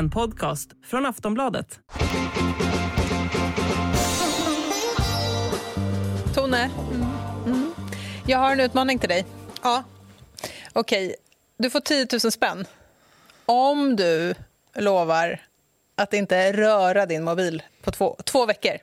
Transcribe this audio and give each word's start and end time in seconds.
En 0.00 0.10
podcast 0.10 0.70
från 0.84 1.06
Aftonbladet. 1.06 1.78
Tone, 6.34 6.70
mm. 7.46 7.74
jag 8.26 8.38
har 8.38 8.52
en 8.52 8.60
utmaning 8.60 8.98
till 8.98 9.08
dig. 9.08 9.24
Ja. 9.62 9.84
Okej, 10.72 11.14
du 11.56 11.70
får 11.70 11.80
10 11.80 12.06
000 12.12 12.20
spänn 12.20 12.66
om 13.46 13.96
du 13.96 14.34
lovar 14.74 15.40
att 15.94 16.14
inte 16.14 16.52
röra 16.52 17.06
din 17.06 17.24
mobil 17.24 17.62
på 17.82 17.90
två, 17.90 18.16
två 18.24 18.46
veckor. 18.46 18.76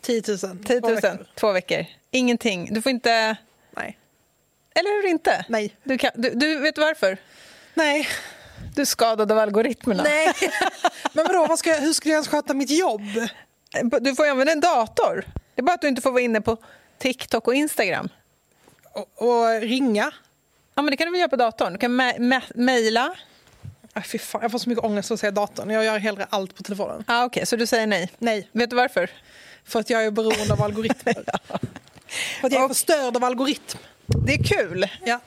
10 0.00 0.22
000. 0.28 0.38
10 0.38 0.80
Två 0.80 0.88
000, 0.88 0.94
veckor. 0.96 1.26
två 1.34 1.52
veckor. 1.52 1.84
Ingenting. 2.10 2.74
Du 2.74 2.82
får 2.82 2.90
inte... 2.90 3.36
Nej. 3.70 3.98
Eller 4.74 5.02
hur 5.02 5.08
inte? 5.10 5.44
Nej. 5.48 5.76
Du, 5.84 5.98
kan, 5.98 6.10
du, 6.14 6.30
du 6.30 6.58
vet 6.58 6.78
varför? 6.78 7.18
Nej. 7.74 8.08
Du 8.74 8.80
är 8.82 8.86
skadad 8.86 9.32
av 9.32 9.38
algoritmerna. 9.38 10.02
Nej. 10.02 10.32
Men 11.12 11.26
vadå, 11.26 11.46
vad 11.46 11.58
ska 11.58 11.70
jag, 11.70 11.78
hur 11.78 11.92
ska 11.92 12.08
jag 12.08 12.14
ens 12.14 12.28
sköta 12.28 12.54
mitt 12.54 12.70
jobb? 12.70 13.02
Du 14.00 14.14
får 14.14 14.24
ju 14.26 14.30
använda 14.30 14.52
en 14.52 14.60
dator. 14.60 15.24
Det 15.54 15.60
är 15.60 15.62
bara 15.62 15.74
att 15.74 15.80
du 15.80 15.88
inte 15.88 16.02
får 16.02 16.10
vara 16.10 16.22
inne 16.22 16.40
på 16.40 16.56
TikTok 16.98 17.48
och 17.48 17.54
Instagram. 17.54 18.08
Och, 18.92 19.06
och 19.28 19.60
ringa? 19.60 20.12
Ja, 20.74 20.82
men 20.82 20.90
det 20.90 20.96
kan 20.96 21.06
du 21.06 21.10
väl 21.10 21.18
göra 21.20 21.28
på 21.28 21.36
datorn. 21.36 21.72
Du 21.72 21.78
kan 21.78 22.00
me- 22.00 22.18
me- 22.18 22.52
mejla. 22.54 23.14
Fy 24.04 24.18
fan, 24.18 24.42
jag 24.42 24.50
får 24.50 24.58
så 24.58 24.68
mycket 24.68 24.84
ångest 24.84 25.10
av 25.10 25.14
att 25.14 25.20
säga 25.20 25.30
datorn. 25.30 25.70
Jag 25.70 25.84
gör 25.84 25.98
hellre 25.98 26.26
allt 26.30 26.54
på 26.56 26.62
telefonen. 26.62 27.04
Ah, 27.06 27.24
Okej, 27.24 27.46
så 27.46 27.56
du 27.56 27.66
säger 27.66 27.86
nej. 27.86 28.12
Nej, 28.18 28.48
Vet 28.52 28.70
du 28.70 28.76
varför? 28.76 29.10
för 29.64 29.80
att 29.80 29.90
jag 29.90 30.04
är 30.04 30.10
beroende 30.10 30.52
av 30.52 30.62
algoritmer. 30.62 31.14
För 32.40 32.46
att 32.46 32.52
jag 32.52 32.64
är 32.64 32.68
förstörd 32.68 33.16
av 33.16 33.24
algoritm. 33.24 33.78
Det 34.26 34.32
är 34.34 34.44
kul. 34.44 34.88
Ja. 35.04 35.20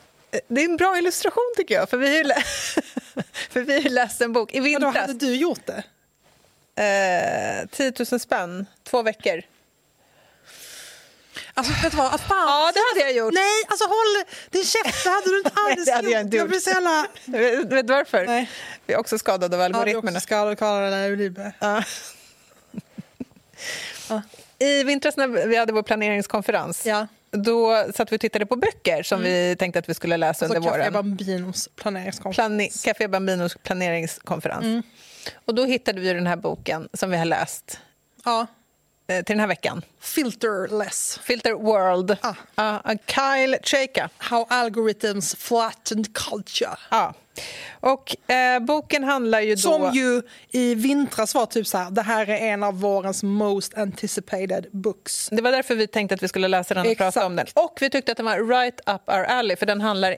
Det 0.47 0.61
är 0.61 0.65
en 0.65 0.77
bra 0.77 0.97
illustration 0.97 1.53
tycker 1.57 1.75
jag. 1.75 1.89
För 1.89 1.97
vi 1.97 2.17
har 2.17 2.23
för 3.49 3.61
vi 3.61 3.73
har 3.83 3.89
läst 3.89 4.21
en 4.21 4.33
bok 4.33 4.53
i 4.53 4.59
vintras. 4.59 4.95
hade 4.95 5.13
du 5.13 5.35
gjort 5.35 5.65
det? 5.65 5.83
Eh, 6.75 7.67
10 7.69 7.93
000 8.11 8.19
spänn, 8.19 8.65
två 8.83 9.01
veckor. 9.01 9.41
Alltså 11.53 11.73
vet 11.83 11.91
du 11.91 11.97
vad? 11.97 12.13
Att 12.13 12.21
fan, 12.21 12.47
Ja, 12.47 12.71
det 12.73 12.79
hade 12.93 13.11
jag 13.11 13.17
gjort. 13.17 13.33
Nej, 13.33 13.63
alltså 13.67 13.85
håll 13.85 14.23
din 14.49 14.63
käft. 14.63 15.03
Det 15.03 15.09
hade 15.09 15.29
du 15.29 15.37
inte 15.37 15.51
Nej, 15.65 15.73
alls 15.73 15.85
det 15.85 15.91
hade 15.91 16.09
jag 16.09 16.21
inte 16.21 16.37
Jag 16.37 16.43
gjort. 16.43 16.49
blir 16.49 16.59
så 16.59 16.69
jävla... 16.69 17.07
Vet 17.75 17.87
du 17.87 17.93
varför? 17.93 18.25
Nej. 18.25 18.49
Vi 18.85 18.93
är 18.93 18.97
också 18.97 19.17
skadade 19.17 19.55
av 19.55 19.59
Ja, 19.61 19.65
algoritmerna. 19.65 20.17
också 20.17 20.25
skadad, 20.27 20.59
Karla. 20.59 21.47
Ja. 24.09 24.21
I 24.59 24.83
vintras 24.83 25.17
när 25.17 25.27
vi 25.27 25.55
hade 25.55 25.73
vår 25.73 25.83
planeringskonferens 25.83 26.85
Ja. 26.85 27.07
Då 27.33 27.85
satt 27.95 28.11
vi 28.11 28.15
och 28.15 28.21
tittade 28.21 28.45
på 28.45 28.55
böcker 28.55 29.03
som 29.03 29.21
vi 29.21 29.55
tänkte 29.59 29.79
att 29.79 29.89
vi 29.89 29.93
skulle 29.93 30.17
läsa 30.17 30.45
Alltså 30.45 30.57
under 30.57 30.69
Café 30.69 30.79
våren. 30.79 30.93
Bambinos 30.93 31.69
planeringskonferens. 31.75 32.83
Plane- 32.83 32.85
Café 32.93 33.07
Bambinos 33.07 33.55
planeringskonferens. 33.63 34.85
Och 35.45 35.55
då 35.55 35.65
hittade 35.65 35.99
vi 36.01 36.13
den 36.13 36.27
här 36.27 36.35
boken 36.35 36.89
som 36.93 37.09
vi 37.11 37.17
har 37.17 37.25
läst 37.25 37.79
Ja. 38.25 38.47
eh, 39.07 39.15
till 39.23 39.33
den 39.33 39.39
här 39.39 39.47
veckan. 39.47 39.81
Filterless. 39.99 41.19
Filter 41.23 41.53
World. 41.53 42.17
Ah. 42.55 42.79
Av 42.79 42.97
Kyle 43.05 43.57
Chayka. 43.63 44.09
How 44.17 44.45
algorithms 44.49 45.35
flattened 45.35 46.13
culture. 46.15 46.77
Ja. 46.91 47.13
Och 47.71 48.31
eh, 48.31 48.59
boken 48.59 49.03
handlar 49.03 49.39
ju 49.41 49.55
då... 49.55 49.61
Som 49.61 49.91
ju 49.93 50.21
i 50.51 50.75
vintras 50.75 51.35
var 51.35 51.45
typ 51.45 51.67
så 51.67 51.77
här, 51.77 51.91
det 51.91 52.01
här 52.01 52.29
är 52.29 52.37
en 52.37 52.63
av 52.63 52.79
vårens 52.79 53.23
most 53.23 53.73
anticipated 53.77 54.65
books. 54.71 55.29
Det 55.31 55.41
var 55.41 55.51
därför 55.51 55.75
vi 55.75 55.87
tänkte 55.87 56.15
att 56.15 56.23
vi 56.23 56.27
skulle 56.27 56.47
läsa 56.47 56.73
den 56.73 56.85
och 56.85 56.91
Exakt. 56.91 57.13
prata 57.15 57.25
om 57.27 57.35
den. 57.35 57.45
Och 57.53 57.77
vi 57.81 57.89
tyckte 57.89 58.11
att 58.11 58.17
den 58.17 58.25
var 58.25 58.59
right 58.59 58.79
up 58.85 59.01
our 59.09 59.23
alley, 59.23 59.55
för 59.55 59.65
den 59.65 59.81
handlar... 59.81 60.11
Eh, 60.11 60.17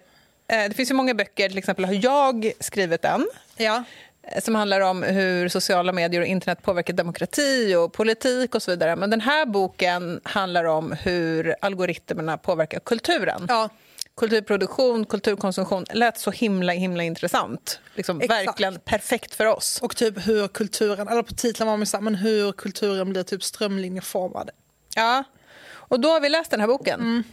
det 0.69 0.73
finns 0.75 0.89
ju 0.91 0.95
många 0.95 1.13
böcker, 1.13 1.49
till 1.49 1.57
exempel 1.57 1.85
har 1.85 1.99
jag 2.03 2.51
skrivit 2.59 3.05
en, 3.05 3.27
Ja. 3.57 3.83
eh, 4.23 4.41
som 4.41 4.55
handlar 4.55 4.81
om 4.81 5.03
hur 5.03 5.49
sociala 5.49 5.91
medier 5.91 6.21
och 6.21 6.27
internet 6.27 6.61
påverkar 6.61 6.93
demokrati 6.93 7.75
och 7.75 7.93
politik 7.93 8.55
och 8.55 8.63
så 8.63 8.71
vidare. 8.71 8.95
Men 8.95 9.09
den 9.09 9.21
här 9.21 9.45
boken 9.45 10.21
handlar 10.23 10.63
om 10.65 10.91
hur 10.91 11.55
algoritmerna 11.61 12.37
påverkar 12.37 12.79
kulturen. 12.79 13.45
ja. 13.49 13.69
Kulturproduktion, 14.17 15.05
kulturkonsumtion 15.05 15.85
lät 15.93 16.17
så 16.19 16.31
himla 16.31 16.73
himla 16.73 17.03
intressant. 17.03 17.79
Liksom, 17.95 18.21
Exakt. 18.21 18.47
verkligen 18.47 18.79
perfekt 18.79 19.35
för 19.35 19.45
oss. 19.45 19.79
Och 19.81 19.95
typ 19.95 20.27
hur 20.27 20.47
kulturen, 20.47 21.07
eller 21.07 21.23
på 21.23 21.33
titeln 21.33 21.69
var 21.69 21.77
man 21.77 21.85
så 21.85 22.01
men 22.01 22.15
hur 22.15 22.51
kulturen 22.51 23.09
blir 23.09 23.23
typ 23.23 23.43
strömlinjeformad. 23.43 24.49
Ja, 24.95 25.23
och 25.67 25.99
då 25.99 26.09
har 26.09 26.19
vi 26.19 26.29
läst 26.29 26.51
den 26.51 26.59
här 26.59 26.67
boken. 26.67 26.99
Mm. 26.99 27.23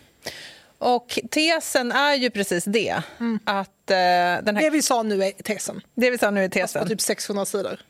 Och 0.79 1.19
tesen 1.31 1.93
är 1.93 2.15
ju 2.15 2.31
precis 2.31 2.65
det. 2.65 3.03
Att 3.45 3.91
eh, 3.91 3.97
den 4.45 4.57
här, 4.57 4.63
Det 4.63 4.71
vi 4.71 4.83
sa 4.83 5.03
nu 5.03 5.25
är 5.25 5.31
tesen. 5.31 5.81
det 5.95 6.11
vi 6.11 6.19
sa 6.19 6.31
nu 6.31 6.45
är 6.45 6.49
På 6.49 6.53
tesen. 6.55 6.89
typ 6.89 7.01
600 7.01 7.45
sidor. 7.45 7.81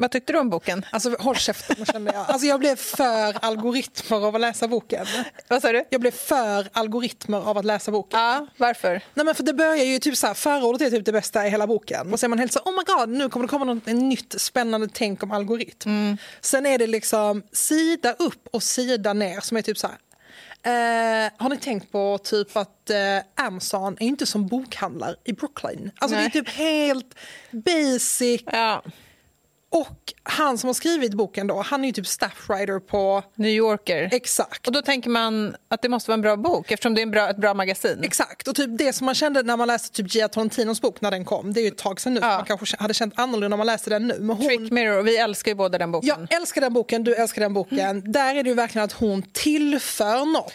Vad 0.00 0.10
tyckte 0.10 0.32
du 0.32 0.38
om 0.38 0.50
boken? 0.50 0.86
Alltså 0.90 1.16
håll 1.18 1.36
käften 1.36 1.86
kände 1.86 2.12
jag. 2.12 2.24
Alltså 2.28 2.46
jag 2.46 2.60
blev 2.60 2.76
för 2.76 3.44
algoritmer 3.44 4.26
av 4.26 4.34
att 4.34 4.40
läsa 4.40 4.68
boken. 4.68 5.06
Vad 5.48 5.62
sa 5.62 5.72
du? 5.72 5.84
Jag 5.90 6.00
blev 6.00 6.10
för 6.10 6.68
algoritmer 6.72 7.38
av 7.48 7.58
att 7.58 7.64
läsa 7.64 7.90
boken. 7.90 8.20
Ja, 8.20 8.46
varför? 8.56 9.02
Nej, 9.14 9.26
men 9.26 9.34
för 9.34 9.42
det 9.42 9.54
börjar 9.54 9.84
ju 9.84 9.98
typ 9.98 10.16
så 10.16 10.26
här, 10.26 10.34
förordet 10.34 10.82
är 10.82 10.90
typ 10.90 11.04
det 11.04 11.12
bästa 11.12 11.46
i 11.46 11.50
hela 11.50 11.66
boken. 11.66 12.12
Och 12.12 12.20
så 12.20 12.26
är 12.26 12.28
man 12.28 12.38
helt 12.38 12.52
så 12.52 12.60
oh 12.60 12.72
my 12.72 12.82
god, 12.86 13.08
nu 13.08 13.28
kommer 13.28 13.46
det 13.46 13.50
komma 13.50 13.64
något 13.64 13.86
nytt 13.86 14.34
spännande 14.40 14.88
tänk 14.92 15.22
om 15.22 15.30
algoritm. 15.30 16.16
Sen 16.40 16.66
är 16.66 16.78
det 16.78 16.86
liksom 16.86 17.42
sida 17.52 18.12
upp 18.12 18.48
och 18.52 18.62
sida 18.62 19.12
ner 19.12 19.40
som 19.40 19.56
är 19.56 19.62
typ 19.62 19.78
så 19.78 19.86
här. 19.86 19.96
Eh, 20.62 21.30
har 21.36 21.48
ni 21.48 21.56
tänkt 21.56 21.92
på 21.92 22.18
typ 22.24 22.56
att 22.56 22.90
eh, 22.90 23.46
Amazon 23.46 23.96
är 24.00 24.06
inte 24.06 24.26
som 24.26 24.46
bokhandlar 24.46 25.16
i 25.24 25.32
Brooklyn? 25.32 25.90
Alltså 25.98 26.16
Nej. 26.16 26.30
det 26.32 26.38
är 26.38 26.42
typ 26.42 26.54
helt 26.54 27.14
basic. 27.50 28.42
Ja, 28.46 28.82
Och 29.72 30.12
han 30.22 30.58
som 30.58 30.68
har 30.68 30.74
skrivit 30.74 31.14
boken 31.14 31.46
då, 31.46 31.60
han 31.62 31.82
är 31.84 31.86
ju 31.88 31.92
typ 31.92 32.06
staff 32.06 32.48
writer 32.48 32.78
på 32.80 33.22
New 33.34 33.50
Yorker. 33.50 34.08
Exakt. 34.12 34.66
Och 34.66 34.72
då 34.72 34.82
tänker 34.82 35.10
man 35.10 35.56
att 35.68 35.82
det 35.82 35.88
måste 35.88 36.10
vara 36.10 36.14
en 36.14 36.20
bra 36.22 36.36
bok 36.36 36.70
eftersom 36.70 36.94
det 36.94 37.00
är 37.00 37.02
en 37.02 37.10
bra, 37.10 37.30
ett 37.30 37.36
bra 37.36 37.54
magasin. 37.54 38.00
Exakt, 38.02 38.48
och 38.48 38.54
typ 38.54 38.78
det 38.78 38.92
som 38.92 39.04
man 39.06 39.14
kände 39.14 39.42
när 39.42 39.56
man 39.56 39.68
läste 39.68 39.96
typ 39.96 40.14
Gia 40.14 40.28
Tolentinos 40.28 40.80
bok 40.80 41.00
när 41.00 41.10
den 41.10 41.24
kom, 41.24 41.52
det 41.52 41.60
är 41.60 41.62
ju 41.62 41.68
ett 41.68 41.78
tag 41.78 42.00
sedan 42.00 42.14
nu, 42.14 42.20
Ja. 42.22 42.36
man 42.36 42.44
kanske 42.44 42.76
hade 42.80 42.94
känt 42.94 43.14
annorlunda 43.16 43.48
när 43.48 43.56
man 43.56 43.66
läste 43.66 43.90
den 43.90 44.06
nu. 44.08 44.16
Men 44.20 44.36
hon, 44.36 44.46
Trick 44.46 44.70
Mirror, 44.72 45.02
vi 45.02 45.16
älskar 45.16 45.50
ju 45.50 45.54
båda 45.54 45.78
den 45.78 45.92
boken. 45.92 46.08
jag 46.08 46.32
älskar 46.40 46.60
den 46.60 46.72
boken, 46.72 47.04
du 47.04 47.14
älskar 47.14 47.42
den 47.42 47.54
boken. 47.54 48.12
Där 48.12 48.34
är 48.34 48.42
det 48.42 48.48
ju 48.48 48.54
verkligen 48.54 48.84
att 48.84 48.92
hon 48.92 49.22
tillför 49.32 50.24
något 50.32 50.52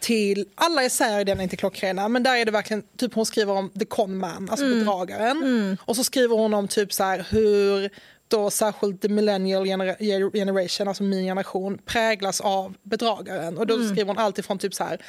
till, 0.00 0.46
alla 0.54 0.82
essäer 0.84 1.20
i 1.20 1.24
den 1.24 1.38
är 1.38 1.42
inte 1.42 1.56
klockrena, 1.56 2.08
men 2.08 2.22
där 2.22 2.36
är 2.36 2.44
det 2.44 2.50
verkligen, 2.50 2.82
typ 2.98 3.14
hon 3.14 3.26
skriver 3.26 3.52
om 3.52 3.70
the 3.70 3.84
con 3.84 4.16
man, 4.18 4.48
alltså 4.50 4.66
bedragaren. 4.66 5.78
Och 5.84 5.96
så 5.96 6.04
skriver 6.04 6.36
hon 6.36 6.54
om 6.54 6.68
typ 6.68 6.92
så 6.92 7.04
här 7.04 7.26
hur 7.30 7.90
då 8.30 8.50
särskilt 8.50 9.02
the 9.02 9.08
millennial 9.08 9.64
genera- 9.64 10.30
generation, 10.32 10.88
alltså 10.88 11.02
min 11.02 11.24
generation, 11.24 11.78
präglas 11.84 12.40
av 12.40 12.74
bedragaren. 12.82 13.58
Och 13.58 13.66
då 13.66 13.74
skriver 13.84 14.06
hon 14.06 14.18
allt 14.18 14.38
ifrån 14.38 14.58
typ 14.58 14.74
så 14.74 14.84
här 14.84 15.02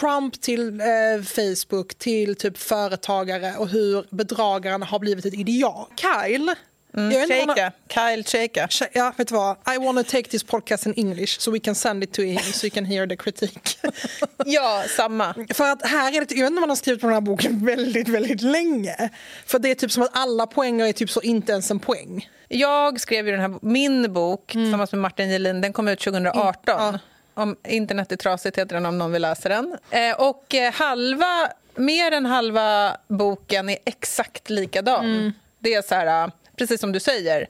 Trump 0.00 0.40
till 0.40 0.80
eh, 0.80 1.22
Facebook 1.24 1.94
till 1.94 2.36
typ 2.36 2.58
företagare 2.58 3.56
och 3.58 3.68
hur 3.68 4.06
bedragaren 4.10 4.82
har 4.82 4.98
blivit 4.98 5.24
ett 5.24 5.34
ideal. 5.34 5.86
Kyle, 5.96 6.54
har- 6.94 7.54
Chayka, 7.54 7.72
Kyle. 7.88 8.22
Tje- 8.68 8.88
Ja, 8.92 9.12
vet 9.16 9.28
du 9.28 9.34
vad? 9.34 9.56
I 9.74 9.78
want 9.78 9.98
to 10.06 10.10
take 10.16 10.28
this 10.30 10.44
podcast 10.44 10.86
in 10.86 10.94
English 10.96 11.38
so 11.40 11.50
we 11.50 11.58
can 11.58 11.74
send 11.74 12.04
it 12.04 12.12
to 12.12 12.22
him 12.22 12.38
so 12.38 12.66
you 12.66 12.70
can 12.74 12.84
hear 12.84 13.06
the 13.06 13.16
critique. 13.16 13.76
Ja, 14.46 14.84
samma. 14.96 15.34
För 15.54 15.64
att 15.72 15.86
här 15.86 16.08
är 16.08 16.12
det, 16.12 16.16
jag 16.16 16.20
vet 16.20 16.30
inte 16.32 16.46
om 16.46 16.54
man 16.60 16.68
har 16.68 16.76
skrivit 16.76 17.00
på 17.00 17.06
den 17.06 17.14
här 17.14 17.20
boken 17.20 17.66
väldigt, 17.66 18.08
väldigt 18.08 18.42
länge. 18.42 19.10
För 19.46 19.58
det 19.58 19.70
är 19.70 19.74
typ 19.74 19.92
som 19.92 20.02
att 20.02 20.10
alla 20.12 20.46
poänger 20.46 20.86
är 20.86 20.92
typ 20.92 21.10
så 21.10 21.22
inte 21.22 21.52
ens 21.52 21.70
en 21.70 21.78
poäng. 21.80 22.28
Jag 22.48 23.00
skrev 23.00 23.26
ju 23.26 23.32
den 23.36 23.40
här, 23.40 23.58
min 23.62 24.12
bok 24.12 24.46
tillsammans 24.52 24.92
med 24.92 25.00
Martin 25.00 25.30
Gelin, 25.30 25.60
den 25.60 25.72
kom 25.72 25.88
ut 25.88 26.00
2018. 26.00 26.60
Ja. 26.66 26.98
Om 27.34 27.56
internet 27.68 28.12
är 28.12 28.16
trasigt 28.16 28.58
heter 28.58 28.74
den 28.74 28.86
om 28.86 28.98
någon 28.98 29.12
vill 29.12 29.22
läsa 29.22 29.48
den. 29.48 29.76
Eh, 29.90 30.12
och 30.20 30.54
eh, 30.54 30.72
halva, 30.72 31.48
mer 31.74 32.12
än 32.12 32.26
halva 32.26 32.96
boken 33.08 33.68
är 33.68 33.78
exakt 33.84 34.50
likadan. 34.50 35.32
Det 35.58 35.74
är 35.74 35.82
så 35.82 35.94
här, 35.94 36.24
eh, 36.24 36.30
precis 36.56 36.80
som 36.80 36.92
du 36.92 37.00
säger. 37.00 37.48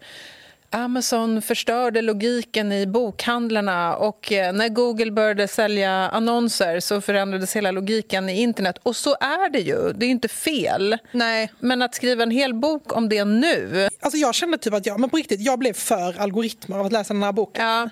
Amazon 0.71 1.43
förstörde 1.43 2.03
logiken 2.03 2.73
i 2.73 2.87
bokhandlarna 2.87 3.97
och 3.97 4.33
eh, 4.33 4.53
när 4.53 4.69
Google 4.69 5.11
började 5.11 5.49
sälja 5.49 5.91
annonser 5.91 6.81
så 6.81 7.01
förändrades 7.01 7.57
hela 7.57 7.71
logiken 7.71 8.29
i 8.29 8.41
internet. 8.41 8.79
Och 8.83 8.97
så 8.97 9.11
är 9.21 9.51
det 9.51 9.59
ju, 9.59 9.93
det 9.93 10.07
är 10.07 10.11
inte 10.11 10.29
fel. 10.29 10.99
Nej. 11.13 11.53
Men 11.61 11.83
att 11.83 11.95
skriva 11.95 12.23
en 12.23 12.31
hel 12.31 12.55
bok 12.55 12.97
om 12.97 13.09
det 13.09 13.25
nu... 13.25 13.89
Alltså 14.01 14.19
jag 14.19 14.35
kände 14.35 14.59
typ 14.59 14.75
att 14.75 14.87
jag, 14.87 15.01
men 15.01 15.11
på 15.11 15.17
riktigt, 15.17 15.41
jag 15.41 15.59
blev 15.59 15.73
för 15.73 16.21
algoritmer 16.21 16.79
av 16.79 16.87
att 16.87 16.93
läsa 16.93 17.15
den 17.15 17.23
här 17.23 17.33
boken. 17.33 17.65
Ja, 17.65 17.89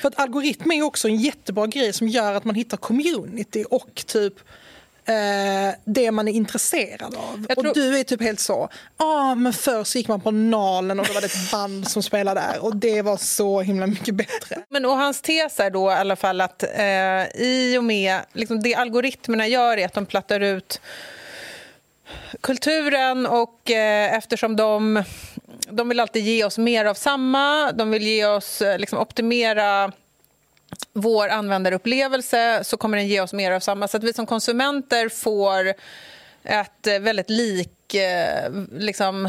För 0.00 0.08
att 0.08 0.18
algoritm 0.18 0.70
är 0.70 0.82
också 0.82 1.08
en 1.08 1.16
jättebra 1.16 1.66
grej 1.66 1.92
som 1.92 2.08
gör 2.08 2.32
att 2.32 2.44
man 2.44 2.54
hittar 2.54 2.76
community 2.76 3.64
och 3.70 4.02
typ 4.06 4.34
eh, 5.04 5.74
det 5.84 6.10
man 6.10 6.28
är 6.28 6.32
intresserad 6.32 7.14
av. 7.14 7.46
Tror- 7.46 7.66
Och 7.68 7.74
du 7.74 7.98
är 7.98 8.04
typ 8.04 8.22
helt 8.22 8.40
så, 8.40 8.68
ja 8.98 9.04
ah, 9.04 9.34
men 9.34 9.52
förr 9.52 9.84
så 9.84 9.98
gick 9.98 10.08
man 10.08 10.20
på 10.20 10.30
Nalen 10.30 11.00
och 11.00 11.06
då 11.06 11.12
var 11.12 11.20
det 11.20 11.26
ett 11.26 11.52
band 11.52 11.88
som 11.90 12.02
spelade 12.02 12.40
där 12.40 12.64
och 12.64 12.76
det 12.76 13.02
var 13.02 13.16
så 13.16 13.60
himla 13.60 13.86
mycket 13.86 14.14
bättre. 14.14 14.58
Men 14.68 14.84
och 14.84 14.96
hans 14.96 15.20
tes 15.20 15.60
är 15.60 15.70
då 15.70 15.90
i 15.90 15.94
alla 15.94 16.16
fall 16.16 16.40
att 16.40 16.62
eh, 16.62 17.42
i 17.42 17.76
och 17.78 17.84
med 17.84 18.20
liksom 18.32 18.62
det 18.62 18.74
algoritmerna 18.74 19.46
gör 19.46 19.76
är 19.78 19.86
att 19.86 19.94
de 19.94 20.06
plattar 20.06 20.40
ut 20.40 20.80
kulturen 22.40 23.26
och 23.26 23.70
eh, 23.70 24.14
eftersom 24.14 24.56
de, 24.56 25.02
de 25.70 25.88
vill 25.88 26.00
alltid 26.00 26.24
ge 26.24 26.44
oss 26.44 26.58
mer 26.58 26.84
av 26.84 26.94
samma, 26.94 27.72
de 27.72 27.90
vill 27.90 28.02
ge 28.02 28.26
oss, 28.26 28.62
eh, 28.62 28.78
liksom 28.78 28.98
optimera 28.98 29.92
vår 30.92 31.28
användarupplevelse 31.28 32.64
så 32.64 32.76
kommer 32.76 32.96
den 32.96 33.08
ge 33.08 33.20
oss 33.20 33.32
mer 33.32 33.52
av 33.52 33.60
samma. 33.60 33.88
Så 33.88 33.96
att 33.96 34.04
vi 34.04 34.12
som 34.12 34.26
konsumenter 34.26 35.08
får 35.08 35.74
ett 36.44 36.86
eh, 36.86 36.98
väldigt 36.98 37.30
lik, 37.30 37.94
eh, 37.94 38.52
liksom, 38.72 39.28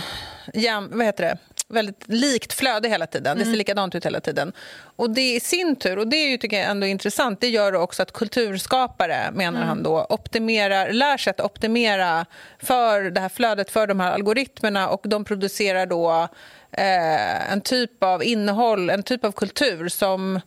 jäm, 0.54 0.90
vad 0.94 1.06
heter 1.06 1.24
det? 1.24 1.38
väldigt 1.74 2.04
likt 2.08 2.54
flöde 2.54 2.90
hela 2.90 3.08
tiden. 3.08 3.38
Det 3.38 3.44
ser 3.44 3.50
mm. 3.50 3.58
likadant 3.58 3.96
ut 3.96 4.06
hela 4.06 4.20
tiden. 4.20 4.54
Och 4.96 5.10
det 5.10 5.36
i 5.36 5.40
sin 5.40 5.76
tur, 5.76 6.00
och 6.00 6.08
det 6.08 6.16
är 6.16 6.30
ju, 6.30 6.38
tycker 6.38 6.60
jag 6.60 6.70
ändå 6.70 6.88
intressant, 6.88 7.42
det 7.42 7.50
gör 7.50 7.76
också 7.76 8.04
att 8.04 8.12
kulturskapare, 8.12 9.32
menar 9.34 9.58
mm. 9.58 9.68
han 9.68 9.84
då, 9.84 10.06
optimerar, 10.10 10.92
lär 10.92 11.18
sig 11.18 11.32
att 11.32 11.42
optimera 11.42 12.26
för 12.60 13.02
det 13.02 13.22
här 13.22 13.30
flödet, 13.30 13.72
för 13.72 13.88
de 13.88 14.00
här 14.00 14.12
algoritmerna 14.12 14.90
och 14.90 15.02
de 15.04 15.26
producerar 15.26 15.86
då 15.86 16.28
eh, 16.72 17.52
en 17.52 17.62
typ 17.62 18.04
av 18.04 18.24
innehåll, 18.24 18.90
en 18.90 19.04
typ 19.04 19.26
av 19.26 19.32
kultur 19.32 19.90
som 19.90 20.40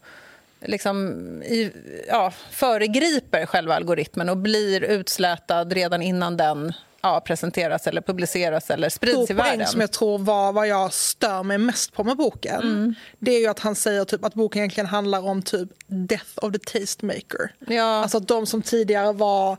liksom 0.61 1.17
i, 1.43 1.73
ja, 2.09 2.33
föregriper 2.51 3.47
själva 3.47 3.75
algoritmen 3.75 4.29
och 4.29 4.37
blir 4.37 4.85
utslätad 4.85 5.73
redan 5.73 6.03
innan 6.03 6.37
den 6.37 6.73
ja, 7.03 7.21
presenteras 7.21 7.87
eller 7.87 8.01
publiceras 8.01 8.71
eller 8.71 8.89
sprids 8.89 9.31
i 9.31 9.35
världen. 9.35 9.67
som 9.67 9.81
jag 9.81 9.93
tror 9.93 10.19
var 10.19 10.53
vad 10.53 10.69
jag 10.69 10.93
stör 10.93 11.43
mig 11.43 11.59
mest 11.59 11.93
på 11.93 12.05
med 12.05 12.17
boken. 12.17 12.63
Mm. 12.63 12.95
Det 13.19 13.31
är 13.31 13.41
ju 13.41 13.47
att 13.47 13.59
han 13.59 13.75
säger 13.75 14.05
typ 14.05 14.25
att 14.25 14.35
boken 14.35 14.59
egentligen 14.59 14.87
handlar 14.87 15.21
om 15.21 15.43
typ 15.43 15.69
death 15.87 16.31
of 16.37 16.53
the 16.53 16.59
tastemaker. 16.59 17.55
Ja. 17.59 17.85
Alltså 17.85 18.17
att 18.19 18.29
de 18.29 18.47
som 18.47 18.63
tidigare 18.63 19.13
var 19.13 19.57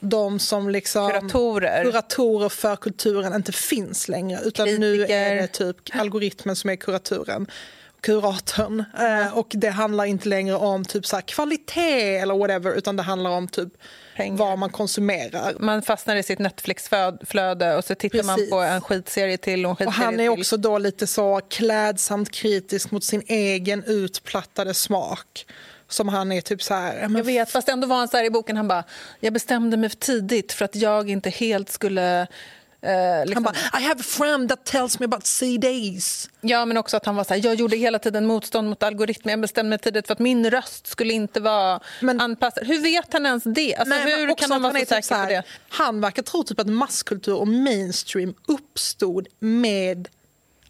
de 0.00 0.38
som 0.38 0.70
liksom 0.70 1.10
kuratorer. 1.10 1.84
kuratorer 1.84 2.48
för 2.48 2.76
kulturen 2.76 3.34
inte 3.34 3.52
finns 3.52 4.08
längre. 4.08 4.40
Utan 4.44 4.66
Kritiker. 4.66 4.80
nu 4.80 5.04
är 5.04 5.34
det 5.34 5.46
typ 5.46 5.76
algoritmen 5.92 6.56
som 6.56 6.70
är 6.70 6.76
kuratoren 6.76 7.46
kuratorn. 8.00 8.84
Eh, 8.98 9.38
och 9.38 9.46
det 9.50 9.68
handlar 9.70 10.04
inte 10.04 10.28
längre 10.28 10.54
om 10.54 10.84
typ 10.84 11.06
så 11.06 11.20
kvalitet 11.26 12.16
eller 12.16 12.34
whatever 12.34 12.74
utan 12.74 12.96
det 12.96 13.02
handlar 13.02 13.30
om 13.30 13.48
typ 13.48 13.68
Pengar. 14.16 14.36
vad 14.36 14.58
man 14.58 14.70
konsumerar. 14.70 15.56
Man 15.60 15.82
fastnar 15.82 16.16
i 16.16 16.22
sitt 16.22 16.38
Netflix-flöde 16.38 17.76
och 17.76 17.84
så 17.84 17.94
tittar 17.94 18.18
Precis. 18.18 18.26
man 18.26 18.50
på 18.50 18.60
en 18.60 18.80
skitserie 18.80 19.36
till 19.38 19.66
och 19.66 19.70
en 19.70 19.76
skitserie 19.76 19.88
och 19.88 20.04
Han 20.04 20.14
är 20.14 20.18
till. 20.34 20.40
också 20.40 20.56
då 20.56 20.78
lite 20.78 21.06
så 21.06 21.40
klädsamt 21.50 22.30
kritisk 22.30 22.90
mot 22.90 23.04
sin 23.04 23.22
egen 23.26 23.84
utplattade 23.84 24.74
smak 24.74 25.46
som 25.88 26.08
han 26.08 26.32
är 26.32 26.40
typ 26.40 26.62
så 26.62 26.74
här... 26.74 27.00
Jag 27.00 27.24
vet, 27.24 27.50
fast 27.50 27.68
ändå 27.68 27.86
var 27.86 27.96
han 27.96 28.08
så 28.08 28.16
här 28.16 28.24
i 28.24 28.30
boken, 28.30 28.56
han 28.56 28.68
bara, 28.68 28.84
jag 29.20 29.32
bestämde 29.32 29.76
mig 29.76 29.88
för 29.90 29.96
tidigt 29.96 30.52
för 30.52 30.64
att 30.64 30.76
jag 30.76 31.10
inte 31.10 31.30
helt 31.30 31.70
skulle 31.70 32.26
Eh, 32.82 33.26
liksom. 33.26 33.44
Han 33.44 33.54
bara, 33.54 33.80
I 33.80 33.84
have 33.84 34.00
a 34.00 34.04
friend 34.04 34.48
that 34.48 34.64
tells 34.64 34.98
me 34.98 35.04
about 35.04 35.26
CDs. 35.26 36.30
Ja, 36.40 36.64
men 36.64 36.76
också 36.76 36.96
att 36.96 37.06
han 37.06 37.16
var 37.16 37.24
så 37.24 37.34
här, 37.34 37.44
jag 37.44 37.54
gjorde 37.54 37.76
hela 37.76 37.98
tiden 37.98 38.26
motstånd 38.26 38.68
mot 38.68 38.82
algoritmer. 38.82 39.32
Jag 39.32 39.40
bestämde 39.40 39.70
mig 39.70 39.78
tidigt 39.78 40.06
för 40.06 40.12
att 40.12 40.18
min 40.18 40.50
röst 40.50 40.86
skulle 40.86 41.12
inte 41.12 41.40
vara 41.40 41.80
men, 42.00 42.20
anpassad. 42.20 42.66
Hur 42.66 42.82
vet 42.82 43.12
han 43.12 43.26
ens 43.26 43.44
det? 43.44 43.76
Alltså, 43.76 43.94
nej, 43.94 44.26
hur 44.26 44.34
kan 44.34 44.48
man 44.48 44.62
vara 44.62 44.72
så 44.72 44.78
typ 44.78 44.88
säker 44.88 45.02
så 45.02 45.14
här, 45.14 45.26
på 45.26 45.32
det? 45.32 45.42
Han 45.68 46.00
verkar 46.00 46.22
tro 46.22 46.44
typ 46.44 46.60
att 46.60 46.66
masskultur 46.66 47.34
och 47.34 47.48
mainstream 47.48 48.34
uppstod 48.46 49.28
med 49.38 50.08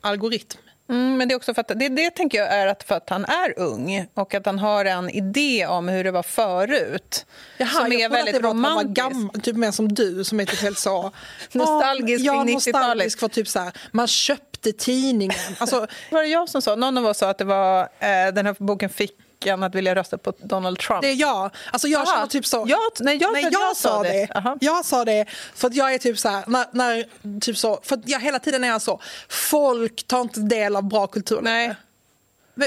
algoritm. 0.00 0.58
Mm, 0.88 1.16
men 1.16 1.28
det 1.28 1.34
är 1.34 1.36
också 1.36 1.54
för 1.54 1.60
att, 1.60 1.68
det, 1.68 1.88
det 1.88 2.10
tänker 2.10 2.38
jag 2.38 2.48
är 2.48 2.66
att 2.66 2.82
för 2.82 2.94
att 2.94 3.10
han 3.10 3.24
är 3.24 3.58
ung 3.58 4.06
och 4.14 4.34
att 4.34 4.46
han 4.46 4.58
har 4.58 4.84
en 4.84 5.10
idé 5.10 5.66
om 5.66 5.88
hur 5.88 6.04
det 6.04 6.10
var 6.10 6.22
förut. 6.22 7.26
Jaha, 7.58 7.68
som 7.68 7.92
är 7.92 8.08
väldigt 8.08 8.36
att 8.36 8.42
det 8.42 8.48
romantisk. 8.48 9.02
Var 9.02 9.10
gammal, 9.10 9.40
typ 9.40 9.56
mer 9.56 9.70
som 9.70 9.94
du 9.94 10.24
som 10.24 10.40
är 10.40 10.44
typ 10.44 10.60
helt 10.60 10.78
så... 10.78 11.12
nostalgisk 11.52 12.24
ja, 12.24 12.44
nostalgisk 12.44 13.18
för 13.18 13.28
typ 13.28 13.48
så 13.48 13.58
här, 13.58 13.72
man 13.92 14.06
köpte 14.06 14.72
tidningen. 14.72 15.38
Alltså, 15.58 15.86
var 16.10 16.22
det 16.22 16.28
jag 16.28 16.48
som 16.48 16.62
sa, 16.62 16.76
någon 16.76 16.98
av 16.98 17.06
oss 17.06 17.18
sa 17.18 17.30
att 17.30 17.38
det 17.38 17.44
var, 17.44 17.80
eh, 17.80 18.34
den 18.34 18.46
här 18.46 18.56
boken 18.58 18.90
fick 18.90 19.27
än 19.46 19.62
att 19.62 19.74
vilja 19.74 19.94
rösta 19.94 20.18
på 20.18 20.32
Donald 20.42 20.78
Trump? 20.78 21.02
Det 21.02 21.08
är 21.08 21.14
jag. 21.14 21.50
Alltså 21.70 21.88
jag 21.88 22.08
känner 22.08 22.26
typ 22.26 22.46
så. 22.46 22.64
Jag, 22.68 22.78
nej, 23.00 23.18
jag, 23.20 23.32
nej, 23.32 23.42
jag, 23.42 23.52
jag 23.52 23.76
sa 23.76 24.02
det. 24.02 24.08
det. 24.08 24.58
Jag 24.60 24.84
sa 24.84 25.04
det 25.04 25.26
för 25.54 25.68
att 25.68 25.74
jag 25.74 25.94
är 25.94 25.98
typ 25.98 26.18
så 26.18 26.28
här, 26.28 26.44
när, 26.46 26.66
när, 26.72 27.06
typ 27.40 27.56
så, 27.58 27.80
för 27.82 28.00
jag 28.04 28.20
hela 28.20 28.38
tiden 28.38 28.64
är 28.64 28.78
så, 28.78 29.00
folk 29.28 30.06
tar 30.06 30.20
inte 30.20 30.40
del 30.40 30.76
av 30.76 30.88
bra 30.88 31.06
kultur. 31.06 31.40
Nej. 31.42 31.74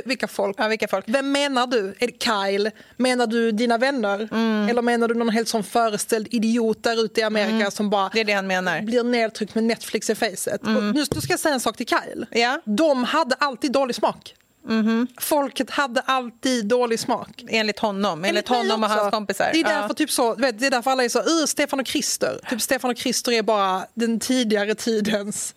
Vilka 0.05 0.27
folk? 0.27 0.55
Ja, 0.59 0.67
vilka 0.67 0.87
folk? 0.87 1.05
Vem 1.07 1.31
menar 1.31 1.67
du? 1.67 1.95
Är 1.99 2.07
det 2.07 2.23
Kyle? 2.23 2.71
Menar 2.97 3.27
du 3.27 3.51
dina 3.51 3.77
vänner? 3.77 4.29
Mm. 4.31 4.69
Eller 4.69 4.81
menar 4.81 5.07
du 5.07 5.13
någon 5.13 5.29
helt 5.29 5.47
sån 5.47 5.63
föreställd 5.63 6.27
idiot 6.31 6.83
där 6.83 7.05
ute 7.05 7.21
i 7.21 7.23
Amerika 7.23 7.55
mm. 7.55 7.71
som 7.71 7.89
bara 7.89 8.09
det 8.13 8.19
är 8.19 8.25
det 8.25 8.33
han 8.33 8.47
menar. 8.47 8.81
blir 8.81 9.03
nedtryckt 9.03 9.55
med 9.55 9.63
Netflix 9.63 10.09
i 10.09 10.15
facet? 10.15 10.63
Mm. 10.63 10.91
nu, 10.91 11.05
nu 11.11 11.21
ska 11.21 11.33
jag 11.33 11.39
säga 11.39 11.53
en 11.53 11.59
sak 11.59 11.77
till 11.77 11.87
Kyle. 11.87 12.25
Ja. 12.31 12.61
De 12.65 13.03
hade 13.03 13.35
alltid 13.35 13.71
dålig 13.71 13.95
smak. 13.95 14.35
Mm 14.69 14.85
-hmm. 14.85 15.07
Folket 15.21 15.69
hade 15.69 16.01
alltid 16.01 16.65
dålig 16.65 16.99
smak. 16.99 17.43
Enligt 17.47 17.79
honom, 17.79 18.25
enligt, 18.25 18.29
enligt 18.29 18.47
honom 18.47 18.83
och 18.83 18.89
hans 18.89 19.11
kompisar. 19.11 19.49
Det 19.53 19.59
är 19.59 19.63
därför, 19.63 19.89
ja. 19.89 19.93
typ 19.93 20.11
så, 20.11 20.35
vet, 20.35 20.59
det 20.59 20.67
är 20.67 20.71
därför 20.71 20.91
alla 20.91 21.03
är 21.03 21.09
så, 21.09 21.47
Stefan 21.47 21.79
och 21.79 21.85
Krister. 21.85 22.39
Typ 22.49 22.61
Stefan 22.61 22.91
och 22.91 22.97
Krister 22.97 23.31
är 23.31 23.43
bara 23.43 23.85
den 23.93 24.19
tidigare 24.19 24.75
tidens 24.75 25.55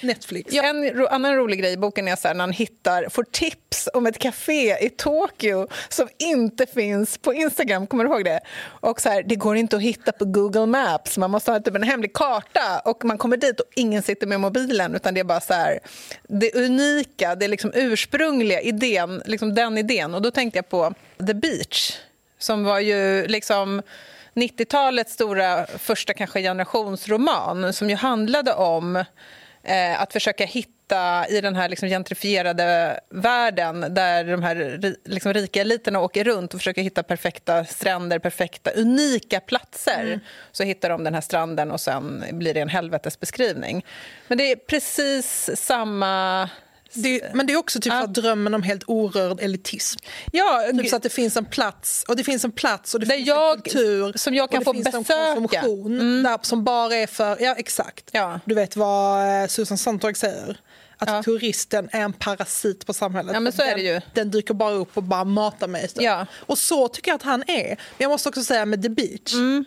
Netflix. 0.00 0.54
Ja, 0.54 0.62
en 0.62 1.06
annan 1.06 1.36
rolig 1.36 1.58
grej 1.60 1.72
i 1.72 1.76
boken 1.76 2.08
är 2.08 2.16
så 2.16 2.28
här, 2.28 2.34
när 2.34 2.40
han 2.40 2.52
hittar, 2.52 3.08
får 3.08 3.24
tips 3.24 3.88
om 3.94 4.06
ett 4.06 4.18
café 4.18 4.86
i 4.86 4.90
Tokyo 4.90 5.68
som 5.88 6.08
inte 6.18 6.66
finns 6.66 7.18
på 7.18 7.34
Instagram. 7.34 7.86
Kommer 7.86 8.04
du 8.04 8.10
ihåg 8.10 8.24
det? 8.24 8.40
Och 8.64 9.00
så 9.00 9.08
här, 9.08 9.22
Det 9.22 9.36
går 9.36 9.56
inte 9.56 9.76
att 9.76 9.82
hitta 9.82 10.12
på 10.12 10.24
Google 10.24 10.66
Maps. 10.66 11.18
Man 11.18 11.30
måste 11.30 11.50
ha 11.52 11.60
typ 11.60 11.74
en 11.74 11.82
hemlig 11.82 12.12
karta. 12.12 12.82
Och 12.84 13.04
Man 13.04 13.18
kommer 13.18 13.36
dit 13.36 13.60
och 13.60 13.66
ingen 13.74 14.02
sitter 14.02 14.26
med 14.26 14.40
mobilen. 14.40 14.94
utan 14.94 15.14
Det 15.14 15.20
är 15.20 15.24
bara 15.24 15.40
så 15.40 15.54
här, 15.54 15.78
det 16.28 16.54
unika, 16.54 17.34
det 17.34 17.48
liksom 17.48 17.72
ursprungliga 17.74 18.60
idén, 18.60 19.22
liksom 19.24 19.54
den 19.54 19.78
idén. 19.78 20.14
Och 20.14 20.22
Då 20.22 20.30
tänkte 20.30 20.58
jag 20.58 20.68
på 20.68 20.94
The 21.26 21.34
Beach, 21.34 21.92
som 22.38 22.64
var 22.64 22.80
ju 22.80 23.26
liksom 23.26 23.82
90-talets 24.34 25.12
stora 25.12 25.66
första 25.66 26.14
kanske 26.14 26.42
generationsroman 26.42 27.72
som 27.72 27.90
ju 27.90 27.96
handlade 27.96 28.52
om 28.52 29.04
eh, 29.66 30.00
att 30.02 30.12
försöka 30.12 30.44
hitta 30.44 31.26
i 31.28 31.40
den 31.40 31.56
här 31.56 31.68
liksom 31.68 31.88
gentrifierade 31.88 33.00
världen 33.10 33.94
där 33.94 34.24
de 34.24 34.42
här 34.42 34.80
liksom 35.04 35.32
rika 35.32 35.60
eliterna 35.60 36.00
åker 36.00 36.24
runt 36.24 36.54
och 36.54 36.60
försöker 36.60 36.82
hitta 36.82 37.02
perfekta 37.02 37.64
stränder, 37.64 38.18
perfekta, 38.18 38.70
unika 38.70 39.40
platser. 39.40 40.04
Mm. 40.04 40.20
Så 40.52 40.64
hittar 40.64 40.88
de 40.88 41.04
den 41.04 41.14
här 41.14 41.20
stranden 41.20 41.70
och 41.70 41.80
sen 41.80 42.24
blir 42.32 42.54
det 42.54 42.60
en 42.60 42.68
helvetesbeskrivning. 42.68 43.84
Men 44.28 44.38
det 44.38 44.52
är 44.52 44.56
precis 44.56 45.50
samma 45.54 46.48
det, 46.96 47.34
men 47.34 47.46
det 47.46 47.52
är 47.52 47.56
också 47.56 47.80
typ 47.80 47.92
ja. 47.92 48.06
drömmen 48.06 48.54
om 48.54 48.62
helt 48.62 48.82
orörd 48.86 49.40
elitism. 49.40 49.98
Ja, 50.32 50.64
typ 50.72 50.88
så 50.88 50.96
att 50.96 51.02
det 51.02 51.08
finns 51.08 51.36
en 51.36 51.44
plats 51.44 52.04
och 52.08 52.16
det 52.16 52.24
finns 52.24 52.44
en 52.44 52.52
plats 52.52 52.94
och 52.94 53.00
det 53.00 53.06
finns 53.06 53.28
jag, 53.28 53.56
en 53.56 53.62
kultur 53.62 54.12
som 54.16 54.34
jag 54.34 54.50
kan 54.50 54.64
få 54.64 54.72
besöka. 54.72 55.04
konsumtion 55.34 56.00
mm. 56.00 56.22
där, 56.22 56.38
som 56.42 56.64
bara 56.64 56.94
är 56.94 57.06
för, 57.06 57.42
ja 57.42 57.54
exakt. 57.58 58.10
Ja. 58.12 58.40
Du 58.44 58.54
vet 58.54 58.76
vad 58.76 59.42
eh, 59.42 59.48
Susan 59.48 59.78
Sontag 59.78 60.16
säger? 60.16 60.60
Att 60.98 61.08
ja. 61.08 61.22
turisten 61.22 61.88
är 61.92 62.00
en 62.00 62.12
parasit 62.12 62.86
på 62.86 62.92
samhället. 62.92 63.34
Ja, 63.34 63.40
men 63.40 63.52
så 63.52 63.62
den, 63.62 63.70
är 63.70 63.74
det 63.74 63.82
ju. 63.82 64.00
den 64.14 64.30
dyker 64.30 64.54
bara 64.54 64.74
upp 64.74 64.96
och 64.96 65.02
bara 65.02 65.24
matar 65.24 65.68
mig. 65.68 65.88
Ja. 65.94 66.26
Och 66.34 66.58
så 66.58 66.88
tycker 66.88 67.10
jag 67.10 67.16
att 67.16 67.22
han 67.22 67.42
är. 67.46 67.68
Men 67.68 67.76
jag 67.98 68.08
måste 68.08 68.28
också 68.28 68.44
säga 68.44 68.66
med 68.66 68.82
The 68.82 68.88
Beach. 68.88 69.34
Mm. 69.34 69.64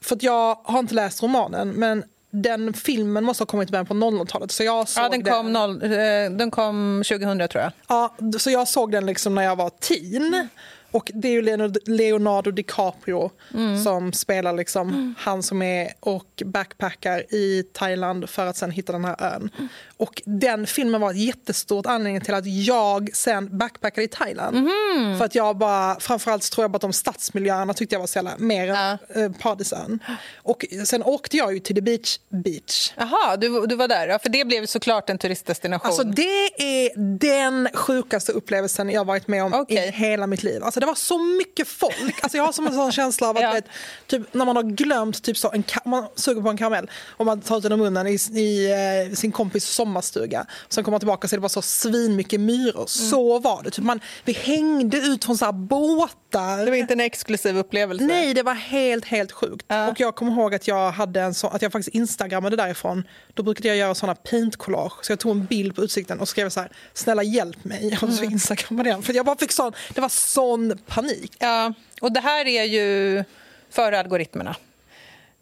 För 0.00 0.18
jag 0.20 0.54
har 0.64 0.78
inte 0.78 0.94
läst 0.94 1.22
romanen 1.22 1.68
men 1.68 2.04
den 2.30 2.72
filmen 2.72 3.24
måste 3.24 3.42
ha 3.42 3.46
kommit 3.46 3.70
början 3.70 3.86
på 3.86 3.94
00-talet. 3.94 4.50
Så 4.50 4.62
jag 4.64 4.88
såg 4.88 5.04
ja, 5.04 5.08
den 5.08 5.24
kom, 5.24 5.52
noll, 5.52 5.82
eh, 5.82 5.90
den 6.30 6.50
kom 6.50 7.02
2000 7.08 7.48
tror 7.48 7.62
jag. 7.62 7.72
Ja, 7.88 8.14
så 8.38 8.50
jag 8.50 8.68
såg 8.68 8.92
den 8.92 9.06
liksom 9.06 9.34
när 9.34 9.42
jag 9.42 9.56
var 9.56 9.70
teen. 9.70 10.48
Och 10.90 11.10
det 11.14 11.28
är 11.28 11.32
ju 11.32 11.42
Leonardo 11.84 12.50
DiCaprio 12.50 13.30
mm. 13.54 13.82
som 13.82 14.12
spelar 14.12 14.52
liksom 14.52 14.88
mm. 14.88 15.14
han 15.18 15.42
som 15.42 15.62
är 15.62 15.92
och 16.00 16.42
backpackar 16.44 17.34
i 17.34 17.64
Thailand 17.72 18.28
för 18.30 18.46
att 18.46 18.56
sen 18.56 18.70
hitta 18.70 18.92
den 18.92 19.04
här 19.04 19.16
ön. 19.18 19.50
Mm. 19.58 19.68
Och 19.96 20.22
den 20.24 20.66
filmen 20.66 21.00
var 21.00 21.10
ett 21.10 21.16
jättestort 21.16 21.86
anledning 21.86 22.20
till 22.20 22.34
att 22.34 22.46
jag 22.46 23.10
sen 23.12 23.58
backpackade 23.58 24.04
i 24.04 24.08
Thailand. 24.08 24.56
Mm. 24.56 25.18
För 25.18 25.24
att 25.24 25.34
jag 25.34 25.56
bara, 25.56 26.00
framförallt 26.00 26.50
tror 26.52 26.62
jag 26.64 26.70
bara 26.70 26.76
att 26.76 26.82
de 26.82 26.92
stadsmiljöerna 26.92 27.74
tyckte 27.74 27.94
jag 27.94 28.00
var 28.00 28.06
så 28.06 28.18
jävla 28.18 28.36
mer 28.38 28.66
ja. 28.66 28.98
än 29.14 29.34
paradisön. 29.34 29.98
Och 30.36 30.64
sen 30.84 31.02
åkte 31.02 31.36
jag 31.36 31.54
ju 31.54 31.60
till 31.60 31.74
The 31.74 31.82
Beach 31.82 32.18
Beach. 32.28 32.92
Jaha, 32.96 33.36
du, 33.36 33.66
du 33.66 33.76
var 33.76 33.88
där. 33.88 34.08
Ja, 34.08 34.18
för 34.18 34.28
det 34.28 34.44
blev 34.44 34.66
såklart 34.66 35.10
en 35.10 35.18
turistdestination. 35.18 35.86
Alltså 35.86 36.04
det 36.04 36.62
är 36.62 36.90
den 37.18 37.68
sjukaste 37.74 38.32
upplevelsen 38.32 38.90
jag 38.90 39.04
varit 39.04 39.28
med 39.28 39.44
om 39.44 39.54
okay. 39.54 39.88
i 39.88 39.90
hela 39.90 40.26
mitt 40.26 40.42
liv. 40.42 40.64
Alltså 40.64 40.79
det 40.80 40.86
var 40.86 40.94
så 40.94 41.18
mycket 41.18 41.68
folk. 41.68 42.22
Alltså 42.22 42.36
jag 42.36 42.44
har 42.44 42.52
som 42.52 42.66
en 42.66 42.74
sån 42.74 42.92
känsla 42.92 43.28
av 43.28 43.36
att 43.36 43.42
ja. 43.42 43.52
vet, 43.52 43.64
typ, 44.06 44.34
när 44.34 44.44
man 44.44 44.56
har 44.56 44.62
glömt 44.62 45.22
typ 45.22 45.36
så 45.36 45.52
en 45.52 45.64
man 45.84 46.06
suger 46.16 46.42
på 46.42 46.48
en 46.48 46.56
karamell 46.56 46.90
och 47.06 47.26
man 47.26 47.40
tar 47.40 47.56
ut 47.56 47.62
den 47.62 47.72
ur 47.72 47.76
munnen 47.76 48.06
i, 48.06 48.18
i 48.32 48.72
uh, 49.08 49.14
sin 49.14 49.32
kompis 49.32 49.64
sommarstuga. 49.64 50.46
Sen 50.68 50.84
kommer 50.84 50.92
man 50.92 51.00
tillbaka 51.00 51.26
och 51.26 51.30
så 51.30 51.34
är 51.34 51.38
det 51.38 51.42
bara 51.42 51.48
så 51.48 51.62
svin 51.62 52.16
mycket 52.16 52.40
myror. 52.40 52.74
Mm. 52.74 52.86
Så 52.86 53.38
var 53.38 53.62
det. 53.62 53.70
Typ 53.70 53.84
man, 53.84 54.00
vi 54.24 54.32
hängde 54.32 54.96
ut 54.96 55.24
från 55.24 55.38
så 55.38 55.44
här 55.44 55.52
båtar 55.52 56.19
där. 56.32 56.64
Det 56.64 56.70
var 56.70 56.76
inte 56.78 56.92
en 56.94 57.00
exklusiv 57.00 57.58
upplevelse. 57.58 58.04
Nej, 58.04 58.34
det 58.34 58.42
var 58.42 58.54
helt, 58.54 59.04
helt 59.04 59.32
sjukt. 59.32 59.64
Ja. 59.68 59.88
Och 59.90 60.00
jag 60.00 60.14
kommer 60.16 60.32
ihåg 60.32 60.54
att 60.54 60.68
jag 60.68 60.90
hade 60.90 61.20
en 61.20 61.34
så, 61.34 61.48
att 61.48 61.62
jag 61.62 61.72
faktiskt 61.72 61.94
instagrammade 61.94 62.56
därifrån. 62.56 63.04
Då 63.34 63.42
brukade 63.42 63.68
jag 63.68 63.76
göra 63.76 63.94
såna 63.94 64.14
paint-collage. 64.14 64.92
Så 65.04 65.12
jag 65.12 65.18
tog 65.18 65.32
en 65.36 65.44
bild 65.44 65.76
på 65.76 65.82
utsikten 65.82 66.20
och 66.20 66.28
skrev 66.28 66.48
så 66.48 66.60
här, 66.60 66.70
snälla 66.94 67.22
hjälp 67.22 67.64
mig. 67.64 67.98
Och 68.02 68.12
så 68.12 68.24
instagrammade 68.24 68.88
jag 68.88 68.96
den. 68.96 69.02
För 69.02 69.12
jag 69.14 69.26
bara 69.26 69.36
fick 69.36 69.52
sån, 69.52 69.72
det 69.94 70.00
var 70.00 70.08
sån 70.08 70.78
panik. 70.86 71.36
Ja, 71.38 71.72
och 72.00 72.12
det 72.12 72.20
här 72.20 72.46
är 72.46 72.64
ju 72.64 73.24
före 73.70 74.00
algoritmerna. 74.00 74.56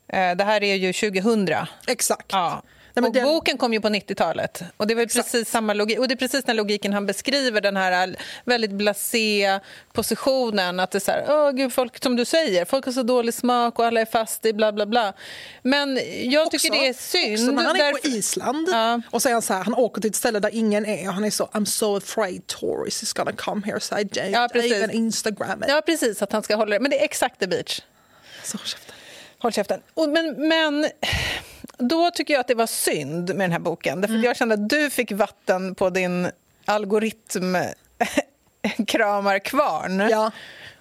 Eh, 0.08 0.36
Det 0.36 0.44
här 0.44 0.62
är 0.62 0.74
ju 0.74 0.92
2000. 0.92 1.48
Exakt. 1.86 2.26
Ja. 2.32 2.62
Och 3.04 3.12
den- 3.12 3.24
Boken 3.24 3.58
kom 3.58 3.72
ju 3.72 3.80
på 3.80 3.88
90-talet. 3.88 4.62
Och 4.76 4.86
det 4.86 4.94
var 4.94 5.06
precis 5.06 5.50
samma 5.50 5.72
logik. 5.74 5.98
Och 5.98 6.08
det 6.08 6.14
är 6.14 6.16
precis 6.16 6.44
den 6.44 6.56
logiken 6.56 6.92
han 6.92 7.06
beskriver, 7.06 7.60
den 7.60 7.76
här 7.76 8.16
väldigt 8.44 8.70
blasé 8.70 9.60
positionen. 9.92 10.80
Att 10.80 10.90
det 10.90 10.98
är 10.98 11.00
så 11.00 11.10
här, 11.10 11.24
åh 11.28 11.50
gud, 11.50 11.72
folk 11.72 12.02
som 12.02 12.16
du 12.16 12.24
säger, 12.24 12.64
folk 12.64 12.84
har 12.84 12.92
så 12.92 13.02
dålig 13.02 13.34
smak 13.34 13.78
och 13.78 13.84
alla 13.86 14.00
är 14.00 14.06
fast 14.06 14.46
i 14.46 14.52
bla 14.52 14.72
bla 14.72 14.86
bla. 14.86 15.12
Men 15.62 16.00
jag 16.30 16.50
tycker 16.50 16.70
det 16.70 16.86
är 16.88 16.92
synd. 16.92 17.34
Också 17.34 17.52
när 17.52 17.62
han 17.64 17.76
är 17.76 17.92
på 17.92 17.98
därför- 18.02 18.18
Island 18.18 18.68
Ja. 18.72 19.00
och 19.10 19.22
säger 19.22 19.40
så 19.40 19.54
här, 19.54 19.64
han 19.64 19.74
åker 19.74 20.00
till 20.00 20.10
ett 20.10 20.16
ställe 20.16 20.40
där 20.40 20.54
ingen 20.54 20.86
är 20.86 21.08
och 21.08 21.14
han 21.14 21.24
är 21.24 21.30
så 21.30 21.44
I'm 21.52 21.64
so 21.64 21.96
afraid 21.96 22.46
tourists 22.46 23.02
is 23.02 23.12
gonna 23.12 23.32
come 23.32 23.66
here 23.66 23.80
so 23.80 23.98
I 23.98 24.02
don't 24.04 24.30
Ja, 24.30 24.48
even 24.54 24.90
Instagram 24.90 25.62
it. 25.62 25.68
Ja, 25.68 25.82
precis, 25.86 26.22
att 26.22 26.32
han 26.32 26.42
ska 26.42 26.56
hålla 26.56 26.70
det. 26.70 26.80
Men 26.80 26.90
det 26.90 27.00
är 27.00 27.04
exakt 27.04 27.40
the 27.40 27.46
beach. 27.46 27.80
Så, 28.44 28.58
käften. 28.58 28.94
Håll 29.38 29.52
käften. 29.52 29.80
Och, 29.94 30.08
men, 30.08 30.48
men 30.48 30.90
då 31.78 32.10
tycker 32.10 32.34
jag 32.34 32.40
att 32.40 32.48
det 32.48 32.54
var 32.54 32.66
synd 32.66 33.28
med 33.34 33.44
den 33.44 33.52
här 33.52 33.58
boken. 33.58 34.00
Därför 34.00 34.14
att 34.16 34.24
jag 34.24 34.36
kände 34.36 34.54
att 34.54 34.68
du 34.68 34.90
fick 34.90 35.12
vatten 35.12 35.74
på 35.74 35.90
din 35.90 36.30
algoritm 36.64 37.56
kramarkvarn. 38.86 39.98
Ja. 40.10 40.30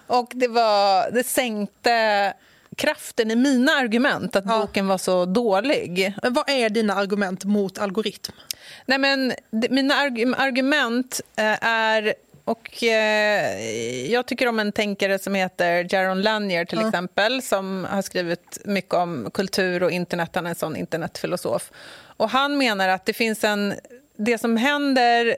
Och 0.08 0.32
det, 0.34 0.48
var, 0.48 1.12
det 1.12 1.24
sänkte 1.28 2.34
kraften 2.76 3.32
i 3.32 3.36
mina 3.36 3.72
argument 3.72 4.36
att 4.36 4.44
Ja. 4.48 4.60
boken 4.60 4.88
var 4.88 4.98
så 4.98 5.26
dålig. 5.26 6.14
Men 6.24 6.34
vad 6.34 6.50
är 6.50 6.70
dina 6.70 6.96
argument 6.96 7.44
mot 7.44 7.78
algoritm? 7.80 8.32
Nej, 8.86 8.98
men 8.98 9.34
mina 9.52 9.94
arg- 9.94 10.36
argument 10.38 11.22
eh, 11.36 11.64
är... 11.68 12.14
Och 12.48 12.84
eh, 12.84 14.12
Jag 14.12 14.26
tycker 14.26 14.48
om 14.48 14.60
en 14.60 14.72
tänkare 14.72 15.20
som 15.20 15.36
heter 15.36 15.88
Jaron 15.94 16.22
Lanier, 16.22 16.66
till 16.66 16.86
exempel 16.86 17.42
som 17.42 17.88
har 17.90 18.02
skrivit 18.02 18.60
mycket 18.66 18.94
om 18.94 19.30
kultur 19.34 19.84
och 19.84 19.92
internet. 19.92 20.30
Han 20.34 20.46
är 20.46 20.50
en 20.50 20.56
sån 20.56 20.76
internetfilosof. 20.76 21.72
Och 22.18 22.30
han 22.30 22.58
menar 22.58 22.90
att 22.90 23.06
det 23.06 23.14
finns 23.14 23.44
en... 23.44 23.74
Det 24.18 24.38
som 24.38 24.58
händer 24.58 25.36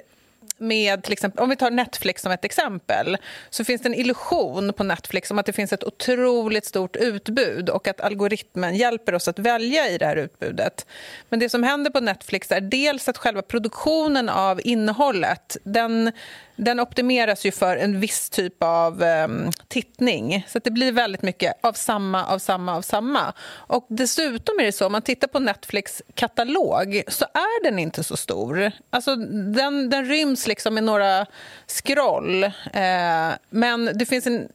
med 0.58 1.04
till 1.04 1.14
exempel, 1.14 1.44
om 1.44 1.50
vi 1.50 1.56
tar 1.56 1.72
Netflix 1.72 2.22
som 2.22 2.32
ett 2.32 2.46
exempel 2.46 3.18
så 3.50 3.64
finns 3.64 3.82
det 3.82 3.90
en 3.90 3.96
illusion 3.96 4.74
på 4.74 4.84
Netflix 4.84 5.32
om 5.32 5.40
att 5.40 5.46
det 5.46 5.54
finns 5.54 5.74
ett 5.74 5.84
otroligt 5.84 6.66
stort 6.66 6.96
utbud 6.96 7.70
och 7.70 7.88
att 7.88 8.02
algoritmen 8.02 8.76
hjälper 8.76 9.16
oss 9.16 9.28
att 9.28 9.40
välja 9.40 9.90
i 9.90 9.98
det 9.98 10.06
här 10.06 10.16
utbudet. 10.16 10.86
Men 11.30 11.40
det 11.40 11.50
som 11.50 11.64
händer 11.64 11.92
på 11.92 12.00
Netflix 12.00 12.52
är 12.52 12.62
dels 12.62 13.10
att 13.10 13.18
själva 13.18 13.42
produktionen 13.42 14.30
av 14.30 14.62
innehållet 14.64 15.58
den, 15.64 16.12
den 16.60 16.80
optimeras 16.80 17.46
ju 17.46 17.52
för 17.52 17.78
en 17.78 18.00
viss 18.00 18.30
typ 18.30 18.64
av 18.64 19.04
um, 19.04 19.52
tittning. 19.68 20.46
Så 20.48 20.58
att 20.58 20.64
det 20.64 20.72
blir 20.72 20.92
väldigt 20.92 21.22
mycket 21.22 21.54
av 21.62 21.74
samma, 21.74 22.26
av 22.26 22.40
samma, 22.40 22.76
av 22.76 22.82
samma. 22.82 23.34
Och 23.50 23.86
dessutom 23.90 24.60
är 24.60 24.64
det 24.64 24.72
så, 24.72 24.86
om 24.86 24.92
man 24.92 25.02
tittar 25.02 25.28
på 25.28 25.40
Netflix 25.40 26.02
katalog 26.14 27.04
så 27.08 27.26
är 27.26 27.64
den 27.64 27.80
inte 27.80 28.04
så 28.04 28.18
stor. 28.18 28.72
Alltså, 28.90 29.16
den, 29.56 29.90
den 29.90 30.06
ryms 30.06 30.48
liksom 30.48 30.78
i 30.78 30.82
några 30.82 31.26
scroll. 31.68 32.44
Eh, 32.44 33.30
men 33.50 33.92
det 33.96 34.06
finns 34.06 34.28
en 34.28 34.50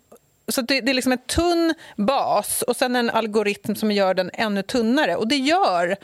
så 0.48 0.62
det, 0.62 0.80
det 0.80 0.92
är 0.92 0.94
liksom 0.94 1.12
en 1.12 1.18
tunn 1.18 1.74
bas 1.96 2.62
och 2.62 2.76
sen 2.76 2.96
en 2.96 3.10
algoritm 3.10 3.74
som 3.74 3.92
gör 3.92 4.14
den 4.14 4.30
ännu 4.34 4.62
tunnare. 4.62 5.16
Och 5.16 5.28
det 5.28 5.36
gör 5.36 5.96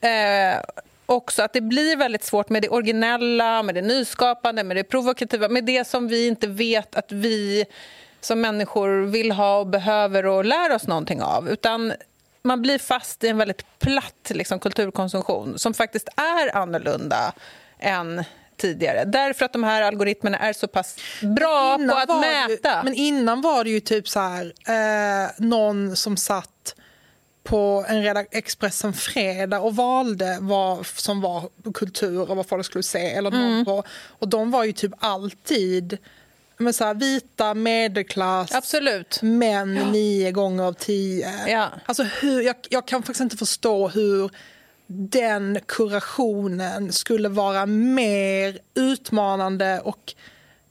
eh, 0.00 0.60
också 1.10 1.42
att 1.42 1.52
det 1.52 1.60
blir 1.60 1.96
väldigt 1.96 2.24
svårt 2.24 2.48
med 2.48 2.62
det 2.62 2.68
originella, 2.68 3.62
med 3.62 3.74
det 3.74 3.82
nyskapande, 3.82 4.64
med 4.64 4.76
det 4.76 4.84
provokativa, 4.84 5.48
med 5.48 5.64
det 5.64 5.86
som 5.86 6.08
vi 6.08 6.26
inte 6.26 6.46
vet 6.46 6.94
att 6.94 7.12
vi 7.12 7.64
som 8.20 8.40
människor 8.40 9.06
vill 9.06 9.32
ha 9.32 9.58
och 9.58 9.66
behöver 9.66 10.26
och 10.26 10.44
lär 10.44 10.74
oss 10.74 10.86
någonting 10.86 11.22
av. 11.22 11.48
Utan 11.48 11.92
man 12.42 12.62
blir 12.62 12.78
fast 12.78 13.24
i 13.24 13.28
en 13.28 13.38
väldigt 13.38 13.78
platt 13.78 14.30
liksom, 14.30 14.58
kulturkonsumtion 14.58 15.58
som 15.58 15.74
faktiskt 15.74 16.08
är 16.16 16.56
annorlunda 16.56 17.32
än 17.78 18.24
tidigare. 18.56 19.04
Därför 19.04 19.44
att 19.44 19.52
de 19.52 19.64
här 19.64 19.82
algoritmerna 19.82 20.38
är 20.38 20.52
så 20.52 20.68
pass 20.68 20.96
bra 21.36 21.78
på 21.78 21.96
att 21.96 22.20
mäta. 22.20 22.76
Det, 22.76 22.80
men 22.84 22.94
innan 22.94 23.40
var 23.40 23.64
det 23.64 23.70
ju 23.70 23.80
typ 23.80 24.08
så 24.08 24.20
här, 24.20 24.52
eh, 24.68 25.30
någon 25.38 25.96
som 25.96 26.16
satt 26.16 26.74
på 27.50 27.84
en 27.88 28.02
redak- 28.02 28.26
Expressen 28.30 28.92
Fredag 28.92 29.60
och 29.60 29.76
valde 29.76 30.38
vad 30.40 30.86
som 30.86 31.20
var 31.20 31.48
kultur 31.74 32.30
och 32.30 32.36
vad 32.36 32.46
folk 32.46 32.66
skulle 32.66 32.82
se. 32.82 33.10
Eller 33.10 33.30
Mm. 33.30 33.66
och 34.18 34.28
de 34.28 34.50
var 34.50 34.64
ju 34.64 34.72
typ 34.72 34.92
alltid 34.98 35.98
men 36.58 36.72
så 36.72 36.84
här, 36.84 36.94
vita, 36.94 37.54
medelklass, 37.54 38.54
Absolut. 38.54 39.22
män 39.22 39.74
nio 39.74 40.32
gånger 40.32 40.64
av 40.64 40.72
tio. 40.72 41.32
Ja. 41.48 41.68
Alltså 41.86 42.02
hur, 42.02 42.42
jag, 42.42 42.56
jag 42.70 42.86
kan 42.86 43.02
faktiskt 43.02 43.20
inte 43.20 43.36
förstå 43.36 43.88
hur 43.88 44.30
den 44.86 45.58
kurationen 45.66 46.92
skulle 46.92 47.28
vara 47.28 47.66
mer 47.66 48.58
utmanande 48.74 49.80
och 49.84 50.14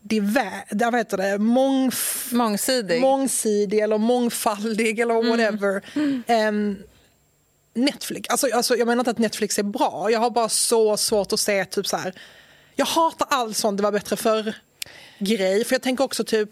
divär, 0.02 0.64
vad 0.92 0.96
heter 0.96 1.18
det, 1.18 1.38
mångf, 1.38 2.30
Mångsidig. 2.32 3.02
mångsidig 3.02 3.80
eller 3.80 3.98
mångfaldig 3.98 5.00
eller 5.00 5.14
whatever 5.14 5.82
än 6.28 6.84
Netflix. 7.74 8.30
Alltså, 8.30 8.48
alltså, 8.54 8.76
jag 8.76 8.88
menar 8.88 9.02
inte 9.02 9.12
att 9.12 9.18
Netflix 9.18 9.60
är 9.60 9.64
bra, 9.64 10.10
jag 10.12 10.20
har 10.20 10.30
bara 10.30 10.50
så 10.50 10.98
svårt 10.98 11.34
att 11.34 11.40
se 11.40 11.66
typ 11.66 11.88
så 11.88 11.98
här. 11.98 12.14
Jag 12.76 12.86
hatar 12.86 13.28
all 13.30 13.54
sån 13.54 13.76
det 13.76 13.84
var 13.84 13.92
bättre 13.92 14.16
för 14.16 14.56
grej 15.20 15.66
för 15.66 15.74
jag 15.76 15.82
tänker 15.82 16.04
också 16.04 16.24
typ 16.24 16.50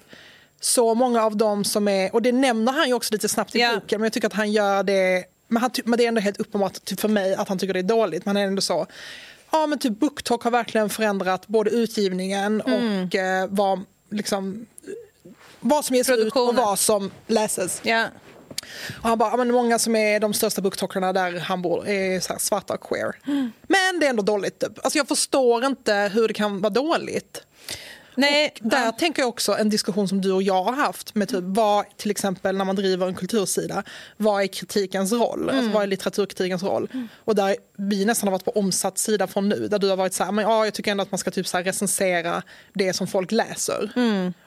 så 0.59 0.93
många 0.95 1.23
av 1.23 1.37
dem 1.37 1.63
som 1.63 1.87
är, 1.87 2.13
och 2.15 2.21
det 2.21 2.31
nämner 2.31 2.71
han 2.71 2.87
ju 2.87 2.93
också 2.93 3.13
lite 3.13 3.29
snabbt 3.29 3.55
i 3.55 3.59
Ja. 3.59 3.75
boken 3.75 3.99
men 4.01 4.05
jag 4.05 4.13
tycker 4.13 4.27
att 4.27 4.33
han 4.33 4.51
gör 4.51 4.83
det 4.83 5.23
men, 5.47 5.61
han, 5.61 5.71
men 5.85 5.97
det 5.97 6.03
är 6.03 6.07
ändå 6.07 6.21
helt 6.21 6.39
uppenbart 6.39 6.85
typ 6.85 6.99
för 6.99 7.07
mig 7.07 7.35
att 7.35 7.47
han 7.47 7.57
tycker 7.59 7.73
det 7.73 7.79
är 7.79 7.83
dåligt 7.83 8.25
men 8.25 8.35
han 8.35 8.43
är 8.43 8.47
ändå 8.47 8.61
så 8.61 8.87
Ja 9.51 9.67
men 9.67 9.79
typ 9.79 9.99
BookTok 9.99 10.43
har 10.43 10.51
verkligen 10.51 10.89
förändrat 10.89 11.47
både 11.47 11.69
utgivningen 11.69 12.61
Mm. 12.61 13.03
och 13.07 13.15
eh, 13.15 13.47
vad, 13.49 13.81
liksom, 14.11 14.65
vad 15.59 15.85
som 15.85 15.95
ges 15.95 16.09
ut 16.09 16.35
och 16.35 16.55
vad 16.55 16.79
som 16.79 17.11
läses. 17.27 17.79
Ja. 17.83 18.05
Och 19.01 19.09
han 19.09 19.17
bara, 19.17 19.29
"Ja, 19.29 19.37
men 19.37 19.51
många 19.51 19.79
som 19.79 19.95
är 19.95 20.19
de 20.19 20.33
största 20.33 20.61
booktalkerna 20.61 21.13
där 21.13 21.39
han 21.39 21.61
bor 21.61 21.87
är 21.87 22.39
svarta 22.39 22.73
och 22.73 22.81
queer. 22.81 23.19
Men 23.67 23.99
det 23.99 24.05
är 24.05 24.09
ändå 24.09 24.23
dåligt. 24.23 24.59
Typ. 24.59 24.79
Alltså 24.85 24.97
jag 24.97 25.07
förstår 25.07 25.65
inte 25.65 26.11
hur 26.13 26.27
det 26.27 26.33
kan 26.33 26.61
vara 26.61 26.69
dåligt. 26.69 27.43
Nej, 28.17 28.53
Där 28.59 28.85
ja. 28.85 28.91
tänker 28.91 29.21
jag 29.21 29.29
också 29.29 29.57
en 29.57 29.69
diskussion 29.69 30.07
som 30.07 30.21
du 30.21 30.31
och 30.31 30.43
jag 30.43 30.63
har 30.63 30.73
haft 30.73 31.15
med 31.15 31.29
typ 31.29 31.43
vad, 31.43 31.85
till 31.97 32.11
exempel 32.11 32.57
när 32.57 32.65
man 32.65 32.75
driver 32.75 33.07
en 33.07 33.15
kultursida, 33.15 33.83
vad 34.17 34.43
är 34.43 34.47
kritikens 34.47 35.11
roll? 35.11 35.49
Alltså, 35.49 35.71
vad 35.71 35.83
är 35.83 35.87
litteraturkritikens 35.87 36.63
roll? 36.63 36.89
Och 37.15 37.35
där 37.35 37.55
vi 37.77 38.05
nästan 38.05 38.27
har 38.27 38.31
varit 38.31 38.45
på 38.45 38.51
omsatt 38.51 38.97
sida 38.97 39.27
från 39.27 39.49
nu, 39.49 39.67
där 39.67 39.79
du 39.79 39.89
har 39.89 39.97
varit 39.97 40.13
så 40.13 40.23
här, 40.23 40.31
men 40.31 40.45
ja, 40.45 40.65
jag 40.65 40.73
tycker 40.73 40.91
ändå 40.91 41.01
att 41.01 41.11
man 41.11 41.17
ska 41.17 41.31
typ 41.31 41.47
så 41.47 41.57
recensera 41.57 42.43
det 42.73 42.93
som 42.93 43.07
folk 43.07 43.31
läser. 43.31 43.91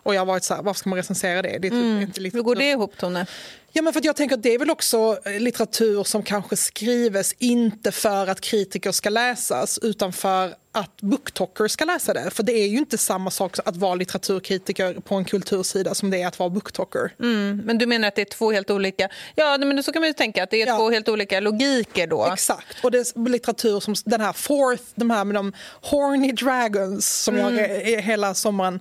Och 0.03 0.15
jag 0.15 0.21
har 0.21 0.27
varit 0.27 0.45
så 0.45 0.55
här, 0.55 0.62
varför 0.62 0.79
ska 0.79 0.89
man 0.91 0.97
recensera 0.97 1.43
det? 1.43 1.59
Det 1.59 1.69
är 1.69 1.71
typ 1.71 2.03
inte 2.03 2.21
Hur 2.21 2.23
litteratur. 2.23 2.43
går 2.43 2.55
det 2.55 2.71
ihop, 2.71 2.97
Tone? 2.97 3.27
Ja, 3.73 3.83
men 3.83 3.93
för 3.93 4.00
jag 4.05 4.17
tänker 4.17 4.37
att 4.37 4.43
det 4.43 4.55
är 4.55 4.59
väl 4.59 4.71
också 4.71 5.19
eh, 5.25 5.41
litteratur 5.41 6.05
som 6.05 6.23
kanske 6.23 6.57
skrives 6.57 7.33
inte 7.39 7.93
för 7.93 8.27
att 8.27 8.41
kritiker 8.41 8.93
ska 8.93 9.11
läsas 9.11 9.79
utan 9.83 10.12
för 10.12 10.55
att 10.73 11.00
booktalkers 11.00 11.73
ska 11.73 11.85
läsa 11.85 12.15
det. 12.15 12.31
För 12.31 12.43
det 12.43 12.53
är 12.53 12.67
ju 12.67 12.79
inte 12.79 12.99
samma 12.99 13.31
sak 13.31 13.57
att 13.65 13.77
vara 13.77 13.95
litteraturkritiker 13.95 14.95
på 14.95 15.15
en 15.15 15.25
kultursida 15.25 15.95
som 15.95 16.11
det 16.11 16.23
är 16.23 16.27
att 16.27 16.39
vara 16.39 16.50
booktalker. 16.50 17.15
Mm, 17.21 17.62
men 17.65 17.79
du 17.79 17.87
menar 17.87 18.09
att 18.09 18.15
det 18.15 18.21
är 18.23 18.25
två 18.25 18.53
helt 18.53 18.71
olika... 18.71 19.09
Ja, 19.35 19.59
men 19.59 19.83
så 19.83 19.93
kan 19.93 20.03
man 20.03 20.09
ju 20.09 20.12
tänka 20.12 20.43
att 20.43 20.50
det 20.50 20.62
är 20.62 20.67
Ja. 20.67 20.77
två 20.77 20.91
helt 20.91 21.09
olika 21.09 21.41
logiker 21.41 22.07
då. 22.07 22.31
Exakt. 22.33 22.85
Och 22.85 22.91
det 22.91 22.99
är 22.99 23.29
litteratur 23.29 23.81
som 23.81 23.95
den 24.05 24.21
här 24.21 24.33
fourth, 24.33 24.83
de 24.95 25.11
här 25.11 25.25
med 25.25 25.35
de 25.35 25.53
horny 25.83 26.33
dragons 26.33 27.23
som 27.23 27.37
jag 27.37 27.59
eh, 27.59 28.00
hela 28.00 28.35
sommaren 28.35 28.81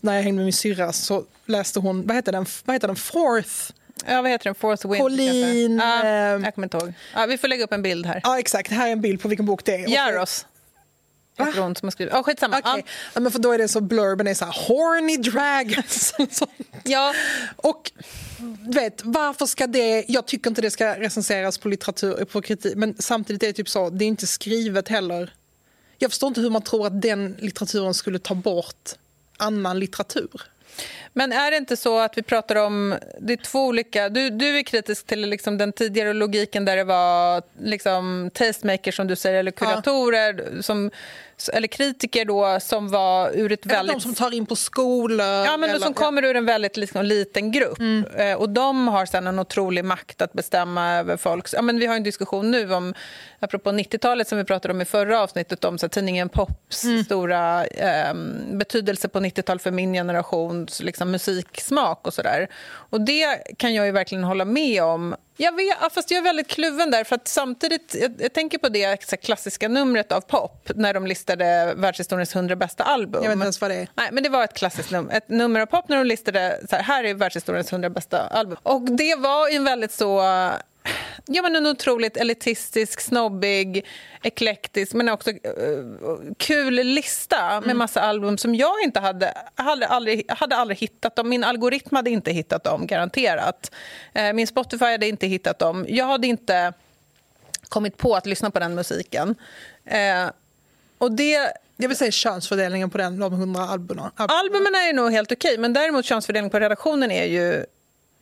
när 0.00 0.14
jag 0.14 0.22
hängde 0.22 0.36
med 0.36 0.44
min 0.46 0.52
syrra 0.52 0.92
så 0.92 1.24
läste 1.46 1.80
hon, 1.80 2.06
vad 2.06 2.16
heter 2.16 2.32
den, 2.32 2.46
vad 2.64 2.74
heter 2.76 2.86
den 2.88 2.96
fourth? 2.96 3.72
Ja, 4.06 4.22
vad 4.22 4.30
heter 4.30 4.44
den? 4.44 4.54
Fourth 4.54 4.86
Wind? 4.88 4.98
Pauline? 5.00 5.78
Ja, 5.78 6.02
ehm, 6.02 6.44
jag 6.44 6.54
kommer 6.54 6.66
inte 6.66 6.76
ihåg. 6.76 6.92
Ja, 7.14 7.26
vi 7.26 7.38
får 7.38 7.48
lägga 7.48 7.64
upp 7.64 7.72
en 7.72 7.82
bild 7.82 8.06
här. 8.06 8.20
Ja 8.24 8.38
exakt, 8.38 8.70
här 8.70 8.88
är 8.88 8.92
en 8.92 9.00
bild 9.00 9.20
på 9.22 9.28
vilken 9.28 9.46
bok 9.46 9.64
det 9.64 9.74
är. 9.74 9.88
Jaros. 9.88 10.46
Heter 11.38 11.60
hon 11.60 11.76
som 11.76 11.86
har 11.86 11.90
skrivit. 11.90 12.14
Ja, 12.14 12.22
skitsamma. 12.22 12.58
Okej, 12.58 12.84
ja, 13.14 13.20
men 13.20 13.32
för 13.32 13.38
då 13.38 13.52
är 13.52 13.58
det 13.58 13.68
så 13.68 13.80
blurben 13.80 14.26
är 14.26 14.34
så 14.34 14.44
här 14.44 14.68
horny 14.68 15.16
dragons. 15.16 16.14
Ja. 16.84 17.14
och 17.56 17.92
du 18.38 18.80
vet, 18.80 19.00
varför 19.04 19.46
ska 19.46 19.66
det, 19.66 20.04
jag 20.08 20.26
tycker 20.26 20.50
inte 20.50 20.62
det 20.62 20.70
ska 20.70 21.00
recenseras 21.00 21.58
på 21.58 21.68
litteratur, 21.68 22.24
på 22.24 22.42
kritik, 22.42 22.76
men 22.76 22.94
samtidigt 22.98 23.42
är 23.42 23.46
det 23.46 23.52
typ 23.52 23.68
så, 23.68 23.90
det 23.90 24.04
är 24.04 24.06
inte 24.06 24.26
skrivet 24.26 24.88
heller. 24.88 25.34
Jag 25.98 26.10
förstår 26.10 26.28
inte 26.28 26.40
hur 26.40 26.50
man 26.50 26.62
tror 26.62 26.86
att 26.86 27.02
den 27.02 27.36
litteraturen 27.38 27.94
skulle 27.94 28.18
ta 28.18 28.34
bort 28.34 28.90
annan 29.36 29.78
litteratur. 29.78 30.42
Men 31.18 31.32
är 31.32 31.50
det 31.50 31.56
inte 31.56 31.76
så 31.76 31.98
att 31.98 32.18
vi 32.18 32.22
pratar 32.22 32.56
om... 32.56 32.94
Det 33.20 33.32
är 33.32 33.36
två 33.36 33.66
olika... 33.66 34.08
Du, 34.08 34.30
du 34.30 34.58
är 34.58 34.62
kritisk 34.62 35.06
till 35.06 35.20
liksom 35.20 35.58
den 35.58 35.72
tidigare 35.72 36.12
logiken 36.12 36.64
där 36.64 36.76
det 36.76 36.84
var 36.84 37.42
liksom 37.62 38.30
tastemakers, 38.34 38.96
som 38.96 39.06
du 39.06 39.16
säger, 39.16 39.38
eller 39.38 39.50
kuratorer 39.50 40.44
ja. 40.56 40.62
som 40.62 40.90
eller 41.52 41.68
kritiker 41.68 42.24
då 42.24 42.60
som 42.60 42.88
var 42.88 43.30
ur 43.34 43.52
ett 43.52 43.66
väldigt... 43.66 43.96
De 43.96 44.00
som 44.00 44.14
tar 44.14 44.34
in 44.34 44.46
på 44.46 44.56
skolor. 44.56 45.26
Ja, 45.26 45.56
men 45.56 45.70
eller... 45.70 45.80
som 45.80 45.94
kommer 45.94 46.24
ur 46.24 46.36
en 46.36 46.46
väldigt 46.46 46.76
liksom, 46.76 47.04
liten 47.04 47.52
grupp. 47.52 47.78
Mm. 47.78 48.04
Eh, 48.16 48.34
och 48.34 48.48
de 48.50 48.88
har 48.88 49.06
sen 49.06 49.26
en 49.26 49.38
otrolig 49.38 49.84
makt 49.84 50.22
att 50.22 50.32
bestämma 50.32 50.94
över 50.94 51.16
folk. 51.16 51.48
Ja, 51.52 51.62
men 51.62 51.78
vi 51.78 51.86
har 51.86 51.96
en 51.96 52.02
diskussion 52.02 52.50
nu 52.50 52.74
om, 52.74 52.94
apropå 53.40 53.70
90-talet 53.70 54.28
som 54.28 54.38
vi 54.38 54.44
pratade 54.44 54.74
om 54.74 54.80
i 54.80 54.84
förra 54.84 55.20
avsnittet, 55.20 55.64
om 55.64 55.78
så 55.78 55.86
här, 55.86 55.88
tidningen 55.88 56.28
Pops 56.28 56.84
mm. 56.84 57.04
stora 57.04 57.66
eh, 57.66 58.14
betydelse 58.52 59.08
på 59.08 59.20
90-talet 59.20 59.62
för 59.62 59.70
min 59.70 59.92
generations 59.92 60.82
liksom, 60.82 61.05
musiksmak 61.06 62.06
och 62.06 62.14
sådär. 62.14 62.48
Och 62.66 63.00
det 63.00 63.56
kan 63.56 63.74
jag 63.74 63.86
ju 63.86 63.92
verkligen 63.92 64.24
hålla 64.24 64.44
med 64.44 64.82
om 64.82 65.16
jag 65.38 65.56
vet, 65.56 65.92
fast 65.92 66.10
jag 66.10 66.18
är 66.18 66.22
väldigt 66.22 66.48
kluven 66.48 66.90
där. 66.90 67.04
För 67.04 67.16
att 67.16 67.28
samtidigt, 67.28 67.96
jag, 68.00 68.14
jag 68.18 68.32
tänker 68.32 68.58
på 68.58 68.68
det 68.68 68.96
klassiska 69.22 69.68
numret 69.68 70.12
av 70.12 70.20
pop 70.20 70.70
när 70.74 70.94
de 70.94 71.06
listade 71.06 71.74
världshistoriens 71.76 72.36
100 72.36 72.56
bästa 72.56 72.84
album. 72.84 73.22
Jag 73.22 73.30
vet 73.30 73.34
inte 73.34 73.44
ens 73.44 73.60
vad 73.60 73.70
det 73.70 73.74
är. 73.74 73.88
Nej, 73.94 74.08
men 74.12 74.22
det 74.22 74.28
var 74.28 74.44
ett 74.44 74.54
klassiskt 74.54 74.90
nummer, 74.90 75.16
ett 75.16 75.28
nummer 75.28 75.60
av 75.60 75.66
pop 75.66 75.88
när 75.88 75.96
de 75.96 76.06
listade 76.06 76.60
så 76.70 76.76
här, 76.76 76.82
här 76.82 77.04
är 77.04 77.14
världshistoriens 77.14 77.72
100 77.72 77.90
bästa 77.90 78.18
album. 78.18 78.56
Och 78.62 78.82
det 78.82 79.14
var 79.14 79.56
en 79.56 79.64
väldigt 79.64 79.92
så 79.92 80.20
ja, 81.26 81.42
men 81.42 81.56
en 81.56 81.66
otroligt 81.66 82.16
elitistisk, 82.16 83.00
snobbig, 83.00 83.86
eklektisk 84.22 84.92
men 84.92 85.08
också 85.08 85.30
uh, 85.30 85.36
kul 86.36 86.74
lista 86.74 87.50
med 87.60 87.64
mm. 87.64 87.78
massa 87.78 88.00
album 88.00 88.38
som 88.38 88.54
jag 88.54 88.82
inte 88.84 89.00
hade, 89.00 89.34
hade, 89.54 89.86
aldrig, 89.86 90.30
hade 90.30 90.56
aldrig 90.56 90.78
hittat 90.78 91.16
dem. 91.16 91.28
Min 91.28 91.44
algoritm 91.44 91.96
hade 91.96 92.10
inte 92.10 92.32
hittat 92.32 92.64
dem, 92.64 92.86
garanterat. 92.86 93.70
Uh, 94.18 94.32
min 94.32 94.46
Spotify 94.46 94.84
hade 94.84 95.08
inte 95.08 95.26
hittat 95.26 95.58
dem. 95.58 95.86
Jag 95.88 96.06
hade 96.06 96.26
inte 96.26 96.72
kommit 97.68 97.96
på 97.96 98.14
att 98.14 98.26
lyssna 98.26 98.50
på 98.50 98.58
den 98.58 98.74
musiken. 98.74 99.34
Uh, 99.92 100.30
och 100.98 101.12
det... 101.12 101.52
Jag 101.78 101.88
vill 101.88 101.96
säga 101.96 102.10
könsfördelningen 102.10 102.90
på 102.90 102.98
den, 102.98 103.18
de 103.18 103.32
hundra 103.32 103.62
albumen. 103.62 104.10
Albumen 104.16 104.74
är 104.74 104.92
nog 104.92 105.12
helt 105.12 105.32
okej, 105.32 105.58
men 105.58 105.72
däremot 105.72 106.04
könsfördelningen 106.04 106.50
på 106.50 106.58
redaktionen 106.58 107.10
är 107.10 107.24
ju 107.24 107.64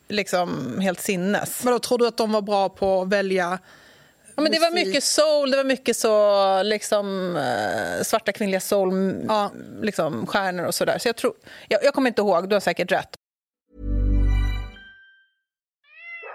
liksom 0.07 0.79
helt 0.79 1.01
sinnes. 1.01 1.63
Men 1.63 1.73
då 1.73 1.79
tror 1.79 1.97
du 1.97 2.07
att 2.07 2.17
de 2.17 2.31
var 2.31 2.41
bra 2.41 2.69
på 2.69 3.01
att 3.01 3.09
välja 3.09 3.59
Ja, 4.35 4.41
men 4.41 4.51
det 4.51 4.59
var 4.59 4.71
mycket 4.71 5.03
soul, 5.03 5.51
det 5.51 5.57
var 5.57 5.63
mycket 5.63 5.97
så 5.97 6.63
liksom, 6.63 7.35
eh, 7.35 8.03
svarta 8.03 8.31
kvinnliga 8.31 8.59
soul 8.59 9.15
ja. 9.27 9.51
liksom, 9.81 10.27
stjärnor 10.27 10.65
och 10.65 10.75
sådär. 10.75 10.97
Så 10.97 11.07
jag, 11.07 11.15
tror, 11.15 11.33
jag, 11.67 11.83
jag 11.83 11.93
kommer 11.93 12.07
inte 12.07 12.21
ihåg, 12.21 12.49
du 12.49 12.55
har 12.55 12.59
säkert 12.59 12.91
rätt. 12.91 13.15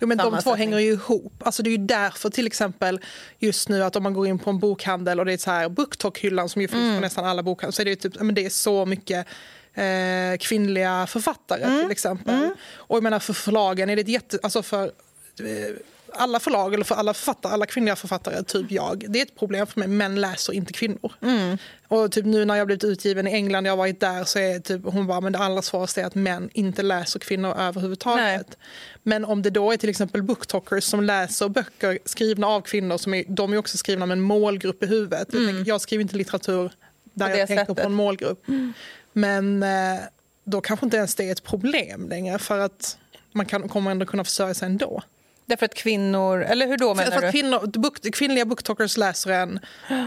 Jo, 0.00 0.06
men 0.06 0.18
de 0.18 0.38
två 0.42 0.54
hänger 0.54 0.78
ju 0.78 0.92
ihop. 0.92 1.42
Alltså, 1.44 1.62
det 1.62 1.70
är 1.70 1.78
ju 1.78 1.86
därför 1.86 2.30
till 2.30 2.46
exempel 2.46 3.00
just 3.38 3.68
nu 3.68 3.84
att 3.84 3.96
om 3.96 4.02
man 4.02 4.14
går 4.14 4.26
in 4.26 4.38
på 4.38 4.50
en 4.50 4.58
bokhandel 4.58 5.18
och 5.18 5.26
det 5.26 5.32
är 5.32 5.38
så 5.38 5.50
här 5.50 5.68
Booktalk-hyllan 5.68 6.48
som 6.48 6.62
ju 6.62 6.68
finns 6.68 6.80
mm. 6.80 6.94
på 6.94 7.00
nästan 7.00 7.24
alla 7.24 7.42
bokhandlar 7.42 7.72
så 7.72 7.82
är 7.82 7.86
det, 7.86 7.96
typ, 7.96 8.20
men 8.20 8.34
det 8.34 8.46
är 8.46 8.50
så 8.50 8.86
mycket 8.86 9.26
eh, 9.74 10.38
kvinnliga 10.40 11.06
författare 11.06 11.62
mm. 11.62 11.82
till 11.82 11.90
exempel. 11.90 12.34
Mm. 12.34 12.54
Och 12.74 12.96
jag 12.96 13.02
menar 13.02 13.18
för 13.18 13.32
förlagen 13.32 13.90
är 13.90 13.96
det 13.96 14.02
ett 14.02 14.08
jätte... 14.08 14.38
Alltså 14.42 14.62
för, 14.62 14.84
eh, 14.84 15.76
alla 16.14 16.40
förlag, 16.40 16.74
eller 16.74 16.84
för 16.84 16.94
alla 16.94 17.14
författare, 17.14 17.52
alla 17.52 17.66
kvinnliga 17.66 17.96
författare, 17.96 18.42
typ 18.42 18.70
jag, 18.70 19.04
det 19.08 19.18
är 19.18 19.22
ett 19.22 19.38
problem 19.38 19.66
för 19.66 19.80
mig. 19.80 19.88
Män 19.88 20.20
läser 20.20 20.52
inte 20.52 20.72
kvinnor. 20.72 21.12
Mm. 21.22 21.58
Och 21.88 22.12
typ 22.12 22.24
nu 22.24 22.44
när 22.44 22.56
jag 22.56 22.66
blivit 22.66 22.84
utgiven 22.84 23.26
i 23.26 23.30
England, 23.30 23.66
jag 23.66 23.72
har 23.72 23.76
varit 23.76 24.00
där, 24.00 24.24
så 24.24 24.38
är 24.38 24.58
typ, 24.58 24.82
hon 24.84 25.06
bara, 25.06 25.20
men 25.20 25.32
det 25.32 25.38
allra 25.38 25.62
svåraste 25.62 26.02
är 26.02 26.06
att 26.06 26.14
män 26.14 26.50
inte 26.52 26.82
läser 26.82 27.20
kvinnor 27.20 27.54
överhuvudtaget. 27.58 28.46
Nej. 28.48 28.58
Men 29.02 29.24
om 29.24 29.42
det 29.42 29.50
då 29.50 29.72
är 29.72 29.76
till 29.76 29.90
exempel 29.90 30.22
booktalkers 30.22 30.84
som 30.84 31.04
läser 31.04 31.48
böcker 31.48 31.98
skrivna 32.04 32.46
av 32.46 32.60
kvinnor, 32.60 32.98
som 32.98 33.14
är, 33.14 33.24
de 33.28 33.52
är 33.52 33.56
också 33.56 33.76
skrivna 33.76 34.06
med 34.06 34.12
en 34.18 34.22
målgrupp 34.22 34.82
i 34.82 34.86
huvudet. 34.86 35.32
Mm. 35.32 35.44
Jag, 35.44 35.54
tänker, 35.54 35.68
jag 35.68 35.80
skriver 35.80 36.02
inte 36.02 36.16
litteratur 36.16 36.72
där 37.12 37.28
jag 37.28 37.48
tänker 37.48 37.64
sättet. 37.64 37.76
på 37.76 37.88
en 37.88 37.94
målgrupp. 37.94 38.48
Mm. 38.48 38.72
Men 39.12 39.62
eh, 39.62 40.00
då 40.44 40.60
kanske 40.60 40.86
inte 40.86 40.96
ens 40.96 41.14
det 41.14 41.28
är 41.28 41.32
ett 41.32 41.42
problem 41.42 42.08
längre, 42.08 42.38
för 42.38 42.58
att 42.58 42.98
man 43.32 43.46
kan, 43.46 43.68
kommer 43.68 43.90
ändå 43.90 44.06
kunna 44.06 44.24
försörja 44.24 44.54
sig 44.54 44.66
ändå. 44.66 45.02
Därför 45.50 45.66
att 45.66 45.74
kvinnor... 45.74 46.42
Eller 46.42 46.66
hur 46.66 46.76
då 46.76 46.94
menar 46.94 47.10
för, 47.10 47.18
för 47.18 47.26
du? 47.26 47.32
Kvinnor, 47.32 47.78
book, 47.78 48.14
kvinnliga 48.14 48.44
booktalkers 48.44 48.96
läser 48.96 49.30
en 49.30 49.60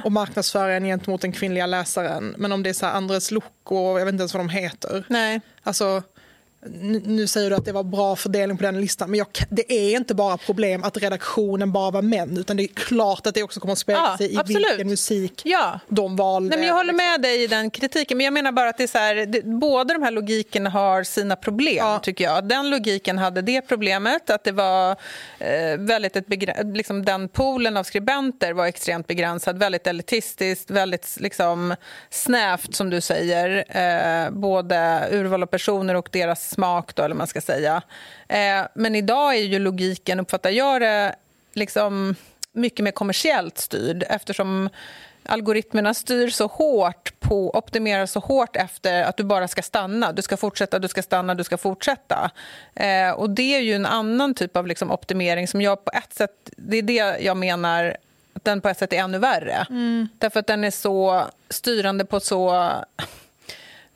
och 0.03 0.11
marknadsför 0.11 0.69
en 0.69 0.83
gentemot 0.83 1.21
den 1.21 1.31
kvinnliga 1.31 1.65
läsaren. 1.65 2.35
Men 2.37 2.51
om 2.51 2.63
det 2.63 2.69
är 2.69 2.73
så 2.73 2.85
här 2.85 2.93
Andres 2.93 3.31
Luco, 3.31 3.99
jag 3.99 4.05
vet 4.05 4.11
inte 4.13 4.21
ens 4.21 4.33
vad 4.33 4.39
de 4.39 4.49
heter. 4.49 5.05
Nej. 5.07 5.41
Alltså, 5.63 6.03
nu 7.05 7.27
säger 7.27 7.49
du 7.49 7.55
att 7.55 7.65
det 7.65 7.71
var 7.71 7.83
bra 7.83 8.15
fördelning 8.15 8.57
på 8.57 8.63
den 8.63 8.81
listan, 8.81 9.09
men 9.09 9.17
jag, 9.17 9.27
det 9.49 9.73
är 9.73 9.95
inte 9.95 10.15
bara 10.15 10.37
problem 10.37 10.83
att 10.83 10.97
redaktionen 10.97 11.71
bara 11.71 11.91
var 11.91 12.01
män, 12.01 12.37
utan 12.37 12.57
det 12.57 12.63
är 12.63 12.67
klart 12.67 13.27
att 13.27 13.33
det 13.33 13.43
också 13.43 13.59
kommer 13.59 13.71
att 13.71 13.79
spegla 13.79 14.01
ja, 14.01 14.17
sig 14.17 14.33
i 14.33 14.37
absolut. 14.37 14.69
vilken 14.69 14.87
musik 14.87 15.41
ja. 15.45 15.79
de 15.87 16.15
valde. 16.15 16.49
Nej, 16.49 16.59
men 16.59 16.67
jag 16.67 16.75
håller 16.75 16.93
med 16.93 17.21
dig 17.21 17.43
i 17.43 17.47
den 17.47 17.69
kritiken, 17.69 18.17
men 18.17 18.25
jag 18.25 18.33
menar 18.33 18.51
bara 18.51 18.69
att 18.69 18.77
det 18.77 18.83
är 18.83 18.87
så 18.87 18.97
här, 18.97 19.15
det, 19.15 19.45
båda 19.45 19.93
de 19.93 20.03
här 20.03 20.11
logikerna 20.11 20.69
har 20.69 21.03
sina 21.03 21.35
problem, 21.35 21.75
ja. 21.77 21.99
tycker 21.99 22.23
jag. 22.23 22.47
Den 22.47 22.69
logiken 22.69 23.17
hade 23.17 23.41
det 23.41 23.61
problemet, 23.61 24.29
att 24.29 24.43
det 24.43 24.51
var 24.51 24.91
eh, 25.39 25.77
väldigt 25.77 26.15
ett 26.15 26.25
liksom 26.73 27.05
den 27.05 27.29
poolen 27.29 27.77
av 27.77 27.83
skribenter 27.83 28.53
var 28.53 28.65
extremt 28.65 29.07
begränsad, 29.07 29.57
väldigt 29.57 29.87
elitistiskt, 29.87 30.71
väldigt 30.71 31.17
liksom, 31.19 31.75
snävt, 32.09 32.75
som 32.75 32.89
du 32.89 33.01
säger, 33.01 33.63
eh, 33.67 34.31
både 34.31 35.07
urval 35.11 35.43
av 35.43 35.47
personer 35.47 35.95
och 35.95 36.09
deras 36.11 36.52
smak, 36.53 36.95
då, 36.95 37.03
eller 37.03 37.15
man 37.15 37.27
ska 37.27 37.41
säga. 37.41 37.81
Eh, 38.27 38.61
men 38.73 38.95
idag 38.95 39.35
är 39.35 39.41
ju 39.41 39.59
logiken, 39.59 40.19
uppfattar 40.19 40.49
jag 40.49 40.81
det, 40.81 41.15
liksom 41.53 42.15
mycket 42.51 42.83
mer 42.83 42.91
kommersiellt 42.91 43.57
styrd 43.57 44.03
eftersom 44.09 44.69
algoritmerna 45.25 45.93
styr 45.93 46.29
så 46.29 46.47
hårt 46.47 47.19
på, 47.19 47.49
optimerar 47.49 48.05
så 48.05 48.19
hårt 48.19 48.55
efter 48.55 49.03
att 49.03 49.17
du 49.17 49.23
bara 49.23 49.47
ska 49.47 49.61
stanna. 49.61 50.11
Du 50.11 50.21
ska 50.21 50.37
fortsätta, 50.37 50.79
du 50.79 50.87
ska 50.87 51.03
stanna, 51.03 51.35
du 51.35 51.43
ska 51.43 51.57
fortsätta. 51.57 52.31
Eh, 52.75 53.11
och 53.11 53.29
det 53.29 53.55
är 53.55 53.59
ju 53.59 53.73
en 53.73 53.85
annan 53.85 54.33
typ 54.33 54.57
av 54.57 54.67
liksom 54.67 54.91
optimering 54.91 55.47
som 55.47 55.61
jag 55.61 55.85
på 55.85 55.91
ett 55.93 56.13
sätt... 56.13 56.49
Det 56.57 56.77
är 56.77 56.81
det 56.81 57.17
jag 57.19 57.37
menar 57.37 57.97
att 58.33 58.43
den 58.43 58.61
på 58.61 58.69
ett 58.69 58.77
sätt 58.77 58.93
är 58.93 58.97
ännu 58.97 59.17
värre. 59.17 59.65
Mm. 59.69 60.07
Därför 60.17 60.39
att 60.39 60.47
den 60.47 60.63
är 60.63 60.71
så 60.71 61.23
styrande 61.49 62.05
på 62.05 62.19
så 62.19 62.71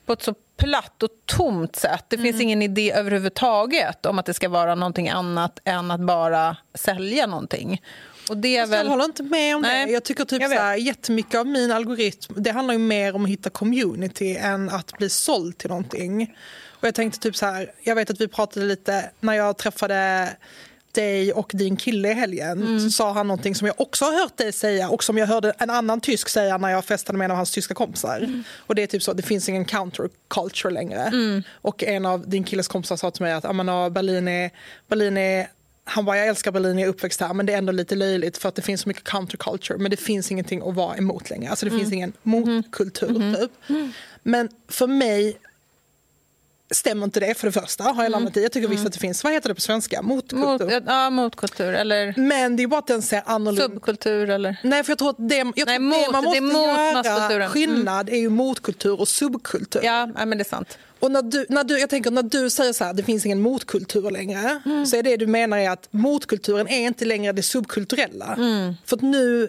på 0.08 0.12
ett 0.12 0.22
så 0.22 0.34
platt 0.56 1.02
och 1.02 1.10
tomt 1.26 1.76
sätt. 1.76 2.04
Det 2.08 2.18
finns 2.18 2.34
mm. 2.34 2.42
ingen 2.42 2.62
idé 2.62 2.92
överhuvudtaget 2.92 4.06
om 4.06 4.18
att 4.18 4.26
det 4.26 4.34
ska 4.34 4.48
vara 4.48 4.74
någonting 4.74 5.08
annat 5.08 5.60
än 5.64 5.90
att 5.90 6.00
bara 6.00 6.56
sälja 6.74 7.26
någonting. 7.26 7.82
Och 8.30 8.36
det 8.36 8.56
är 8.56 8.66
väl... 8.66 8.86
Jag 8.86 8.90
håller 8.90 9.04
inte 9.04 9.22
med 9.22 9.56
om 9.56 9.62
Nej, 9.62 9.86
det. 9.86 9.92
Jag 9.92 10.04
tycker 10.04 10.24
typ 10.24 10.42
jag 10.42 10.50
så 10.50 10.56
här, 10.56 10.76
jättemycket 10.76 11.40
av 11.40 11.46
min 11.46 11.72
algoritm 11.72 12.34
det 12.36 12.50
handlar 12.50 12.74
ju 12.74 12.78
mer 12.78 13.14
om 13.14 13.24
att 13.24 13.30
hitta 13.30 13.50
community 13.50 14.36
än 14.36 14.70
att 14.70 14.98
bli 14.98 15.08
såld 15.08 15.58
till 15.58 15.68
någonting. 15.68 16.36
Och 16.66 16.86
jag 16.86 16.94
tänkte 16.94 17.20
typ 17.20 17.36
så 17.36 17.46
här, 17.46 17.72
jag 17.82 17.94
vet 17.94 18.10
att 18.10 18.20
vi 18.20 18.28
pratade 18.28 18.66
lite 18.66 19.10
när 19.20 19.34
jag 19.34 19.56
träffade 19.56 20.28
dig 20.98 21.32
och 21.32 21.50
din 21.54 21.76
kille 21.76 22.10
i 22.10 22.14
helgen 22.14 22.62
mm. 22.62 22.80
så 22.80 22.90
sa 22.90 23.12
han 23.12 23.26
någonting 23.26 23.54
som 23.54 23.66
jag 23.66 23.80
också 23.80 24.04
har 24.04 24.12
hört 24.12 24.36
dig 24.36 24.52
säga 24.52 24.88
och 24.88 25.04
som 25.04 25.18
jag 25.18 25.26
hörde 25.26 25.52
en 25.58 25.70
annan 25.70 26.00
tysk 26.00 26.28
säga 26.28 26.58
när 26.58 26.68
jag 26.68 26.84
festade 26.84 27.18
med 27.18 27.24
en 27.24 27.30
av 27.30 27.36
hans 27.36 27.50
tyska 27.50 27.74
kompisar. 27.74 28.16
Mm. 28.18 28.44
Och 28.58 28.74
det 28.74 28.82
är 28.82 28.86
typ 28.86 29.02
så, 29.02 29.12
det 29.12 29.22
finns 29.22 29.48
ingen 29.48 29.64
counterculture 29.64 30.70
längre. 30.70 31.02
Mm. 31.02 31.42
Och 31.52 31.84
en 31.84 32.06
av 32.06 32.28
din 32.28 32.44
killes 32.44 32.68
kompisar 32.68 32.96
sa 32.96 33.10
till 33.10 33.22
mig 33.22 33.32
att 33.32 33.42
Berlin 33.92 34.28
är, 34.28 34.50
Berlin 34.88 35.16
är 35.16 35.48
han 35.84 36.04
bara, 36.04 36.18
jag 36.18 36.26
älskar 36.26 36.52
Berlin, 36.52 36.78
jag 36.78 36.86
är 36.86 36.90
uppväxt 36.90 37.20
här, 37.20 37.34
men 37.34 37.46
det 37.46 37.52
är 37.52 37.58
ändå 37.58 37.72
lite 37.72 37.94
löjligt 37.94 38.38
för 38.38 38.48
att 38.48 38.54
det 38.54 38.62
finns 38.62 38.80
så 38.80 38.88
mycket 38.88 39.04
counterculture, 39.04 39.78
men 39.78 39.90
det 39.90 39.96
finns 39.96 40.30
ingenting 40.30 40.62
att 40.68 40.74
vara 40.74 40.96
emot 40.96 41.30
längre. 41.30 41.50
Alltså 41.50 41.66
det 41.66 41.70
mm. 41.70 41.80
finns 41.80 41.92
ingen 41.92 42.12
motkultur, 42.22 43.10
mm. 43.10 43.34
typ. 43.34 43.50
Mm. 43.68 43.92
Men 44.22 44.48
för 44.68 44.86
mig 44.86 45.38
stämmer 46.70 47.04
inte 47.04 47.20
det 47.20 47.34
för 47.38 47.46
det 47.46 47.52
första. 47.52 47.84
Har 47.84 48.02
jag 48.02 48.10
landat 48.12 48.36
i. 48.36 48.42
Jag 48.42 48.52
tycker 48.52 48.68
visst 48.68 48.86
att 48.86 48.92
det 48.92 48.98
finns, 48.98 49.24
vad 49.24 49.32
heter 49.32 49.48
det 49.48 49.54
på 49.54 49.60
svenska? 49.60 50.02
Motkultur. 50.02 50.64
Mot, 50.74 50.82
ja, 50.86 51.10
motkultur 51.10 51.72
eller 51.74 52.14
Men 52.16 52.56
det 52.56 52.62
är 52.62 52.66
bara 52.66 52.78
att 52.78 52.86
den 52.86 53.02
ser 53.02 53.22
annorlunda 53.26 53.62
subkultur 53.74 54.30
eller... 54.30 54.56
Nej, 54.62 54.84
för 54.84 54.90
jag 54.90 54.98
tror 54.98 55.10
att 55.10 55.16
det, 55.28 55.36
jag 55.36 55.54
tror 55.54 55.66
Nej, 55.66 55.78
mot- 55.78 56.06
det 56.06 56.12
man 56.12 56.24
det 56.24 56.40
måste 56.40 56.94
mot 56.96 57.30
göra 57.30 57.48
skillnad 57.48 58.08
är 58.08 58.16
ju 58.16 58.28
motkultur 58.28 59.00
och 59.00 59.08
subkultur. 59.08 59.80
Ja, 59.84 60.06
men 60.06 60.30
det 60.30 60.42
är 60.42 60.44
sant. 60.44 60.78
Och 61.00 61.10
när 61.10 61.22
du, 61.22 61.46
när 61.48 61.64
du, 61.64 61.78
jag 61.78 61.90
tänker 61.90 62.10
när 62.10 62.22
du 62.22 62.50
säger 62.50 62.72
så 62.72 62.84
här, 62.84 62.92
det 62.94 63.02
finns 63.02 63.26
ingen 63.26 63.40
motkultur 63.40 64.10
längre, 64.10 64.60
Mm. 64.64 64.86
så 64.86 64.96
är 64.96 65.02
det 65.02 65.16
du 65.16 65.26
menar 65.26 65.58
är 65.58 65.70
att 65.70 65.88
motkulturen 65.90 66.68
är 66.68 66.80
inte 66.86 67.04
längre 67.04 67.32
det 67.32 67.42
subkulturella. 67.42 68.34
Mm. 68.38 68.74
För 68.86 68.96
nu, 69.02 69.48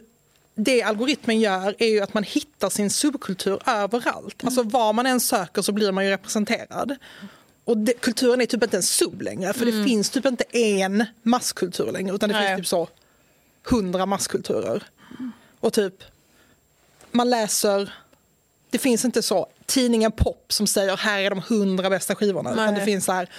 det 0.63 0.83
algoritmen 0.83 1.39
gör 1.39 1.75
är 1.79 1.87
ju 1.87 1.99
att 1.99 2.13
man 2.13 2.23
hittar 2.23 2.69
sin 2.69 2.89
subkultur 2.89 3.59
överallt. 3.65 4.43
Mm. 4.43 4.47
Alltså 4.47 4.63
var 4.63 4.93
man 4.93 5.05
än 5.05 5.19
söker 5.19 5.61
så 5.61 5.71
blir 5.71 5.91
man 5.91 6.05
ju 6.05 6.11
representerad. 6.11 6.95
Och 7.65 7.77
det, 7.77 7.93
kulturen 7.93 8.41
är 8.41 8.45
typ 8.45 8.63
inte 8.63 8.77
en 8.77 8.83
sub 8.83 9.21
längre, 9.21 9.53
för 9.53 9.65
det 9.65 9.85
finns 9.85 10.09
typ 10.09 10.25
inte 10.25 10.43
en 10.43 11.05
masskultur 11.23 11.91
längre, 11.91 12.15
utan 12.15 12.29
det 12.29 12.35
Mm. 12.35 12.45
Nej. 12.45 12.55
finns 12.55 12.67
typ 12.67 12.69
så 12.69 12.87
hundra 13.63 14.05
masskulturer. 14.05 14.83
Och 15.59 15.73
typ, 15.73 16.03
man 17.11 17.29
läser 17.29 17.93
det 18.69 18.77
finns 18.77 19.05
inte 19.05 19.21
så 19.21 19.47
tidningen 19.65 20.11
Pop 20.11 20.45
som 20.53 20.67
säger 20.67 20.97
här 20.97 21.19
är 21.19 21.29
de 21.29 21.41
hundra 21.47 21.89
bästa 21.89 22.15
skivorna. 22.15 22.53
Utan 22.53 22.65
Nej. 22.65 22.79
det 22.79 22.85
finns 22.85 23.05
så 23.05 23.11
här, 23.11 23.29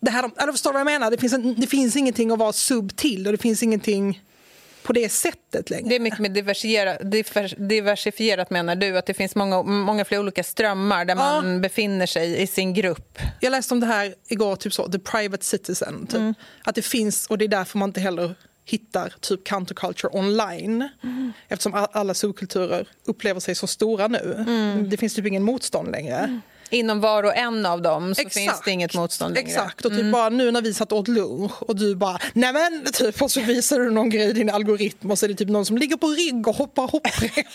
det 0.00 0.10
här, 0.10 0.30
eller 0.36 0.52
förstår 0.52 0.70
du 0.70 0.72
vad 0.72 0.80
jag 0.80 1.00
menar? 1.00 1.10
Det 1.10 1.18
finns, 1.18 1.32
en, 1.32 1.60
det 1.60 1.66
finns 1.66 1.96
ingenting 1.96 2.30
att 2.30 2.38
vara 2.38 2.52
sub 2.52 2.96
till 2.96 3.26
och 3.26 3.32
det 3.32 3.38
finns 3.38 3.62
ingenting 3.62 4.22
på 4.86 4.92
det 4.92 5.08
sättet 5.08 5.70
längre. 5.70 5.88
Det 5.88 5.94
är 5.94 6.00
mycket 6.00 6.18
mer 6.18 6.28
diversifierat, 6.28 7.00
divers- 7.00 7.66
diversifierat 7.68 8.50
menar 8.50 8.76
du, 8.76 8.98
att 8.98 9.06
det 9.06 9.14
finns 9.14 9.34
många, 9.34 9.62
många 9.62 10.04
fler 10.04 10.18
olika 10.18 10.42
strömmar 10.44 11.04
där 11.04 11.14
Ja. 11.16 11.42
man 11.42 11.60
befinner 11.60 12.06
sig 12.06 12.42
i 12.42 12.46
sin 12.46 12.74
grupp. 12.74 13.18
Jag 13.40 13.50
läste 13.50 13.74
om 13.74 13.80
det 13.80 13.86
här 13.86 14.14
igår, 14.28 14.56
typ 14.56 14.72
så, 14.72 14.90
the 14.92 14.98
private 14.98 15.44
citizen. 15.44 16.06
Typ. 16.06 16.16
Mm. 16.16 16.34
Att 16.64 16.74
det 16.74 16.82
finns, 16.82 17.26
och 17.26 17.38
det 17.38 17.44
är 17.44 17.48
därför 17.48 17.78
man 17.78 17.88
inte 17.88 18.00
heller 18.00 18.34
hittar 18.64 19.14
typ 19.20 19.44
counterculture 19.44 20.10
online. 20.18 20.88
Mm. 21.02 21.32
Eftersom 21.48 21.86
alla 21.92 22.14
subkulturer 22.14 22.88
upplever 23.06 23.40
sig 23.40 23.54
så 23.54 23.66
stora 23.66 24.08
nu. 24.08 24.34
Mm. 24.48 24.88
Det 24.90 24.96
finns 24.96 25.14
typ 25.14 25.26
ingen 25.26 25.42
motstånd 25.42 25.90
längre. 25.90 26.40
Inom 26.70 27.00
var 27.00 27.22
och 27.22 27.36
en 27.36 27.66
av 27.66 27.82
dem 27.82 28.14
så 28.14 28.28
finns 28.28 28.60
det 28.64 28.70
inget 28.70 28.94
motstånd 28.94 29.34
längre. 29.34 29.50
Mm. 29.50 29.62
Exakt, 29.62 29.84
och 29.84 29.92
typ 29.92 30.12
bara 30.12 30.28
nu 30.28 30.50
när 30.50 30.62
vi 30.62 30.74
satt 30.74 30.92
åt 30.92 31.08
lunch 31.08 31.62
och 31.62 31.76
du 31.76 31.94
bara 31.94 32.18
nej 32.32 32.52
men 32.52 32.84
typ 32.92 33.22
och 33.22 33.30
så 33.30 33.40
visar 33.40 33.78
du 33.78 33.90
någon 33.90 34.10
grej 34.10 34.28
i 34.28 34.32
din 34.32 34.50
algoritm 34.50 35.10
och 35.10 35.18
så 35.18 35.26
är 35.26 35.28
det 35.28 35.34
typ 35.34 35.48
någon 35.48 35.66
som 35.66 35.78
ligger 35.78 35.96
på 35.96 36.06
rygg 36.06 36.48
och 36.48 36.56
hoppar 36.56 36.82
hopprep. 36.82 37.46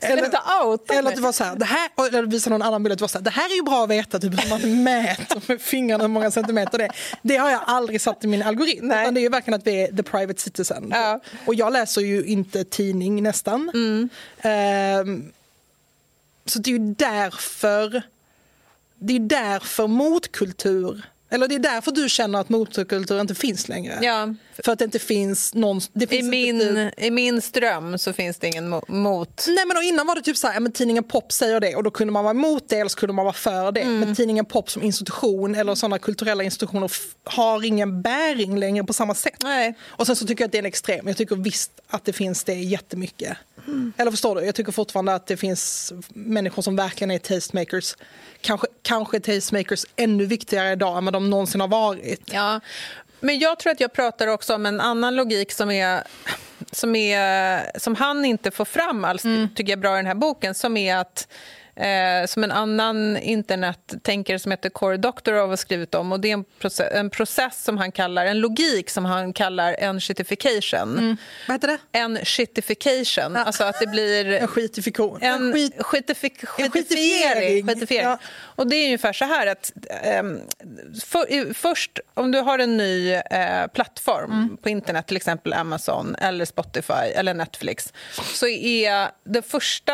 Du 0.00 0.24
inte 0.24 0.40
outa 0.64 0.94
eller 0.94 1.08
att 1.08 1.16
det 1.16 1.22
var 1.22 1.32
så 1.32 1.44
här, 1.44 1.56
det 1.56 1.64
här, 1.64 1.90
eller 2.08 2.22
visar 2.22 2.50
någon 2.50 2.62
annan 2.62 2.82
bild 2.82 2.92
att 2.92 2.98
det 2.98 3.02
var 3.02 3.08
så 3.08 3.18
här, 3.18 3.24
det 3.24 3.30
här 3.30 3.50
är 3.50 3.56
ju 3.56 3.62
bra 3.62 3.84
att 3.84 3.90
veta 3.90 4.18
typ 4.18 4.44
hur 4.44 4.50
man 4.50 4.82
mäter 4.82 5.42
med 5.46 5.60
fingrarna 5.60 6.04
hur 6.04 6.08
många 6.08 6.30
centimeter 6.30 6.78
det 6.78 6.84
är. 6.84 6.92
Det 7.22 7.36
har 7.36 7.50
jag 7.50 7.60
aldrig 7.66 8.00
satt 8.00 8.24
i 8.24 8.26
min 8.26 8.42
algoritm. 8.42 8.88
Nej. 8.88 9.02
Utan 9.02 9.14
det 9.14 9.20
är 9.20 9.22
ju 9.22 9.28
verkligen 9.28 9.58
att 9.58 9.66
vi 9.66 9.82
är 9.82 9.96
the 9.96 10.02
private 10.02 10.40
citizen. 10.40 10.90
Ja. 10.94 11.20
Och 11.46 11.54
jag 11.54 11.72
läser 11.72 12.00
ju 12.00 12.24
inte 12.24 12.64
tidning 12.64 13.22
nästan. 13.22 13.70
Mm. 13.74 14.08
Ehm, 14.42 15.32
så 16.48 16.58
det 16.58 16.70
är 16.70 16.72
ju 16.72 16.94
därför 16.94 18.02
det 19.00 19.14
är 19.16 19.20
därför 19.20 19.86
motkultur, 19.86 21.02
eller 21.30 21.48
det 21.48 21.54
är 21.54 21.58
därför 21.58 21.92
du 21.92 22.08
känner 22.08 22.40
att 22.40 22.48
motkultur 22.48 23.20
inte 23.20 23.34
finns 23.34 23.68
längre. 23.68 23.98
Ja. 24.02 24.34
För 24.64 24.72
att 24.72 24.78
det 24.78 24.84
inte 24.84 24.98
finns 24.98 25.54
någon... 25.54 25.80
Det 25.92 26.04
I 26.04 26.08
finns 26.08 26.24
inte 26.24 26.30
min, 26.30 26.90
typ- 26.90 27.04
I 27.04 27.10
min 27.10 27.42
ström 27.42 27.98
så 27.98 28.12
finns 28.12 28.36
det 28.36 28.46
ingen 28.46 28.74
mo- 28.74 28.90
mot... 28.90 29.44
Nej 29.48 29.66
men 29.66 29.82
innan 29.82 30.06
var 30.06 30.14
det 30.14 30.22
typ 30.22 30.36
så 30.36 30.46
här, 30.46 30.54
ja, 30.54 30.60
men 30.60 30.72
tidningen 30.72 31.04
Pop 31.04 31.32
säger 31.32 31.60
det 31.60 31.76
och 31.76 31.82
då 31.82 31.90
kunde 31.90 32.12
man 32.12 32.24
vara 32.24 32.34
emot 32.34 32.68
det 32.68 32.76
eller 32.76 32.96
kunde 32.96 33.12
man 33.12 33.24
vara 33.24 33.34
för 33.34 33.72
det. 33.72 33.80
Mm. 33.80 34.00
Men 34.00 34.14
tidningen 34.14 34.44
Pop 34.44 34.70
som 34.70 34.82
institution 34.82 35.54
eller 35.54 35.74
sådana 35.74 35.98
kulturella 35.98 36.42
institutioner 36.42 36.90
har 37.24 37.64
ingen 37.64 38.02
bäring 38.02 38.58
längre 38.58 38.84
på 38.84 38.92
samma 38.92 39.14
sätt. 39.14 39.42
Nej. 39.42 39.74
Och 39.82 40.06
sen 40.06 40.16
så 40.16 40.26
tycker 40.26 40.42
jag 40.42 40.48
att 40.48 40.52
det 40.52 40.58
är 40.58 40.62
en 40.62 40.66
extrem. 40.66 41.08
Jag 41.08 41.16
tycker 41.16 41.36
visst 41.36 41.70
att 41.88 42.04
det 42.04 42.12
finns 42.12 42.44
det 42.44 42.54
jättemycket. 42.54 43.36
Eller 43.96 44.10
förstår 44.10 44.34
du? 44.34 44.44
Jag 44.44 44.54
tycker 44.54 44.72
fortfarande 44.72 45.14
att 45.14 45.26
det 45.26 45.36
finns 45.36 45.92
människor 46.08 46.62
som 46.62 46.76
verkligen 46.76 47.10
är 47.10 47.18
tastemakers. 47.18 47.96
Kanske, 48.40 48.66
kanske 48.82 49.16
är 49.16 49.20
tastemakers 49.20 49.86
ännu 49.96 50.26
viktigare 50.26 50.72
idag 50.72 50.98
än 50.98 51.04
vad 51.04 51.14
de 51.14 51.30
någonsin 51.30 51.60
har 51.60 51.68
varit. 51.68 52.22
Ja, 52.32 52.60
men 53.20 53.38
jag 53.38 53.58
tror 53.58 53.72
att 53.72 53.80
jag 53.80 53.92
pratar 53.92 54.26
också 54.26 54.54
om 54.54 54.66
en 54.66 54.80
annan 54.80 55.16
logik 55.16 55.52
som 55.52 55.70
är 55.70 56.02
som, 56.72 56.96
är, 56.96 57.78
som 57.78 57.94
han 57.94 58.24
inte 58.24 58.50
får 58.50 58.64
fram 58.64 59.04
alls, 59.04 59.22
tycker 59.54 59.72
jag 59.72 59.80
bra 59.80 59.94
i 59.94 59.96
den 59.96 60.06
här 60.06 60.14
boken, 60.14 60.54
som 60.54 60.76
är 60.76 60.96
att 60.96 61.28
Eh, 61.78 62.26
som 62.26 62.44
en 62.44 62.50
annan 62.52 63.16
internettänkare 63.16 64.38
som 64.38 64.50
heter 64.50 64.68
Cory 64.70 64.96
Doctorow 64.96 65.48
har 65.48 65.56
skrivit 65.56 65.94
om. 65.94 66.12
Och 66.12 66.20
Det 66.20 66.28
är 66.28 66.32
en 66.32 66.44
process, 66.44 66.92
en 66.92 67.10
process 67.10 67.64
som 67.64 67.78
han 67.78 67.92
kallar, 67.92 68.26
en 68.26 68.38
logik 68.40 68.90
som 68.90 69.04
han 69.04 69.32
kallar 69.32 69.76
en 69.78 70.00
shitification. 70.00 71.16
Vad 71.48 71.54
heter 71.54 71.68
det? 71.68 71.78
En 71.98 72.18
shitification, 72.24 73.36
alltså 73.36 73.64
att 73.64 73.80
det 73.80 73.86
blir... 73.86 74.32
En 74.32 74.48
skitifikation. 74.48 75.18
En 75.22 75.52
skit... 75.52 75.74
skitifik, 75.78 76.42
En 76.58 76.70
skitifiering. 76.70 77.66
skitifiering. 77.66 78.04
Ja. 78.06 78.18
Och 78.40 78.66
det 78.66 78.76
är 78.76 78.84
ungefär 78.84 79.12
så 79.12 79.24
här 79.24 79.46
att 79.46 79.72
ehm, 80.02 80.40
för, 81.04 81.54
först 81.54 81.98
om 82.14 82.30
du 82.32 82.38
har 82.40 82.58
en 82.58 82.76
ny 82.76 83.12
eh, 83.12 83.66
plattform 83.74 84.30
Mm. 84.32 84.56
på 84.56 84.68
internet, 84.68 85.06
till 85.06 85.16
exempel 85.16 85.52
Amazon 85.52 86.14
eller 86.14 86.44
Spotify 86.44 86.92
eller 87.14 87.34
Netflix, 87.34 87.92
så 88.34 88.46
är 88.48 89.10
det 89.24 89.42
första 89.42 89.92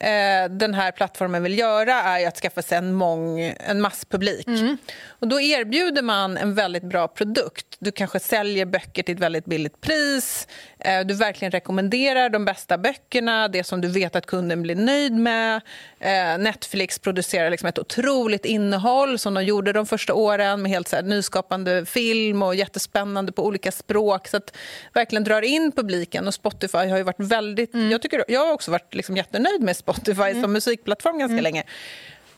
eh, 0.00 0.50
den 0.50 0.74
här 0.74 0.92
plattformen 0.92 1.42
vill 1.42 1.58
göra 1.58 1.92
är 1.92 2.28
att 2.28 2.36
skaffa 2.36 2.62
sig 2.62 2.78
en, 2.78 2.94
mång, 2.94 3.40
en 3.40 3.80
masspublik. 3.80 4.46
Mm. 4.46 4.76
Och 5.06 5.28
då 5.28 5.40
erbjuder 5.40 6.02
man 6.02 6.36
en 6.36 6.54
väldigt 6.54 6.82
bra 6.82 7.08
produkt. 7.08 7.66
Du 7.78 7.92
kanske 7.92 8.20
säljer 8.20 8.66
böcker 8.66 9.02
till 9.02 9.14
ett 9.14 9.20
väldigt 9.20 9.44
billigt 9.44 9.80
pris. 9.80 10.48
Eh, 10.84 11.06
du 11.06 11.14
verkligen 11.14 11.52
rekommenderar 11.52 12.28
de 12.28 12.44
bästa 12.44 12.78
böckerna, 12.78 13.48
det 13.48 13.64
som 13.64 13.80
du 13.80 13.88
vet 13.88 14.16
att 14.16 14.26
kunden 14.26 14.62
blir 14.62 14.74
nöjd 14.74 15.12
med. 15.12 15.60
Eh, 16.00 16.38
Netflix 16.38 16.98
producerar 16.98 17.50
liksom 17.50 17.68
ett 17.68 17.78
otroligt 17.78 18.44
innehåll 18.44 19.18
som 19.18 19.34
de 19.34 19.44
gjorde 19.44 19.72
de 19.72 19.86
första 19.86 20.14
åren 20.14 20.62
med 20.62 20.70
helt 20.70 20.88
så 20.88 21.00
nyskapande 21.00 21.86
film 21.86 22.42
och 22.42 22.54
jättespännande 22.54 23.32
på 23.32 23.46
olika 23.46 23.72
språk. 23.72 24.28
Så 24.28 24.36
att 24.36 24.56
verkligen 24.92 25.24
drar 25.24 25.42
in 25.42 25.72
publiken. 25.72 26.26
Och 26.26 26.34
Spotify 26.34 26.78
har 26.78 26.96
ju 26.96 27.02
varit 27.02 27.20
väldigt... 27.20 27.70
Jag, 27.90 28.02
tycker, 28.02 28.24
jag 28.28 28.46
har 28.46 28.52
också 28.52 28.70
varit 28.70 28.94
liksom 28.94 29.16
jättenöjd 29.16 29.62
med 29.62 29.76
Spotify 29.76 30.42
som 30.42 30.52
musikplattform 30.52 31.18
ganska 31.18 31.40
länge. 31.40 31.62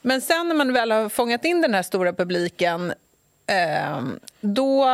Men 0.02 0.20
sen 0.20 0.48
när 0.48 0.54
man 0.54 0.72
väl 0.72 0.92
har 0.92 1.08
fångat 1.08 1.44
in 1.44 1.60
den 1.60 1.74
här 1.74 1.82
stora 1.82 2.12
publiken 2.12 2.92
eh, 3.46 4.02
då, 4.40 4.86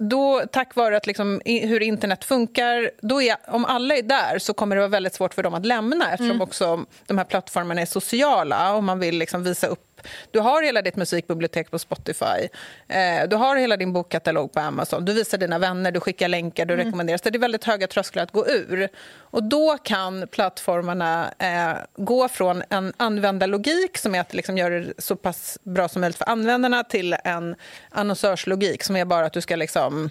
då, 0.00 0.42
tack 0.52 0.74
vare 0.74 0.96
att 0.96 1.06
liksom, 1.06 1.42
i, 1.44 1.66
hur 1.66 1.82
internet 1.82 2.24
funkar, 2.24 2.90
då 3.00 3.22
är, 3.22 3.36
om 3.46 3.64
alla 3.64 3.94
är 3.94 4.02
där 4.02 4.38
så 4.38 4.54
kommer 4.54 4.76
det 4.76 4.80
vara 4.80 4.88
väldigt 4.88 5.14
svårt 5.14 5.34
för 5.34 5.42
dem 5.42 5.54
att 5.54 5.66
lämna 5.66 6.12
eftersom 6.12 6.40
också 6.40 6.84
de 7.06 7.18
här 7.18 7.24
plattformarna 7.24 7.80
är 7.80 7.86
sociala 7.86 8.74
och 8.74 8.84
man 8.84 8.98
vill 8.98 9.18
liksom 9.18 9.44
visa 9.44 9.66
upp 9.66 9.89
du 10.30 10.40
har 10.40 10.62
hela 10.62 10.82
ditt 10.82 10.96
musikbibliotek 10.96 11.70
på 11.70 11.78
Spotify, 11.78 12.48
eh, 12.88 13.28
du 13.28 13.36
har 13.36 13.56
hela 13.56 13.76
din 13.76 13.92
bokkatalog 13.92 14.52
på 14.52 14.60
Amazon, 14.60 15.04
du 15.04 15.12
visar 15.12 15.38
dina 15.38 15.58
vänner, 15.58 15.92
du 15.92 16.00
skickar 16.00 16.28
länkar, 16.28 16.66
du 16.66 16.76
rekommenderar. 16.76 17.18
Så 17.18 17.30
det 17.30 17.36
är 17.36 17.40
väldigt 17.40 17.64
höga 17.64 17.86
trösklar 17.86 18.22
att 18.22 18.32
gå 18.32 18.46
ur. 18.48 18.88
Och 19.16 19.42
då 19.42 19.78
kan 19.78 20.28
plattformarna 20.28 21.32
eh, 21.38 21.76
gå 21.96 22.28
från 22.28 22.62
en 22.70 22.92
användarlogik 22.96 23.98
som 23.98 24.14
är 24.14 24.20
att 24.20 24.34
liksom 24.34 24.58
göra 24.58 24.80
det 24.80 24.92
så 24.98 25.16
pass 25.16 25.58
bra 25.62 25.88
som 25.88 26.00
möjligt 26.00 26.18
för 26.18 26.28
användarna 26.28 26.84
till 26.84 27.16
en 27.24 27.56
annonsörslogik 27.90 28.82
som 28.82 28.96
är 28.96 29.04
bara 29.04 29.26
att 29.26 29.32
du 29.32 29.40
ska 29.40 29.56
liksom 29.56 30.10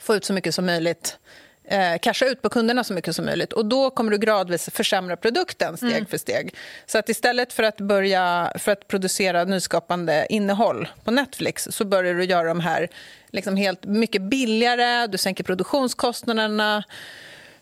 få 0.00 0.14
ut 0.14 0.24
så 0.24 0.32
mycket 0.32 0.54
som 0.54 0.66
möjligt 0.66 1.18
eh, 1.64 1.98
casha 1.98 2.26
ut 2.26 2.42
på 2.42 2.48
kunderna 2.48 2.84
så 2.84 2.92
mycket 2.94 3.16
som 3.16 3.24
möjligt. 3.24 3.52
Och 3.52 3.66
Då 3.66 3.90
kommer 3.90 4.10
du 4.10 4.18
gradvis 4.18 4.70
försämra 4.72 5.16
produkten 5.16 5.76
steg 5.76 6.08
för 6.08 6.18
steg. 6.18 6.54
Så 6.86 6.98
att 6.98 7.08
istället 7.08 7.52
för 7.52 7.62
att 7.62 7.76
börja 7.76 8.52
för 8.58 8.72
att 8.72 8.88
producera 8.88 9.44
nyskapande 9.44 10.26
innehåll 10.28 10.88
på 11.04 11.10
Netflix 11.10 11.68
så 11.70 11.84
börjar 11.84 12.14
du 12.14 12.24
göra 12.24 12.48
de 12.48 12.60
här 12.60 12.88
liksom 13.30 13.56
helt 13.56 13.84
mycket 13.84 14.22
billigare, 14.22 15.06
du 15.06 15.18
sänker 15.18 15.44
produktionskostnaderna. 15.44 16.84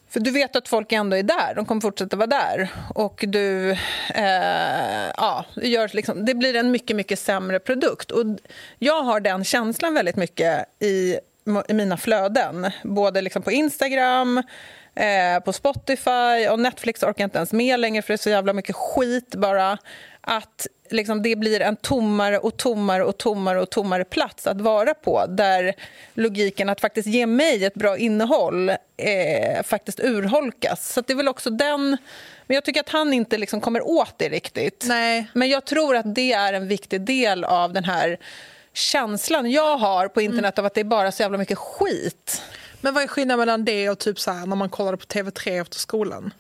För 0.08 0.20
du 0.20 0.30
vet 0.30 0.56
att 0.56 0.68
folk 0.68 0.92
ändå 0.92 1.16
är 1.16 1.22
där, 1.22 1.54
de 1.54 1.66
kommer 1.66 1.80
fortsätta 1.80 2.16
vara 2.16 2.26
där. 2.26 2.68
Och 2.94 3.24
du, 3.28 3.70
eh, 4.14 5.10
ja, 5.16 5.44
gör 5.56 5.90
liksom, 5.92 6.24
det 6.24 6.34
blir 6.34 6.56
en 6.56 6.70
mycket, 6.70 6.96
mycket 6.96 7.18
sämre 7.18 7.58
produkt. 7.58 8.10
Och 8.10 8.24
jag 8.78 9.02
har 9.02 9.20
den 9.20 9.44
känslan 9.44 9.94
väldigt 9.94 10.16
mycket 10.16 10.82
i 10.82 11.18
mina 11.68 11.96
flöden. 11.96 12.70
Både 12.82 13.20
liksom 13.20 13.42
på 13.42 13.52
Instagram, 13.52 14.42
eh, 14.94 15.40
på 15.44 15.52
Spotify 15.52 16.48
och 16.50 16.58
Netflix 16.58 17.02
orkar 17.02 17.22
jag 17.22 17.26
inte 17.26 17.38
ens 17.38 17.52
med 17.52 17.80
längre 17.80 18.02
för 18.02 18.08
det 18.08 18.14
är 18.14 18.22
så 18.22 18.30
jävla 18.30 18.52
mycket 18.52 18.76
skit 18.76 19.34
bara. 19.34 19.78
att 20.20 20.66
liksom 20.90 21.22
det 21.22 21.36
blir 21.36 21.60
en 21.60 21.76
tommare 21.76 22.38
och 22.38 22.56
tommare 22.56 23.04
och 23.04 23.18
tommare 23.18 23.60
och 23.60 23.70
tommare 23.70 24.04
plats 24.04 24.46
att 24.46 24.60
vara 24.60 24.94
på 24.94 25.26
där 25.26 25.74
logiken 26.14 26.68
att 26.68 26.80
faktiskt 26.80 27.08
ge 27.08 27.26
mig 27.26 27.64
ett 27.64 27.74
bra 27.74 27.96
innehåll 27.96 28.68
eh, 28.68 29.62
faktiskt 29.64 30.00
urholkas. 30.00 30.92
Så 30.92 31.00
det 31.00 31.12
är 31.12 31.16
väl 31.16 31.28
också 31.28 31.50
den... 31.50 31.96
Men 32.46 32.54
jag 32.54 32.64
tycker 32.64 32.80
att 32.80 32.88
han 32.88 33.12
inte 33.12 33.38
liksom 33.38 33.60
kommer 33.60 33.88
åt 33.88 34.14
det 34.16 34.28
riktigt. 34.28 34.84
Nej. 34.88 35.30
Men 35.32 35.48
jag 35.48 35.64
tror 35.64 35.96
att 35.96 36.14
det 36.14 36.32
är 36.32 36.52
en 36.52 36.68
viktig 36.68 37.00
del 37.00 37.44
av 37.44 37.72
den 37.72 37.84
här 37.84 38.18
känslan 38.72 39.50
jag 39.50 39.76
har 39.76 40.08
på 40.08 40.20
internet 40.20 40.58
av 40.58 40.64
att 40.66 40.74
det 40.74 40.80
är 40.80 40.84
bara 40.84 41.12
så 41.12 41.22
jävla 41.22 41.38
mycket 41.38 41.58
skit. 41.58 42.42
Men 42.80 42.94
vad 42.94 43.02
är 43.02 43.08
skillnaden 43.08 43.38
mellan 43.38 43.64
det 43.64 43.90
och 43.90 43.98
typ 43.98 44.20
så 44.20 44.30
här, 44.30 44.46
när 44.46 44.56
man 44.56 44.68
kollade 44.68 44.96
på 44.96 45.04
TV3 45.04 45.60
efter 45.60 45.78
skolan? 45.78 46.32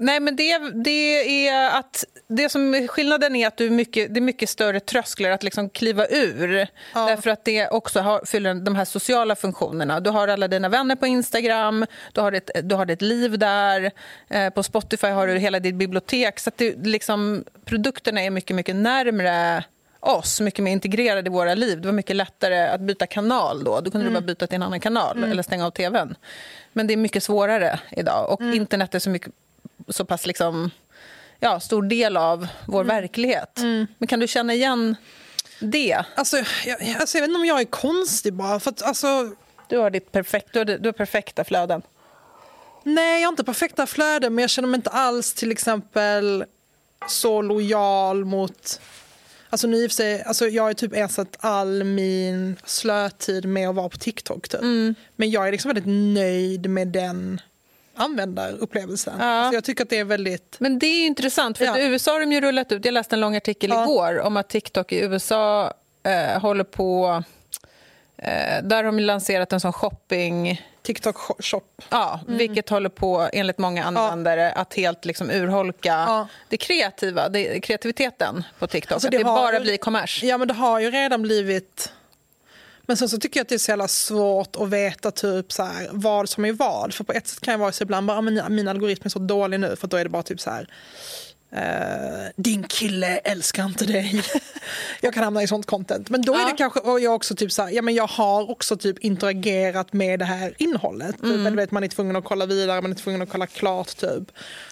Nej, 0.00 0.20
men 0.20 0.36
det, 0.36 0.58
det 0.84 1.48
är 1.48 1.78
att 1.78 2.04
det 2.28 2.48
som 2.48 2.88
skillnaden 2.90 3.36
är 3.36 3.46
att 3.46 3.56
du 3.56 3.66
är 3.66 3.70
mycket, 3.70 4.14
det 4.14 4.18
är 4.18 4.22
mycket 4.22 4.50
större 4.50 4.80
trösklar 4.80 5.30
att 5.30 5.42
liksom 5.42 5.70
kliva 5.70 6.06
ur. 6.06 6.66
Ja. 6.94 7.06
Därför 7.06 7.30
att 7.30 7.44
det 7.44 7.68
också 7.68 8.00
har, 8.00 8.22
fyller 8.26 8.54
de 8.54 8.76
här 8.76 8.84
sociala 8.84 9.36
funktionerna. 9.36 10.00
Du 10.00 10.10
har 10.10 10.28
alla 10.28 10.48
dina 10.48 10.68
vänner 10.68 10.96
på 10.96 11.06
Instagram, 11.06 11.86
du 12.12 12.20
har 12.20 12.32
ett, 12.32 12.50
du 12.62 12.74
har 12.74 12.90
ett 12.90 13.02
liv 13.02 13.38
där. 13.38 13.90
Eh, 14.28 14.50
på 14.50 14.62
Spotify 14.62 15.06
har 15.06 15.26
du 15.26 15.38
hela 15.38 15.60
ditt 15.60 15.74
bibliotek. 15.74 16.38
Så 16.38 16.48
att 16.48 16.58
det, 16.58 16.86
liksom, 16.86 17.44
produkterna 17.64 18.22
är 18.22 18.30
mycket, 18.30 18.56
mycket 18.56 18.76
närmre 18.76 19.64
oss, 20.00 20.40
mycket 20.40 20.64
mer 20.64 20.72
integrerade 20.72 21.28
i 21.30 21.32
våra 21.32 21.54
liv. 21.54 21.80
Det 21.80 21.88
var 21.88 21.92
mycket 21.92 22.16
lättare 22.16 22.68
att 22.68 22.80
byta 22.80 23.06
kanal 23.06 23.64
då. 23.64 23.80
Då 23.80 23.90
kunde 23.90 24.06
du 24.06 24.12
bara 24.12 24.20
byta 24.20 24.46
till 24.46 24.56
en 24.56 24.62
annan 24.62 24.80
kanal 24.80 25.24
eller 25.24 25.42
stänga 25.42 25.66
av 25.66 25.70
tvn. 25.70 26.14
Men 26.72 26.86
det 26.86 26.92
är 26.92 26.96
mycket 26.96 27.22
svårare 27.22 27.80
idag. 27.90 28.30
Och 28.30 28.42
internet 28.42 28.94
är 28.94 28.98
så, 28.98 29.10
mycket, 29.10 29.32
så 29.88 30.04
pass 30.04 30.26
liksom, 30.26 30.70
ja, 31.40 31.60
stor 31.60 31.82
del 31.82 32.16
av 32.16 32.48
vår 32.66 32.84
verklighet. 32.84 33.58
Men 33.98 34.06
kan 34.08 34.20
du 34.20 34.28
känna 34.28 34.54
igen 34.54 34.96
det? 35.60 36.04
Alltså 36.14 36.36
jag, 36.66 36.96
alltså, 37.00 37.18
jag 37.18 37.22
vet 37.22 37.28
inte 37.28 37.38
om 37.40 37.46
jag 37.46 37.60
är 37.60 37.64
konstig 37.64 38.32
bara. 38.34 38.60
För 38.60 38.70
att, 38.70 38.82
alltså, 38.82 39.30
Du 39.68 39.78
har, 39.78 39.90
ditt 39.90 40.12
perfekt, 40.12 40.48
du 40.52 40.58
har, 40.58 40.64
du 40.64 40.88
har 40.88 40.92
perfekta 40.92 41.44
flöden. 41.44 41.82
nej, 42.82 43.20
jag 43.20 43.26
har 43.28 43.32
inte 43.32 43.44
perfekta 43.44 43.86
flöden 43.86 44.34
men 44.34 44.42
jag 44.42 44.50
känner 44.50 44.68
mig 44.68 44.76
inte 44.78 44.90
alls 44.90 45.34
till 45.34 45.52
exempel 45.52 46.44
så 47.08 47.42
lojal 47.42 48.24
mot... 48.24 48.80
Alltså, 49.50 49.66
nu 49.66 49.88
sig, 49.88 50.22
alltså, 50.22 50.48
jag 50.48 50.62
har 50.62 50.72
typ 50.72 50.92
ersatt 50.94 51.36
all 51.40 51.84
min 51.84 52.56
slötid 52.64 53.44
med 53.48 53.68
att 53.68 53.74
vara 53.74 53.88
på 53.88 53.98
TikTok. 53.98 54.48
Typ. 54.48 54.60
Men 55.16 55.30
jag 55.30 55.48
är 55.48 55.52
liksom 55.52 55.68
väldigt 55.68 56.14
nöjd 56.14 56.70
med 56.70 56.88
den 56.88 57.40
användarupplevelsen. 57.94 59.14
Ja. 59.18 59.24
Alltså, 59.24 59.54
jag 59.54 59.64
tycker 59.64 59.84
att 59.84 59.90
det 59.90 59.98
är 59.98 60.04
väldigt... 60.04 60.56
Men 60.58 60.78
det 60.78 60.86
är 60.86 61.06
intressant, 61.06 61.58
för 61.58 61.64
Ja. 61.64 61.72
att 61.72 61.78
i 61.78 61.82
USA 61.82 62.12
har 62.12 62.20
de 62.20 62.32
ju 62.32 62.40
rullat 62.40 62.72
ut... 62.72 62.84
Jag 62.84 62.92
läste 62.94 63.16
en 63.16 63.20
lång 63.20 63.36
artikel 63.36 63.70
Ja. 63.70 63.84
igår 63.84 64.20
om 64.20 64.36
att 64.36 64.48
TikTok 64.48 64.92
i 64.92 64.98
USA 65.00 65.72
eh, 66.02 66.40
håller 66.40 66.64
på... 66.64 67.22
Eh, 68.16 68.62
där 68.62 68.76
har 68.76 68.84
de 68.84 68.98
lanserat 69.00 69.52
en 69.52 69.60
sån 69.60 69.72
shopping... 69.72 70.62
TikTok 70.88 71.16
shop. 71.44 71.60
Ja, 71.88 72.20
Vilket 72.26 72.68
håller 72.68 72.88
på, 72.88 73.28
enligt 73.32 73.58
många 73.58 73.84
användare, 73.84 74.52
att 74.52 74.74
helt 74.74 75.04
liksom 75.04 75.30
urholka 75.30 75.88
Ja. 75.88 76.28
det 76.48 76.56
kreativa, 76.56 77.28
det, 77.28 77.60
kreativiteten 77.60 78.44
på 78.58 78.66
TikTok. 78.66 78.92
Alltså, 78.92 79.08
att 79.08 79.12
det 79.12 79.18
det 79.18 79.24
har 79.24 79.36
bara 79.36 79.54
ju- 79.56 79.60
blir 79.60 79.76
kommers. 79.76 80.22
Ja, 80.22 80.38
men 80.38 80.48
det 80.48 80.54
har 80.54 80.80
ju 80.80 80.90
redan 80.90 81.22
blivit... 81.22 81.92
Men 82.82 82.96
sen 82.96 83.08
så 83.08 83.18
tycker 83.18 83.40
jag 83.40 83.42
att 83.44 83.48
det 83.48 83.54
är 83.54 83.58
så 83.58 83.70
jävla 83.70 83.88
svårt 83.88 84.56
att 84.56 84.68
veta 84.68 85.10
typ 85.10 85.52
så 85.52 85.62
här, 85.62 85.88
vad 85.92 86.28
som 86.28 86.44
är 86.44 86.52
vad. 86.52 86.94
För 86.94 87.04
på 87.04 87.12
ett 87.12 87.28
sätt 87.28 87.40
kan 87.40 87.52
jag 87.52 87.58
vara 87.58 87.72
så 87.72 87.82
ibland 87.82 88.06
bara, 88.06 88.18
"Ah, 88.18 88.20
men 88.20 88.42
min 88.54 88.68
algoritm 88.68 89.02
är 89.04 89.08
så 89.10 89.18
dålig 89.18 89.60
nu. 89.60 89.76
För 89.76 89.88
då 89.88 89.96
är 89.96 90.04
det 90.04 90.10
bara 90.10 90.22
typ 90.22 90.40
så 90.40 90.50
här, 90.50 90.68
eh, 91.52 92.30
din 92.36 92.62
kille 92.62 93.16
älskar 93.18 93.64
inte 93.64 93.84
dig. 93.84 94.22
jag 95.00 95.14
kan 95.14 95.24
hamna 95.24 95.42
i 95.42 95.46
sånt 95.46 95.66
content. 95.66 96.10
Men 96.10 96.22
då 96.22 96.34
är 96.34 96.38
Ja. 96.38 96.44
det 96.46 96.56
kanske, 96.56 96.80
och 96.80 97.00
jag 97.00 97.14
också 97.14 97.34
typ 97.34 97.52
så 97.52 97.62
här, 97.62 97.70
ja 97.70 97.82
men 97.82 97.94
jag 97.94 98.06
har 98.06 98.50
också 98.50 98.76
typ 98.76 98.98
interagerat 98.98 99.92
med 99.92 100.18
det 100.18 100.24
här 100.24 100.54
innehållet. 100.58 101.22
Mm. 101.22 101.36
Typ, 101.36 101.46
eller 101.46 101.56
vet, 101.56 101.70
man 101.70 101.84
är 101.84 101.88
tvungen 101.88 102.16
att 102.16 102.24
kolla 102.24 102.46
vidare, 102.46 102.80
man 102.82 102.90
är 102.90 102.96
tvungen 102.96 103.22
att 103.22 103.30
kolla 103.30 103.46
klart 103.46 103.96
typ. 103.96 104.22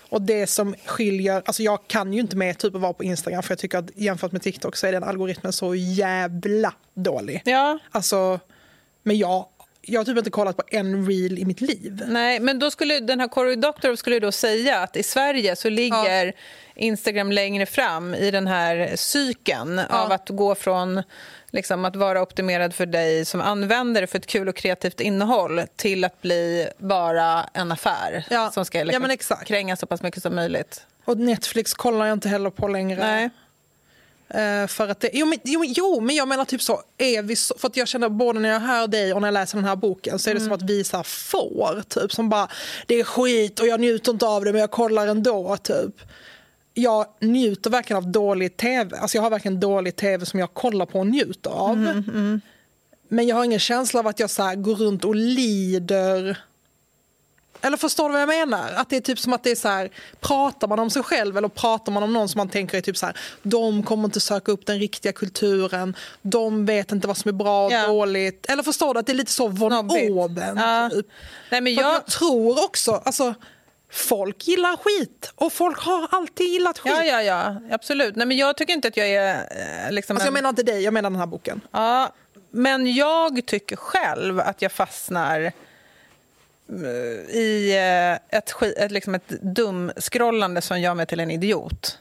Och 0.09 0.23
det 0.23 0.47
som 0.47 0.75
skiljer, 0.87 1.43
alltså 1.45 1.63
jag 1.63 1.79
kan 1.87 2.13
ju 2.13 2.21
inte 2.21 2.37
med 2.37 2.59
typ 2.59 2.75
att 2.75 2.81
vara 2.81 2.93
på 2.93 3.05
Instagram 3.05 3.43
för 3.43 3.51
jag 3.51 3.59
tycker 3.59 3.79
att 3.79 3.91
jämfört 3.95 4.33
med 4.33 4.43
TikTok 4.43 4.77
så 4.77 4.87
är 4.87 4.93
den 4.93 5.05
algoritmen 5.05 5.53
så 5.53 5.75
jävla 5.75 6.73
dålig. 6.95 7.43
Ja, 7.45 7.79
Alltså, 7.91 8.41
men 9.03 9.19
jag, 9.19 9.47
jag 9.89 10.01
har 10.01 10.05
typ 10.05 10.19
inte 10.19 10.31
kollat 10.31 10.57
på 10.57 10.63
en 10.69 11.07
reel 11.07 11.39
i 11.39 11.45
mitt 11.45 11.61
liv. 11.61 12.03
nej, 12.07 12.41
men 12.41 12.59
då 12.59 12.71
skulle 12.71 13.01
den 13.01 13.21
här 13.21 13.29
Cory 13.29 13.57
Doctorow 13.57 13.97
skulle 13.97 14.19
då 14.21 14.33
säga 14.33 14.79
att 14.83 14.97
i 14.97 15.03
Sverige 15.03 15.57
så 15.57 15.69
ligger 15.69 16.33
Instagram 16.75 17.33
längre 17.33 17.67
fram 17.67 18.15
i 18.15 18.31
den 18.31 18.47
här 18.47 18.93
cykeln 18.97 19.79
av 19.79 20.13
att 20.13 20.29
gå 20.29 20.55
från 20.55 21.03
liksom, 21.51 21.85
att 21.85 21.97
vara 21.97 22.23
optimerad 22.23 22.75
för 22.75 22.87
dig 22.87 23.25
som 23.25 23.41
användare 23.41 24.07
för 24.07 24.19
ett 24.19 24.27
kul 24.27 24.49
och 24.49 24.57
kreativt 24.57 25.01
innehåll 25.01 25.63
till 25.77 26.05
att 26.05 26.23
bli 26.23 26.69
bara 26.79 27.45
en 27.53 27.73
affär 27.73 28.25
Ja. 28.31 28.51
som 28.51 28.65
ska 28.65 28.79
Ja, 28.79 28.85
liksom, 29.07 29.37
kränga 29.47 29.77
så 29.77 29.87
pass 29.87 30.03
mycket 30.03 30.23
som 30.23 30.35
möjligt. 30.35 30.87
Och 31.05 31.19
Netflix 31.19 31.75
kollar 31.75 32.07
jag 32.07 32.13
inte 32.13 32.29
heller 32.29 32.51
på 32.51 32.69
längre. 32.69 32.99
Nej. 33.01 33.31
Eh, 34.29 34.67
för 34.67 34.89
att 34.89 35.01
det, 35.01 35.11
jo, 35.13 35.27
men, 35.27 35.39
jo, 35.45 35.65
jo, 35.65 36.01
men 36.01 36.17
jag 36.17 36.29
menar 36.29 36.45
typ 36.45 36.63
så, 36.63 36.83
är 36.99 37.23
vi 37.23 37.37
så, 37.37 37.55
för 37.59 37.69
att 37.69 37.77
jag 37.77 37.89
känner 37.89 38.09
både 38.09 38.41
när 38.41 38.49
jag 38.49 38.61
hör 38.61 38.87
dig 38.87 39.13
och 39.13 39.21
när 39.21 39.29
jag 39.29 39.33
läser 39.33 39.59
den 39.59 39.65
här 39.65 39.77
boken 39.77 40.19
så 40.19 40.31
är 40.31 40.35
det 40.35 40.41
som 40.41 40.53
att 40.53 40.63
vi 40.63 40.85
så 40.85 41.03
får, 41.03 41.83
typ 41.89 42.13
som 42.13 42.29
bara, 42.29 42.49
det 42.87 43.01
är 43.01 43.05
skit 43.05 43.61
och 43.61 43.67
jag 43.67 43.81
njuter 43.81 44.13
inte 44.13 44.27
av 44.27 44.45
det 44.45 44.53
men 44.53 44.61
jag 44.61 44.71
kollar 44.71 45.07
ändå, 45.07 45.57
typ. 45.57 46.01
Jag 46.75 47.07
njuter 47.21 47.71
verkligen 47.71 47.99
av 48.03 48.09
dålig 48.13 48.57
tv, 48.57 48.97
alltså 48.97 49.17
jag 49.19 49.23
har 49.23 49.31
verkligen 49.31 49.61
dålig 49.61 49.97
tv 49.97 50.27
som 50.27 50.41
jag 50.41 50.55
kollar 50.55 50.87
på 50.87 50.99
och 50.99 51.07
njuter 51.07 51.51
av. 51.51 52.03
Men 53.09 53.27
jag 53.27 53.37
har 53.37 53.45
ingen 53.45 53.61
känsla 53.61 54.01
av 54.01 54.07
att 54.07 54.21
jag 54.21 54.31
så 54.31 54.53
går 54.57 54.75
runt 54.75 55.05
och 55.05 55.15
lider 55.15 56.39
eller 57.63 57.77
förstår 57.77 58.09
du 58.09 58.13
vad 58.13 58.23
jag 58.23 58.29
menar? 58.29 58.73
Att 58.77 58.91
det 58.91 58.97
är 58.97 59.01
typ 59.01 59.19
som 59.19 59.33
att 59.33 59.43
det 59.45 59.51
är 59.51 59.55
så 59.57 59.69
här, 59.69 59.91
pratar 60.21 60.69
man 60.69 60.79
om 60.79 60.91
sig 60.91 61.03
själv 61.03 61.37
eller 61.39 61.49
pratar 61.49 61.93
man 61.93 62.03
om 62.03 62.13
någon 62.13 62.29
som 62.29 62.39
man 62.39 62.49
tänker 62.49 62.79
är 62.79 62.83
typ 62.83 62.97
så 62.97 63.07
här, 63.07 63.17
de 63.43 63.83
kommer 63.83 64.05
inte 64.05 64.21
söka 64.21 64.53
upp 64.53 64.67
den 64.67 64.79
riktiga 64.79 65.13
kulturen, 65.13 65.97
de 66.23 66.67
vet 66.67 66.93
inte 66.93 67.07
vad 67.09 67.17
som 67.17 67.29
är 67.29 67.33
bra 67.33 67.67
och 67.67 67.73
Ja. 67.73 67.87
dåligt. 67.87 68.47
Eller 68.49 68.63
förstår 68.63 68.95
du 68.95 69.01
att 69.01 69.07
det 69.07 69.13
är 69.13 69.15
lite 69.15 69.33
så 69.33 69.49
von 69.49 69.73
oben? 69.91 70.57
Ja. 70.57 70.91
Typ. 70.93 71.07
Nej, 71.51 71.61
men 71.61 71.75
jag, 71.75 71.95
jag 71.95 72.07
tror 72.07 72.65
också, 72.65 73.03
alltså 73.05 73.35
folk 73.93 74.47
gillar 74.49 74.77
skit 74.77 75.33
och 75.35 75.53
folk 75.53 75.79
har 75.79 76.09
alltid 76.11 76.47
gillat 76.47 76.79
skit. 76.79 76.93
ja, 76.97 77.05
ja, 77.05 77.23
ja, 77.23 77.57
absolut. 77.71 78.17
Nej, 78.17 78.27
men 78.27 78.37
jag 78.37 78.57
tycker 78.57 78.73
inte 78.73 78.89
att 78.89 78.97
jag 78.97 79.09
är... 79.09 79.35
eh, 79.87 79.93
Liksom 79.93 80.17
Alltså 80.17 80.25
jag 80.27 80.29
en- 80.29 80.35
menar 80.35 80.49
inte 80.49 80.63
dig, 80.63 80.83
jag 80.83 80.95
menar 80.95 81.11
den 81.11 81.19
här 81.19 81.27
boken. 81.27 81.61
Ja, 81.71 82.13
men 82.51 82.95
jag 82.95 83.47
tycker 83.47 83.77
själv 83.77 84.41
att 84.41 84.63
jag 84.63 84.73
fastnar 84.73 85.53
i 87.29 87.73
eh, 87.77 88.39
ett, 88.39 88.55
ett, 88.77 88.91
liksom 88.91 89.15
ett 89.15 89.29
dumskrollande 89.29 90.61
som 90.63 90.81
gör 90.81 90.95
mig 90.95 91.07
till 91.07 91.21
en 91.21 91.31
idiot. 91.31 91.99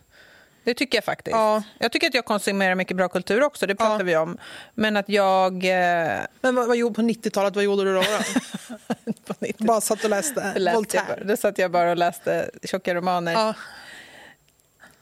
Det 0.63 0.73
tycker 0.73 0.97
jag 0.97 1.04
faktiskt. 1.04 1.36
Ja. 1.36 1.63
Jag 1.80 1.91
tycker 1.91 2.08
att 2.08 2.13
jag 2.13 2.25
konsumerar 2.25 2.75
mycket 2.75 2.97
bra 2.97 3.10
kultur 3.10 3.43
också, 3.43 3.67
det 3.67 3.75
pratar 3.75 3.99
Ja. 3.99 4.04
vi 4.04 4.15
om. 4.15 4.38
Men 4.73 4.97
att 4.97 5.10
jag... 5.10 5.54
Eh, 5.65 6.19
Men 6.41 6.56
vad, 6.56 6.67
vad 6.67 6.78
gjorde 6.78 6.95
på 6.95 7.01
90-talet, 7.01 7.56
vad 7.56 7.63
gjorde 7.63 7.84
du 7.84 7.93
då? 7.93 8.01
då? 8.01 9.13
på 9.28 9.34
90 9.39 9.65
bara 9.65 9.82
satt 9.82 10.04
och 10.04 10.10
läste 10.10 10.54
läste 10.60 10.97
jag, 10.97 11.08
bara- 11.08 11.23
då 11.23 11.38
satt 11.38 11.58
jag 11.58 11.71
bara 11.71 11.89
och 11.91 11.97
läste 11.97 12.49
tjocka 12.63 12.95
romaner. 12.95 13.32
Ja. 13.34 13.54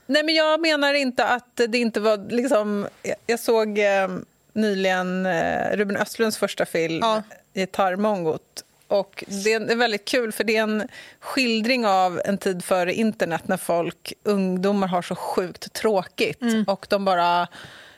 Nej, 0.05 0.23
men 0.23 0.35
jag 0.35 0.61
menar 0.61 0.93
inte 0.93 1.25
att 1.27 1.61
det 1.67 1.77
inte 1.77 1.99
var... 1.99 2.29
Liksom, 2.31 2.87
jag, 3.03 3.15
jag 3.27 3.39
såg 3.39 3.79
eh, 3.79 4.07
nyligen 4.53 5.25
eh, 5.25 5.75
Ruben 5.75 5.97
Östlunds 5.97 6.37
första 6.37 6.65
film, 6.65 6.99
Ja. 7.01 7.23
Gitarrmongot. 7.53 8.63
Och 8.87 9.23
det 9.27 9.53
är 9.53 9.75
väldigt 9.75 10.05
kul, 10.05 10.31
för 10.31 10.43
det 10.43 10.57
är 10.57 10.63
en 10.63 10.87
skildring 11.19 11.85
av 11.85 12.21
en 12.25 12.37
tid 12.37 12.63
före 12.63 12.93
internet 12.93 13.47
när 13.47 13.57
folk, 13.57 14.13
ungdomar 14.23 14.87
har 14.87 15.01
så 15.01 15.15
sjukt 15.15 15.73
tråkigt. 15.73 16.43
Och 16.67 16.85
de 16.89 17.05
bara 17.05 17.47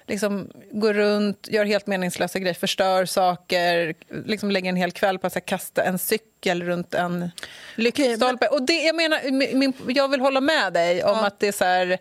liksom 0.08 0.50
går 0.72 0.94
runt, 0.94 1.48
gör 1.52 1.66
helt 1.66 1.88
meningslösa 1.88 2.40
grejer, 2.40 2.54
förstör 2.54 3.06
saker, 3.06 3.96
liksom 4.26 4.52
lägger 4.52 4.70
en 4.70 4.76
hel 4.76 4.92
kväll 4.92 5.20
på 5.20 5.28
att 5.28 5.34
här, 5.34 5.42
kasta 5.42 5.84
en 5.84 6.00
cykel 6.00 6.64
runt 6.64 6.94
en 6.94 7.32
lyktstolpe. 7.76 8.48
Och 8.48 8.62
det, 8.62 8.74
jag, 8.74 8.96
menar, 8.96 9.32
min, 9.56 9.74
jag 9.88 10.08
vill 10.08 10.22
hålla 10.22 10.42
med 10.42 10.74
dig 10.74 11.04
om 11.04 11.18
att 11.18 11.40
det 11.40 11.48
är 11.48 11.52
så 11.52 11.66
här, 11.66 11.98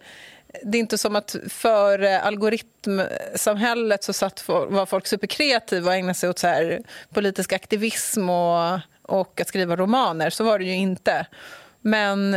det 0.62 0.78
är 0.78 0.80
inte 0.80 0.98
som 0.98 1.16
att 1.16 1.36
för 1.48 2.02
eh, 2.02 2.26
algoritmsamhället 2.26 4.04
så 4.04 4.12
satt, 4.12 4.48
var 4.48 4.86
folk 4.86 5.06
superkreativa 5.06 5.90
och 5.90 5.94
ägnade 5.94 6.14
sig 6.14 6.28
åt 6.28 6.38
så 6.38 6.46
här 6.46 6.82
politisk 7.12 7.52
aktivism 7.52 8.30
och, 8.30 8.80
och 9.02 9.40
att 9.40 9.48
skriva 9.48 9.76
romaner. 9.76 10.30
Så 10.30 10.44
var 10.44 10.58
det 10.58 10.64
ju 10.64 10.74
inte. 10.74 11.26
Men 11.80 12.36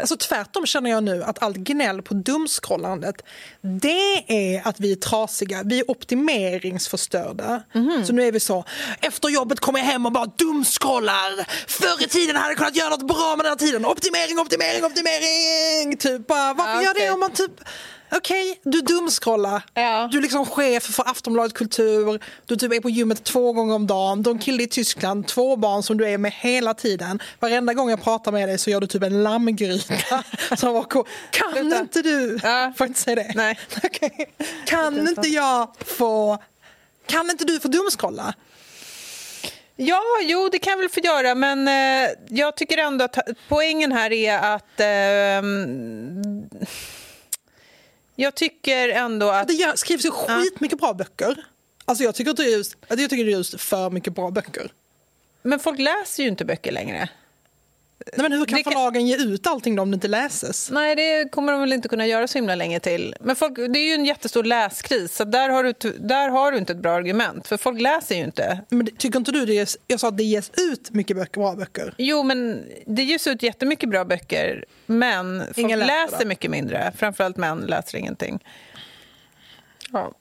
Alltså 0.00 0.16
tvärtom 0.16 0.66
känner 0.66 0.90
jag 0.90 1.04
nu 1.04 1.22
att 1.24 1.42
allt 1.42 1.56
gnäll 1.56 2.02
på 2.02 2.14
dumskrollandet 2.14 3.22
det 3.60 4.24
är 4.28 4.68
att 4.68 4.80
vi 4.80 4.92
är 4.92 4.96
trasiga, 4.96 5.62
vi 5.64 5.80
är 5.80 5.90
optimeringsförstörda. 5.90 7.62
Så 8.06 8.12
nu 8.12 8.26
är 8.26 8.32
vi 8.32 8.40
så, 8.40 8.64
efter 9.00 9.28
jobbet 9.28 9.60
kommer 9.60 9.78
jag 9.78 9.86
hem 9.86 10.06
och 10.06 10.12
bara 10.12 10.26
dumskrollar. 10.26 11.46
Förr 11.68 12.04
i 12.04 12.08
tiden 12.08 12.36
hade 12.36 12.48
jag 12.48 12.56
kunnat 12.58 12.76
göra 12.76 12.88
något 12.88 13.08
bra 13.08 13.34
med 13.36 13.44
den 13.44 13.50
här 13.50 13.56
tiden. 13.56 13.86
Optimering, 13.86 14.38
optimering, 14.38 14.84
optimering! 14.84 15.96
Typ 15.96 16.26
bara, 16.26 16.54
varför 16.54 16.74
Ja, 16.74 16.82
gör 16.82 16.94
det 16.94 17.10
om 17.10 17.20
man 17.20 17.32
typ 17.32 17.60
Okej, 18.12 18.60
du 18.62 18.80
dumskrollar. 18.80 19.62
Ja. 19.74 20.08
Du 20.12 20.18
är 20.18 20.22
liksom 20.22 20.46
chef 20.46 20.82
för 20.82 21.10
Aftonbladet 21.10 21.52
Kultur. 21.54 22.20
Du 22.46 22.56
typ 22.56 22.72
är 22.72 22.80
på 22.80 22.90
gymmet 22.90 23.24
två 23.24 23.52
gånger 23.52 23.74
om 23.74 23.86
dagen. 23.86 24.22
Du 24.22 24.30
har 24.30 24.34
en 24.34 24.40
kille 24.40 24.62
i 24.62 24.66
Tyskland, 24.66 25.26
två 25.26 25.56
barn 25.56 25.82
som 25.82 25.96
du 25.96 26.08
är 26.08 26.18
med 26.18 26.32
hela 26.32 26.74
tiden. 26.74 27.22
Varenda 27.40 27.74
gång 27.74 27.90
jag 27.90 28.02
pratar 28.02 28.32
med 28.32 28.48
dig 28.48 28.58
så 28.58 28.70
gör 28.70 28.80
du 28.80 28.86
typ 28.86 29.02
en 29.02 29.22
lammgryta. 29.22 30.24
som 30.56 30.74
var 30.74 30.82
cool. 30.82 31.06
Kan 31.30 31.52
Sluta. 31.52 31.78
inte 31.78 32.02
du... 32.02 32.38
Ja. 32.42 32.72
Får 32.78 32.86
inte 32.86 33.00
säga 33.00 33.14
det? 33.14 33.32
Nej. 33.34 33.58
Okej. 33.84 34.34
Kan 34.66 35.08
inte 35.08 35.28
jag 35.28 35.74
få... 35.86 36.38
Kan 37.06 37.30
inte 37.30 37.44
du 37.44 37.60
få 37.60 37.68
dumskrolla? 37.68 38.34
Ja, 39.76 40.02
jo, 40.22 40.48
det 40.52 40.58
kan 40.58 40.70
jag 40.70 40.78
väl 40.78 40.88
få 40.88 41.00
göra, 41.00 41.34
men 41.34 41.68
eh, 41.68 42.10
jag 42.28 42.56
tycker 42.56 42.78
ändå 42.78 43.04
att 43.04 43.18
poängen 43.48 43.92
här 43.92 44.12
är 44.12 44.54
att... 44.54 44.80
ehm, 44.80 46.22
jag 48.20 48.34
tycker 48.34 48.88
ändå 48.88 49.28
att... 49.28 49.48
Det 49.48 49.78
skrivs 49.78 50.04
ju 50.04 50.10
skitmycket 50.10 50.78
bra 50.78 50.94
böcker. 50.94 51.44
Alltså 51.84 52.04
jag 52.04 52.14
tycker, 52.14 52.30
att 52.30 52.36
det 52.36 52.42
är 52.42 52.56
just, 52.56 52.76
jag 52.88 52.98
tycker 52.98 53.24
det 53.24 53.32
är 53.32 53.36
just 53.36 53.60
för 53.60 53.90
mycket 53.90 54.14
bra 54.14 54.30
böcker. 54.30 54.72
Men 55.42 55.60
folk 55.60 55.78
läser 55.78 56.22
ju 56.22 56.28
inte 56.28 56.44
böcker 56.44 56.72
längre. 56.72 57.08
Nej, 58.06 58.22
men 58.28 58.32
hur 58.32 58.44
kan 58.46 58.62
kan- 58.62 58.72
förlagen 58.72 59.06
ge 59.06 59.16
ut 59.16 59.46
allting 59.46 59.76
då 59.76 59.82
om 59.82 59.90
det 59.90 59.94
inte 59.94 60.08
läses? 60.08 60.70
Nej, 60.70 60.96
det 60.96 61.28
kommer 61.32 61.52
de 61.52 61.60
väl 61.60 61.72
inte 61.72 61.88
kunna 61.88 62.06
göra 62.06 62.28
så 62.28 62.38
himla 62.38 62.54
länge 62.54 62.80
till. 62.80 63.14
Men 63.20 63.36
folk, 63.36 63.56
det 63.56 63.78
är 63.78 63.88
ju 63.88 63.94
en 63.94 64.04
jättestor 64.04 64.44
läskris, 64.44 65.16
så 65.16 65.24
där 65.24 65.48
har, 65.48 65.64
du, 65.64 65.72
där 65.98 66.28
har 66.28 66.52
du 66.52 66.58
inte 66.58 66.72
ett 66.72 66.78
bra 66.78 66.92
argument. 66.92 67.46
För 67.48 67.56
folk 67.56 67.80
läser 67.80 68.14
ju 68.14 68.24
inte. 68.24 68.60
Men 68.68 68.86
tycker 68.86 69.18
inte 69.18 69.32
du 69.32 69.46
det 69.46 69.54
ges, 69.54 69.78
jag 69.86 70.00
sa 70.00 70.08
att 70.08 70.16
det 70.16 70.24
ges 70.24 70.50
ut 70.56 70.90
mycket 70.90 71.16
böcker, 71.16 71.40
bra 71.40 71.54
böcker? 71.54 71.94
Jo, 71.98 72.22
men 72.22 72.62
det 72.86 73.02
ges 73.02 73.26
ut 73.26 73.42
jättemycket 73.42 73.88
bra 73.88 74.04
böcker, 74.04 74.64
men 74.86 75.42
folk 75.46 75.58
Ingen 75.58 75.78
läser 75.78 76.10
läser 76.12 76.26
mycket 76.26 76.50
mindre. 76.50 76.92
Framförallt 76.96 77.36
män 77.36 77.58
läser 77.58 77.98
ingenting. 77.98 78.44
Ja. 79.92 80.12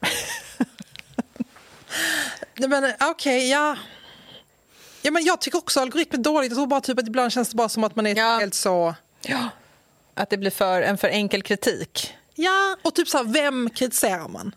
Men 2.67 2.93
okej, 3.01 3.49
ja. 3.49 3.75
Ja, 5.09 5.13
men 5.13 5.23
jag 5.23 5.41
tycker 5.41 5.57
också 5.57 5.79
algoritmer 5.79 6.19
är 6.19 6.23
dåligt. 6.23 6.51
Jag 6.51 6.57
tror 6.57 6.67
bara 6.67 6.81
typ 6.81 6.99
att 6.99 7.07
ibland 7.07 7.31
känns 7.31 7.49
det 7.49 7.55
bara 7.55 7.69
som 7.69 7.83
att 7.83 7.95
man 7.95 8.07
är 8.07 8.15
Ja. 8.17 8.37
helt 8.39 8.53
så... 8.53 8.95
ja. 9.21 9.49
Att 10.13 10.29
det 10.29 10.37
blir 10.37 10.51
för, 10.51 10.81
en 10.81 10.97
för 10.97 11.07
enkel 11.07 11.41
kritik. 11.43 12.13
Ja, 12.35 12.77
och 12.81 12.95
typ 12.95 13.07
så 13.07 13.17
här, 13.17 13.23
vem 13.25 13.69
kritiserar 13.69 14.27
man? 14.27 14.55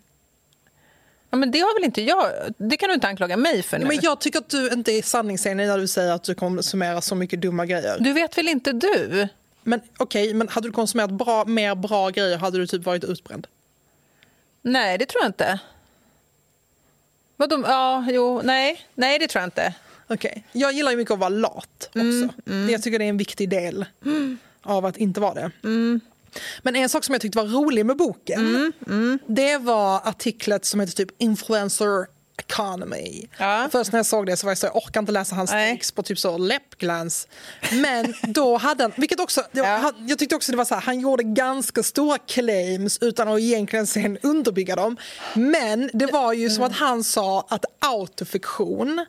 Ja, 1.31 1.37
men 1.37 1.51
det 1.51 1.59
har 1.61 1.75
väl 1.75 1.85
inte 1.85 2.03
jag... 2.03 2.31
Det 2.57 2.77
kan 2.77 2.89
du 2.89 2.95
inte 2.95 3.09
anklaga 3.09 3.37
mig 3.37 3.63
för 3.63 3.79
nu. 3.79 3.85
Ja, 3.85 3.89
men 3.89 3.99
jag 4.03 4.21
tycker 4.21 4.39
att 4.39 4.49
du 4.49 4.71
inte 4.73 4.93
är 4.93 5.03
sanningsenlig 5.03 5.67
när 5.67 5.79
du 5.79 5.89
säger 5.89 6.13
att 6.13 6.25
du 6.25 6.35
konsumerar 6.35 7.01
så 7.01 7.15
mycket 7.15 7.41
dumma 7.41 7.67
grejer. 7.67 7.97
Du 8.01 8.13
vet 8.13 8.39
väl 8.39 8.49
inte 8.49 8.73
du? 8.73 9.29
Men 9.63 9.81
okej, 9.99 10.35
men 10.35 10.49
hade 10.49 10.69
du 10.69 10.73
konsumerat 10.73 11.11
bra, 11.11 11.45
mer 11.45 11.75
bra 11.75 12.11
grejer 12.11 12.37
hade 12.39 12.59
du 12.59 12.67
typ 12.67 12.85
varit 12.85 13.05
utbränd. 13.05 13.47
Nej, 14.63 14.99
det 14.99 15.07
tror 15.07 15.23
jag 15.23 15.29
inte. 15.29 15.59
Vadå? 17.37 17.65
Ja, 17.67 18.07
jo, 18.11 18.41
nej. 18.45 18.87
Nej, 18.95 19.19
det 19.19 19.29
tror 19.29 19.41
jag 19.41 19.47
inte. 19.47 19.75
Okej. 20.15 20.45
Jag 20.53 20.73
gillar 20.73 20.91
ju 20.91 20.97
mycket 20.97 21.13
att 21.13 21.19
vara 21.19 21.29
lat 21.29 21.89
också. 21.89 22.29
Jag 22.71 22.83
tycker 22.83 22.99
det 22.99 23.05
är 23.05 23.09
en 23.09 23.17
viktig 23.17 23.49
del 23.51 23.85
av 24.63 24.87
att 24.87 24.97
inte 24.97 25.21
vara 25.21 25.35
det. 25.35 25.51
Men 26.63 26.77
en 26.77 26.89
sak 26.89 27.05
som 27.05 27.13
jag 27.13 27.23
tyckte 27.23 27.39
var 27.39 27.45
rolig 27.47 27.87
med 27.87 27.97
boken 27.97 28.73
det 29.27 29.59
var 29.59 30.01
artiklet 30.09 30.65
som 30.65 30.81
heter 30.81 30.93
typ 30.95 31.09
Influencer 31.19 32.07
Economy. 32.39 33.27
Ja. 33.39 33.69
Först 33.73 33.93
när 33.93 33.99
jag 33.99 34.07
såg 34.07 34.27
det 34.27 34.37
så 34.37 34.47
var 34.47 34.51
jag 34.51 34.59
så 34.59 34.67
jag 34.67 34.77
orkar 34.77 35.01
inte 35.01 35.13
läsa 35.13 35.35
hans 35.35 35.51
text 35.51 35.95
på 35.95 36.03
typ 36.03 36.19
så 36.19 36.39
läppglans. 36.39 37.29
Men 37.73 38.15
då 38.33 38.57
hade 38.57 38.85
han, 38.85 38.93
vilket 38.97 39.21
också, 39.21 39.43
Ja. 39.53 39.65
han, 39.65 40.09
jag 40.09 40.19
tyckte 40.19 40.37
också 40.37 40.53
det 40.53 40.59
var 40.59 40.65
så 40.65 40.75
här, 40.75 40.83
han 40.83 41.01
gjorde 41.01 41.23
ganska 41.23 41.83
stora 41.83 42.19
claims 42.19 42.99
utan 43.01 43.29
att 43.29 43.41
egentligen 43.41 43.87
sen 43.87 44.19
underbygga 44.23 44.77
dem. 44.77 44.97
Men 45.35 45.91
det 45.93 46.07
var 46.07 46.33
ju 46.33 46.51
som 46.51 46.65
att 46.65 46.73
han 46.73 47.05
sa 47.05 47.47
att 47.49 47.65
autofiktion 47.79 49.07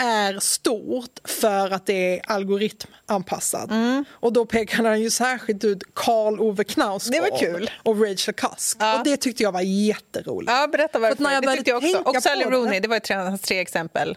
är 0.00 0.40
stort 0.40 1.18
för 1.24 1.70
att 1.70 1.86
det 1.86 2.18
är 2.18 2.22
algoritmanpassat. 2.30 3.70
Och 4.10 4.32
då 4.32 4.46
pekade 4.46 4.88
han 4.88 5.00
ju 5.02 5.10
särskilt 5.10 5.64
ut 5.64 5.82
Karl 5.94 6.40
Ove 6.40 6.64
Knausgård 6.64 7.12
Det 7.14 7.30
var 7.30 7.38
kul. 7.38 7.70
och 7.82 8.00
Rachel 8.02 8.34
Cusk. 8.34 8.76
Ja. 8.80 8.98
Och 8.98 9.04
det 9.04 9.16
tyckte 9.16 9.42
jag 9.42 9.52
var 9.52 9.60
jätteroligt. 9.60 10.52
Ja, 10.52 10.66
berätta 10.72 10.98
varför. 10.98 11.22
när 11.22 11.32
jag 11.34 11.42
det 11.42 11.52
tyckte 11.56 11.70
jag 11.70 11.76
också. 11.78 11.98
Och 11.98 12.22
Sally 12.22 12.44
Rooney, 12.44 12.80
det 12.80 12.88
var 12.88 12.98
tre, 12.98 13.16
hans 13.16 13.40
tre 13.40 13.58
exempel. 13.58 14.16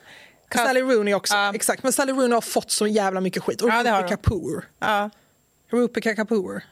Kas- 0.49 0.65
Sally 0.65 0.81
Rooney 0.81 1.13
också, 1.13 1.35
Ja. 1.35 1.51
exakt. 1.55 1.83
Men 1.83 1.93
Sally 1.93 2.11
Rooney 2.13 2.31
har 2.33 2.41
fått 2.41 2.71
så 2.71 2.87
jävla 2.87 3.21
mycket 3.21 3.43
skit. 3.43 3.61
Och 3.61 3.69
Ja, 3.69 3.83
det 3.83 3.89
har 3.89 3.97
Rupi 4.01 4.13
hon. 4.13 4.17
Kapoor. 4.17 4.65
Ja. 4.79 5.09
Rupi 5.71 6.01
Kapoor. 6.01 6.63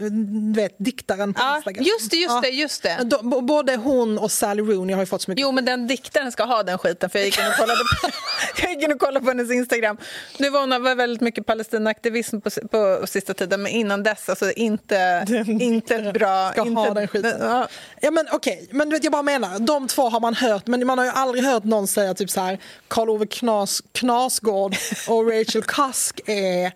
Du 0.00 0.60
vet, 0.60 0.74
diktaren 0.78 1.34
på 1.34 1.40
Ja, 1.42 1.56
Instagram. 1.56 1.84
just 1.84 2.10
det, 2.10 2.16
just 2.16 2.42
det, 2.42 2.48
just 2.48 2.82
det. 2.82 2.98
De, 3.04 3.46
både 3.46 3.76
hon 3.76 4.18
och 4.18 4.32
Sally 4.32 4.62
Rooney 4.62 4.94
har 4.94 5.02
ju 5.02 5.06
fått 5.06 5.22
så 5.22 5.30
mycket 5.30 5.42
Jo, 5.42 5.52
men 5.52 5.64
den 5.64 5.86
diktaren 5.86 6.32
ska 6.32 6.44
ha 6.44 6.62
den 6.62 6.78
skiten, 6.78 7.10
för 7.10 7.18
jag 7.18 7.26
gick 7.26 7.38
in 7.38 7.46
och 7.46 7.54
kollade 7.54 7.80
på, 7.80 8.10
jag 8.62 8.70
gick 8.70 8.82
in 8.84 8.92
och 8.92 8.98
kollade 9.00 9.20
på 9.24 9.30
hennes 9.30 9.50
Instagram. 9.50 9.96
Nu 10.38 10.50
var 10.50 10.60
hon 10.60 10.82
var 10.82 10.94
väldigt 10.94 11.20
mycket 11.20 11.46
Palestinaaktivism 11.46 12.40
på, 12.40 12.50
på 12.50 13.06
sista 13.06 13.34
tiden, 13.34 13.62
men 13.62 13.72
innan 13.72 14.02
dess, 14.02 14.28
alltså 14.28 14.52
inte, 14.52 15.24
inte 15.60 15.94
ett 15.94 16.14
bra... 16.14 16.50
ska 16.52 16.60
inte, 16.66 16.80
ha 16.80 16.94
den 16.94 17.08
skiten. 17.08 17.34
Ja. 17.40 17.68
Ja, 18.00 18.10
men 18.10 18.26
okej, 18.32 18.68
men 18.70 18.88
du 18.88 18.96
vet, 18.96 19.04
jag 19.04 19.12
bara 19.12 19.22
menar, 19.22 19.58
de 19.58 19.88
två 19.88 20.08
har 20.08 20.20
man 20.20 20.34
hört, 20.34 20.66
men 20.66 20.86
man 20.86 20.98
har 20.98 21.04
ju 21.04 21.10
aldrig 21.10 21.44
hört 21.44 21.64
någon 21.64 21.86
säga 21.88 22.14
typ 22.14 22.30
så 22.30 22.40
här, 22.40 22.58
Karl 22.88 23.10
Ove 23.10 23.26
Knas, 23.26 23.82
Knasgård 23.92 24.76
och 25.08 25.30
Rachel 25.32 25.62
Cusk 25.62 26.20
är 26.26 26.64
eh, 26.66 26.72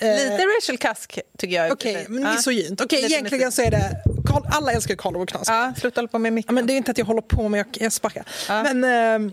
Lite 0.00 0.44
Rachel 0.56 0.78
Cusk, 0.78 1.18
tycker 1.38 1.56
jag. 1.56 1.72
Okej, 1.72 2.06
men 2.08 2.22
Ja. 2.22 2.32
misogynt. 2.34 2.80
Okej, 2.80 3.02
Lite 3.02 3.14
egentligen 3.14 3.52
så 3.52 3.62
är 3.62 3.70
det, 3.70 3.90
alla 4.52 4.72
älskar 4.72 4.94
Karl 4.96 5.16
Ove 5.16 5.26
Knausgård. 5.26 5.56
Ja, 5.56 5.72
sluta 5.80 6.00
hålla 6.00 6.08
på 6.08 6.18
med 6.18 6.30
Ja, 6.30 6.34
micken. 6.34 6.54
men 6.54 6.66
det 6.66 6.72
är 6.72 6.76
inte 6.76 6.90
att 6.90 6.98
jag 6.98 7.04
håller 7.04 7.20
på 7.22 7.48
med, 7.48 7.58
jag, 7.60 7.66
jag 7.72 7.92
sparkar. 7.92 8.24
Ja. 8.48 8.62
Men, 8.62 8.84
ehm, 8.84 9.32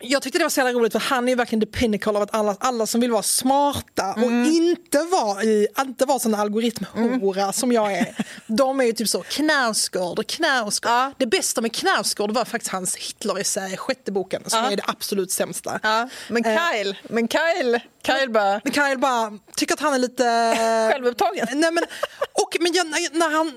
jag 0.00 0.22
tyckte 0.22 0.38
det 0.38 0.44
var 0.44 0.50
så 0.50 0.60
jävla 0.60 0.72
roligt 0.72 0.92
för 0.92 1.00
han 1.00 1.24
är 1.24 1.28
ju 1.32 1.36
verkligen 1.36 1.60
the 1.60 1.66
pinnacle 1.78 2.10
av 2.16 2.22
att 2.22 2.34
alla, 2.34 2.56
alla 2.60 2.86
som 2.86 3.00
vill 3.00 3.10
vara 3.10 3.22
smarta 3.22 4.10
och 4.12 4.18
Mm. 4.22 4.50
inte 4.52 4.98
vara, 5.02 5.42
i, 5.42 5.66
inte 5.80 6.04
vara 6.04 6.18
sån 6.18 6.34
algoritmhora 6.34 7.52
som 7.52 7.72
jag 7.72 7.92
är. 7.92 8.16
De 8.46 8.80
är 8.80 8.84
ju 8.84 8.92
typ 8.92 9.08
så 9.08 9.22
Knausgård 9.22 10.18
och 10.18 10.26
Knausgård. 10.26 10.90
Ja. 10.92 11.12
Det 11.18 11.26
bästa 11.26 11.60
med 11.60 11.74
Knausgård 11.74 12.30
var 12.30 12.44
faktiskt 12.44 12.72
hans 12.72 12.96
Hitler-essä, 12.96 13.76
sjätte 13.76 14.12
boken, 14.12 14.42
som 14.46 14.58
Ja. 14.64 14.70
är 14.70 14.76
det 14.76 14.82
absolut 14.86 15.30
sämsta. 15.32 15.80
Ja, 15.82 16.08
men 16.28 16.44
Eh, 16.44 16.58
Kyle, 16.72 16.96
men 17.08 17.28
Kyle, 17.28 17.80
Kyle 18.06 18.30
bara... 18.30 18.60
Men 18.64 18.72
Kyle 18.72 18.98
bara 18.98 19.38
tycker 19.56 19.74
att 19.74 19.80
han 19.80 19.94
är 19.94 19.98
lite... 19.98 20.24
Självupptagen. 20.92 21.46
Nej, 21.52 21.72
men, 21.72 21.84
och, 22.32 22.56
men 22.60 22.72
jag, 22.72 22.86
när 23.12 23.30
han... 23.36 23.52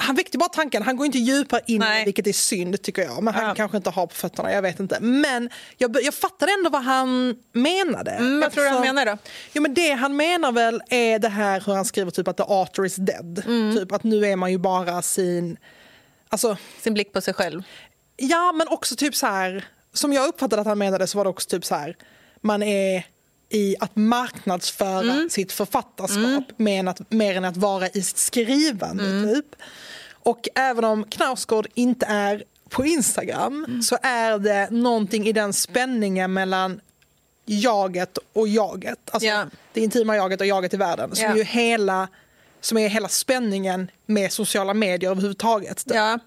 Han 0.00 0.16
väckte 0.16 0.38
bara 0.38 0.48
tanken, 0.48 0.82
han 0.82 0.96
går 0.96 1.06
inte 1.06 1.18
djupare 1.18 1.60
in 1.66 1.78
Nej. 1.80 2.04
vilket 2.04 2.26
är 2.26 2.32
synd 2.32 2.82
tycker 2.82 3.02
jag. 3.02 3.22
Men 3.22 3.34
han 3.34 3.44
Ja. 3.48 3.54
kanske 3.54 3.76
inte 3.76 3.90
har 3.90 4.06
på 4.06 4.14
fötterna, 4.14 4.52
jag 4.52 4.62
vet 4.62 4.80
inte. 4.80 5.00
Men 5.00 5.50
jag, 5.76 5.96
jag 6.02 6.14
fattade 6.14 6.52
ändå 6.52 6.70
vad 6.70 6.82
han 6.82 7.36
menade. 7.52 8.10
Mm, 8.10 8.40
vad 8.40 8.52
tror 8.52 8.62
du 8.64 8.68
han 8.68 8.76
Eftersom- 8.78 8.94
menar 8.96 9.12
då? 9.12 9.18
Jo, 9.52 9.62
men 9.62 9.74
det 9.74 9.92
han 9.92 10.16
menar 10.16 10.52
väl 10.52 10.82
är 10.90 11.18
det 11.18 11.28
här 11.28 11.62
hur 11.66 11.72
han 11.74 11.84
skriver 11.84 12.10
typ 12.10 12.28
att 12.28 12.36
the 12.36 12.42
author 12.46 12.86
is 12.86 12.96
dead. 12.96 13.42
Mm. 13.46 13.76
Typ 13.76 13.92
att 13.92 14.04
nu 14.04 14.26
är 14.26 14.36
man 14.36 14.50
ju 14.52 14.58
bara 14.58 15.02
sin... 15.02 15.56
Alltså, 16.28 16.56
Sin 16.80 16.94
blick 16.94 17.12
på 17.12 17.20
sig 17.20 17.34
själv. 17.34 17.62
Ja, 18.16 18.52
men 18.52 18.68
också 18.68 18.96
typ 18.96 19.14
så 19.14 19.26
här, 19.26 19.64
som 19.92 20.12
jag 20.12 20.28
uppfattade 20.28 20.60
att 20.62 20.68
han 20.68 20.78
menade 20.78 21.06
så 21.06 21.18
var 21.18 21.24
det 21.24 21.30
också 21.30 21.48
typ 21.48 21.64
så 21.64 21.74
här, 21.74 21.96
man 22.40 22.62
är 22.62 23.06
i 23.50 23.76
att 23.80 23.96
marknadsföra 23.96 25.00
Mm. 25.12 25.30
sitt 25.30 25.52
författarskap 25.52 26.44
mer, 26.58 26.78
än 26.80 26.88
att, 26.88 27.12
mer 27.12 27.36
än 27.36 27.44
att 27.44 27.56
vara 27.56 27.88
i 27.88 28.02
sitt 28.02 28.18
skrivande. 28.18 29.04
Mm. 29.04 29.34
Typ. 29.34 29.46
Och 30.12 30.48
även 30.54 30.84
om 30.84 31.04
Knausgård 31.04 31.66
inte 31.74 32.06
är 32.06 32.44
på 32.68 32.84
Instagram 32.86 33.64
Mm. 33.68 33.82
så 33.82 33.98
är 34.02 34.38
det 34.38 34.68
någonting 34.70 35.26
i 35.26 35.32
den 35.32 35.52
spänningen 35.52 36.32
mellan 36.32 36.80
jaget 37.46 38.18
och 38.32 38.48
jaget. 38.48 38.98
Alltså 39.10 39.26
Ja. 39.28 39.44
det 39.72 39.80
intima 39.80 40.16
jaget 40.16 40.40
och 40.40 40.46
jaget 40.46 40.74
i 40.74 40.76
världen. 40.76 41.14
Som, 41.16 41.24
Ja. 41.24 41.36
ju 41.36 41.42
hela, 41.42 42.08
som 42.60 42.78
är 42.78 42.88
hela 42.88 43.08
spänningen 43.08 43.90
med 44.06 44.32
sociala 44.32 44.74
medier 44.74 45.10
överhuvudtaget. 45.10 45.82
Ja, 45.86 46.18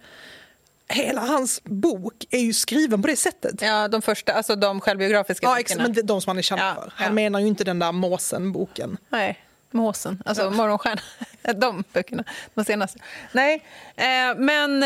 Hela 0.91 1.21
hans 1.21 1.62
bok 1.63 2.13
är 2.32 2.39
ju 2.39 2.54
skriven 2.54 3.01
på 3.01 3.08
det 3.08 3.15
sättet. 3.15 3.62
ja, 3.62 3.88
de 3.88 4.01
första, 4.01 4.34
alltså 4.34 4.56
de 4.56 4.82
självbiografiska 4.82 5.45
Ja, 5.47 5.56
böckerna. 5.56 5.84
exakt, 5.84 5.95
men 5.97 6.06
de 6.06 6.21
som 6.21 6.30
han 6.30 6.38
är 6.38 6.41
känd 6.41 6.62
Ja, 6.62 6.73
för. 6.75 6.93
Han 6.95 7.08
ja. 7.08 7.13
menar 7.13 7.39
ju 7.39 7.47
inte 7.47 7.63
den 7.63 7.80
där 7.80 7.91
måsen-boken. 7.91 8.97
Nej, 9.10 9.39
måsen, 9.71 10.23
alltså 10.25 10.49
morgonstjärna. 10.49 11.01
De 11.56 11.84
böckerna, 11.93 12.23
de 12.54 12.65
senaste. 12.65 12.99
Nej, 13.32 13.63
eh, 13.95 14.06
men, 14.38 14.80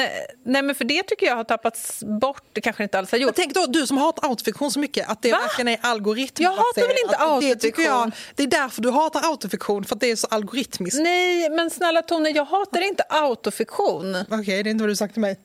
nej, 0.44 0.62
men 0.62 0.76
för 0.76 0.86
det 0.86 1.04
tycker 1.04 1.26
jag 1.26 1.36
har 1.36 1.44
tappats 1.44 2.04
bort. 2.04 2.44
Det 2.54 2.62
kanske 2.62 2.84
inte 2.84 3.00
alls 3.00 3.12
har 3.12 3.18
gjort. 3.18 3.28
Men 3.28 3.34
tänk 3.34 3.54
då, 3.54 3.66
du 3.66 3.88
som 3.88 3.98
hatar 3.98 4.30
autofiktion 4.30 4.72
så 4.72 4.80
mycket, 4.80 5.10
att 5.10 5.22
det 5.22 5.32
Va? 5.32 5.38
verkligen 5.42 5.68
är 5.68 5.80
algoritm. 5.82 6.44
Jag 6.44 6.52
hatar 6.52 6.82
väl 6.82 6.98
inte 7.04 7.16
Att 7.16 7.42
det, 7.42 7.48
autofiktion? 7.48 7.86
jag, 7.86 8.12
det 8.36 8.44
är 8.44 8.48
därför 8.48 8.82
du 8.82 8.92
hatar 8.92 9.22
autofiktion, 9.32 9.86
för 9.86 9.96
att 9.96 10.02
det 10.02 10.12
är 10.12 10.16
så 10.16 10.28
algoritmiskt. 10.28 11.02
Nej, 11.02 11.50
men 11.50 11.70
snälla 11.70 12.02
Tone, 12.02 12.30
jag 12.30 12.46
hatar 12.46 12.82
inte 12.82 13.04
autofiktion. 13.10 14.16
Okej, 14.30 14.64
det 14.64 14.70
är 14.70 14.72
inte 14.72 14.84
vad 14.84 14.92
du 14.92 14.96
sagt 14.96 15.14
till 15.14 15.22
mig. 15.22 15.40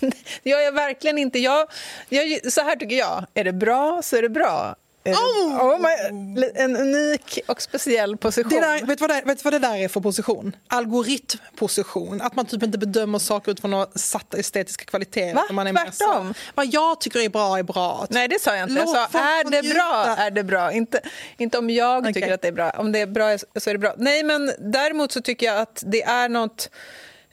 Jag 0.42 0.72
verkligen 0.72 1.18
inte. 1.18 1.38
Jag, 1.38 1.68
jag, 2.08 2.52
så 2.52 2.60
här 2.60 2.76
tycker 2.76 2.96
jag. 2.96 3.26
Är 3.34 3.44
det 3.44 3.52
bra 3.52 4.02
så 4.02 4.16
är 4.16 4.22
det 4.22 4.28
bra. 4.28 4.76
Oh! 5.04 5.58
oh 5.60 5.78
my, 5.78 6.44
en 6.54 6.76
unik 6.76 7.38
och 7.46 7.62
speciell 7.62 8.16
position. 8.16 8.50
Det 8.50 8.60
där, 8.60 8.86
vet, 8.86 8.98
du 8.98 9.06
vad 9.06 9.10
det, 9.10 9.22
vet 9.26 9.38
du 9.38 9.42
vad 9.44 9.52
det 9.52 9.58
där 9.58 9.76
är 9.76 9.88
för 9.88 10.00
position? 10.00 10.56
Algoritmposition. 10.68 12.20
Att 12.20 12.36
man 12.36 12.46
typ 12.46 12.62
inte 12.62 12.78
bedömer 12.78 13.18
saker 13.18 13.52
utifrån 13.52 13.70
några 13.70 13.86
satta 13.94 14.36
estetiska 14.36 14.84
kvaliteter. 14.84 15.34
Va? 15.34 15.44
Man 15.50 15.66
är 15.66 15.72
Tvärtom. 15.72 16.34
Vad 16.54 16.66
jag 16.66 17.00
tycker 17.00 17.20
är 17.20 17.28
bra 17.28 17.58
är 17.58 17.62
bra. 17.62 18.06
Nej, 18.10 18.28
det 18.28 18.40
sa 18.40 18.56
jag 18.56 18.68
inte. 18.68 18.80
Jag 18.80 18.88
sa 18.88 19.18
är 19.18 19.50
det 19.50 19.74
bra, 19.74 20.16
är 20.18 20.30
det 20.30 20.44
bra. 20.44 20.72
Inte, 20.72 21.00
inte 21.36 21.58
om 21.58 21.70
jag 21.70 22.14
tycker 22.14 22.34
att 22.34 22.42
det 22.42 22.48
är 22.48 22.52
bra. 22.52 22.70
Om 22.70 22.92
det 22.92 23.00
är 23.00 23.06
bra 23.06 23.38
så 23.56 23.70
är 23.70 23.74
det 23.74 23.78
bra. 23.78 23.94
Nej, 23.96 24.22
men 24.22 24.52
däremot 24.58 25.12
så 25.12 25.20
tycker 25.20 25.46
jag 25.46 25.58
att 25.58 25.82
det 25.86 26.02
är 26.02 26.28
något... 26.28 26.70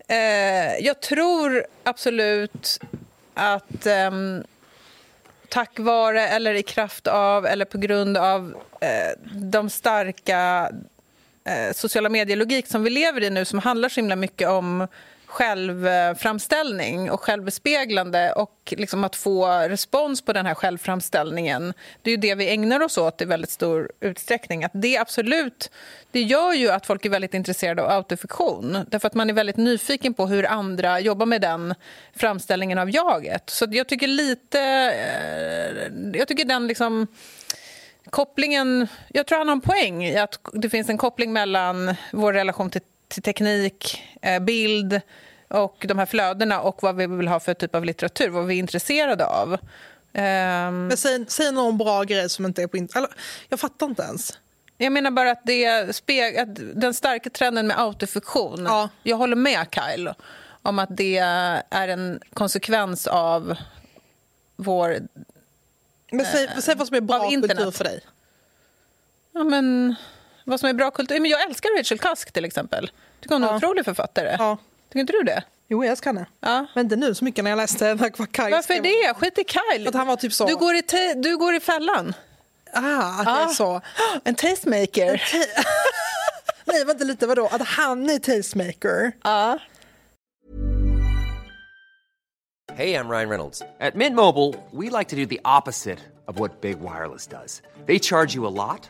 Eh, 0.07 0.17
jag 0.85 1.01
tror 1.01 1.65
absolut 1.83 2.79
att 3.33 3.85
ehm, 3.85 4.43
tack 5.49 5.79
vare 5.79 6.27
eller 6.27 6.53
i 6.53 6.63
kraft 6.63 7.07
av 7.07 7.45
eller 7.45 7.65
på 7.65 7.77
grund 7.77 8.17
av 8.17 8.53
eh, 8.81 9.11
de 9.33 9.69
starka 9.69 10.71
eh, 11.45 11.73
sociala 11.73 12.09
medier-logik 12.09 12.67
som 12.67 12.83
vi 12.83 12.89
lever 12.89 13.23
i 13.23 13.29
nu 13.29 13.45
som 13.45 13.59
handlar 13.59 13.89
så 13.89 13.99
himla 13.99 14.15
mycket 14.15 14.49
om 14.49 14.87
självframställning 15.27 17.11
och 17.11 17.21
självbespeglande 17.21 18.31
och 18.31 18.73
liksom 18.77 19.03
att 19.03 19.15
få 19.15 19.47
respons 19.47 20.21
på 20.21 20.33
den 20.33 20.45
här 20.45 20.53
självframställningen. 20.53 21.73
Det 22.01 22.09
är 22.09 22.15
ju 22.15 22.21
det 22.21 22.35
vi 22.35 22.49
ägnar 22.49 22.79
oss 22.79 22.97
åt 22.97 23.21
i 23.21 23.25
väldigt 23.25 23.49
stor 23.49 23.91
utsträckning. 23.99 24.63
Att 24.63 24.71
det 24.73 24.97
absolut, 24.97 25.71
det 26.11 26.21
gör 26.21 26.53
ju 26.53 26.69
att 26.69 26.85
folk 26.85 27.05
är 27.05 27.09
väldigt 27.09 27.33
intresserade 27.33 27.83
av 27.83 27.89
autofiktion. 27.89 28.85
Därför 28.87 29.07
att 29.07 29.13
man 29.13 29.29
är 29.29 29.33
väldigt 29.33 29.57
nyfiken 29.57 30.13
på 30.13 30.27
hur 30.27 30.45
andra 30.45 30.99
jobbar 30.99 31.25
med 31.25 31.41
den 31.41 31.73
framställningen 32.15 32.77
av 32.77 32.89
jaget. 32.89 33.49
Så 33.49 33.67
jag 33.69 33.87
tycker 33.87 34.07
lite... 34.07 34.59
Eh, 34.59 36.17
jag 36.19 36.27
tycker 36.27 36.45
den 36.45 36.67
liksom 36.67 37.07
kopplingen... 38.09 38.87
Jag 39.07 39.27
tror 39.27 39.37
han 39.37 39.47
har 39.47 39.55
en 39.55 39.61
poäng 39.61 40.05
i 40.05 40.17
att 40.17 40.39
det 40.53 40.69
finns 40.69 40.89
en 40.89 40.97
koppling 40.97 41.33
mellan 41.33 41.95
vår 42.11 42.33
relation 42.33 42.69
till, 42.69 42.81
till 43.07 43.23
teknik, 43.23 44.03
eh, 44.21 44.39
bild 44.39 45.01
och 45.47 45.85
de 45.87 45.99
här 45.99 46.05
flödena 46.05 46.61
och 46.61 46.83
vad 46.83 46.95
vi 46.95 47.07
vill 47.07 47.27
ha 47.27 47.39
för 47.39 47.53
typ 47.53 47.75
av 47.75 47.85
litteratur, 47.85 48.29
vad 48.29 48.45
vi 48.45 48.55
är 48.55 48.59
intresserade 48.59 49.25
av. 49.25 49.57
Ehm, 50.13 50.87
Men 50.87 50.97
säg, 50.97 51.25
säg 51.27 51.51
någon 51.51 51.77
bra 51.77 52.03
grej 52.03 52.29
som 52.29 52.45
inte 52.45 52.63
är 52.63 52.67
på 52.67 52.77
internet. 52.77 53.09
Jag 53.49 53.59
fattar 53.59 53.85
inte 53.85 54.03
ens. 54.03 54.39
jag 54.77 54.91
menar 54.91 55.11
bara 55.11 55.31
att, 55.31 55.41
det 55.43 55.95
speg, 55.95 56.37
att 56.37 56.55
den 56.55 56.93
starka 56.93 57.29
trenden 57.29 57.67
med 57.67 57.79
autofiktion... 57.79 58.65
Ja. 58.65 58.89
Jag 59.03 59.17
håller 59.17 59.35
med 59.35 59.67
Kyle 59.71 60.13
om 60.61 60.79
att 60.79 60.97
det 60.97 61.17
är 61.69 61.87
en 61.87 62.19
konsekvens 62.33 63.07
av 63.07 63.55
vår... 64.55 64.99
Men 66.11 66.25
säg, 66.25 66.49
säg 66.61 66.75
vad 66.75 66.87
som 66.87 66.95
är 66.95 67.01
bra 67.01 67.29
kultur 67.29 67.71
för 67.71 67.83
dig. 67.83 68.01
Ja, 69.31 69.43
men, 69.43 69.95
vad 70.47 70.59
som 70.59 70.69
är 70.69 70.73
bra 70.73 70.91
kultur... 70.91 71.19
Men 71.19 71.31
jag 71.31 71.41
älskar 71.43 71.77
Rachel 71.77 71.99
Cusk, 71.99 72.31
till 72.31 72.45
exempel. 72.45 72.91
Tycker 73.21 73.35
hon 73.35 73.43
är 73.43 73.47
en 73.47 73.51
Ja. 73.53 73.57
otrolig 73.57 73.85
författare. 73.85 74.35
Ja. 74.39 74.57
Tycker 74.89 74.99
inte 74.99 75.13
du 75.13 75.23
det? 75.23 75.43
Jo, 75.67 75.83
jag 75.83 75.91
älskar 75.91 76.13
henne. 76.13 76.25
Ja. 76.39 76.65
Men 76.75 76.85
inte 76.85 76.95
nu 76.95 77.15
så 77.15 77.23
mycket 77.25 77.43
när 77.43 77.51
jag 77.51 77.57
läste 77.57 77.93
vad 78.17 78.31
Kaj 78.31 78.51
Varför 78.51 78.63
skrev. 78.63 78.83
det? 78.83 79.13
Skit 79.17 79.37
i 79.37 79.43
Kyle. 79.47 79.87
Att 79.87 79.93
han 79.93 80.07
var 80.07 80.15
typ 80.15 80.33
så. 80.33 80.45
Du 80.45 80.55
går 80.55 80.75
i, 80.75 80.81
te- 80.81 81.13
du 81.13 81.37
går 81.37 81.55
i 81.55 81.59
fällan. 81.59 82.13
Ah, 82.73 83.19
att 83.19 83.25
det 83.25 83.31
är 83.31 83.47
så. 83.47 83.81
En 84.23 84.35
tastemaker. 84.35 85.23
Nej, 86.65 86.85
vänta 86.85 87.03
lite, 87.03 87.27
vadå? 87.27 87.47
Att 87.51 87.61
han 87.67 88.09
är 88.09 88.19
tastemaker? 88.19 89.11
Ja. 89.23 89.59
Hey, 92.75 92.93
I'm 92.93 93.09
Ryan 93.09 93.29
Reynolds. 93.29 93.61
At 93.79 93.95
Mint 93.95 94.15
Mobile, 94.15 94.53
we 94.71 94.89
like 94.99 95.09
to 95.09 95.15
do 95.15 95.25
the 95.25 95.39
opposite 95.45 95.99
of 96.27 96.39
what 96.39 96.61
Big 96.61 96.77
Wireless 96.81 97.27
does. 97.27 97.61
They 97.85 97.99
charge 97.99 98.35
you 98.35 98.45
a 98.47 98.49
lot, 98.49 98.89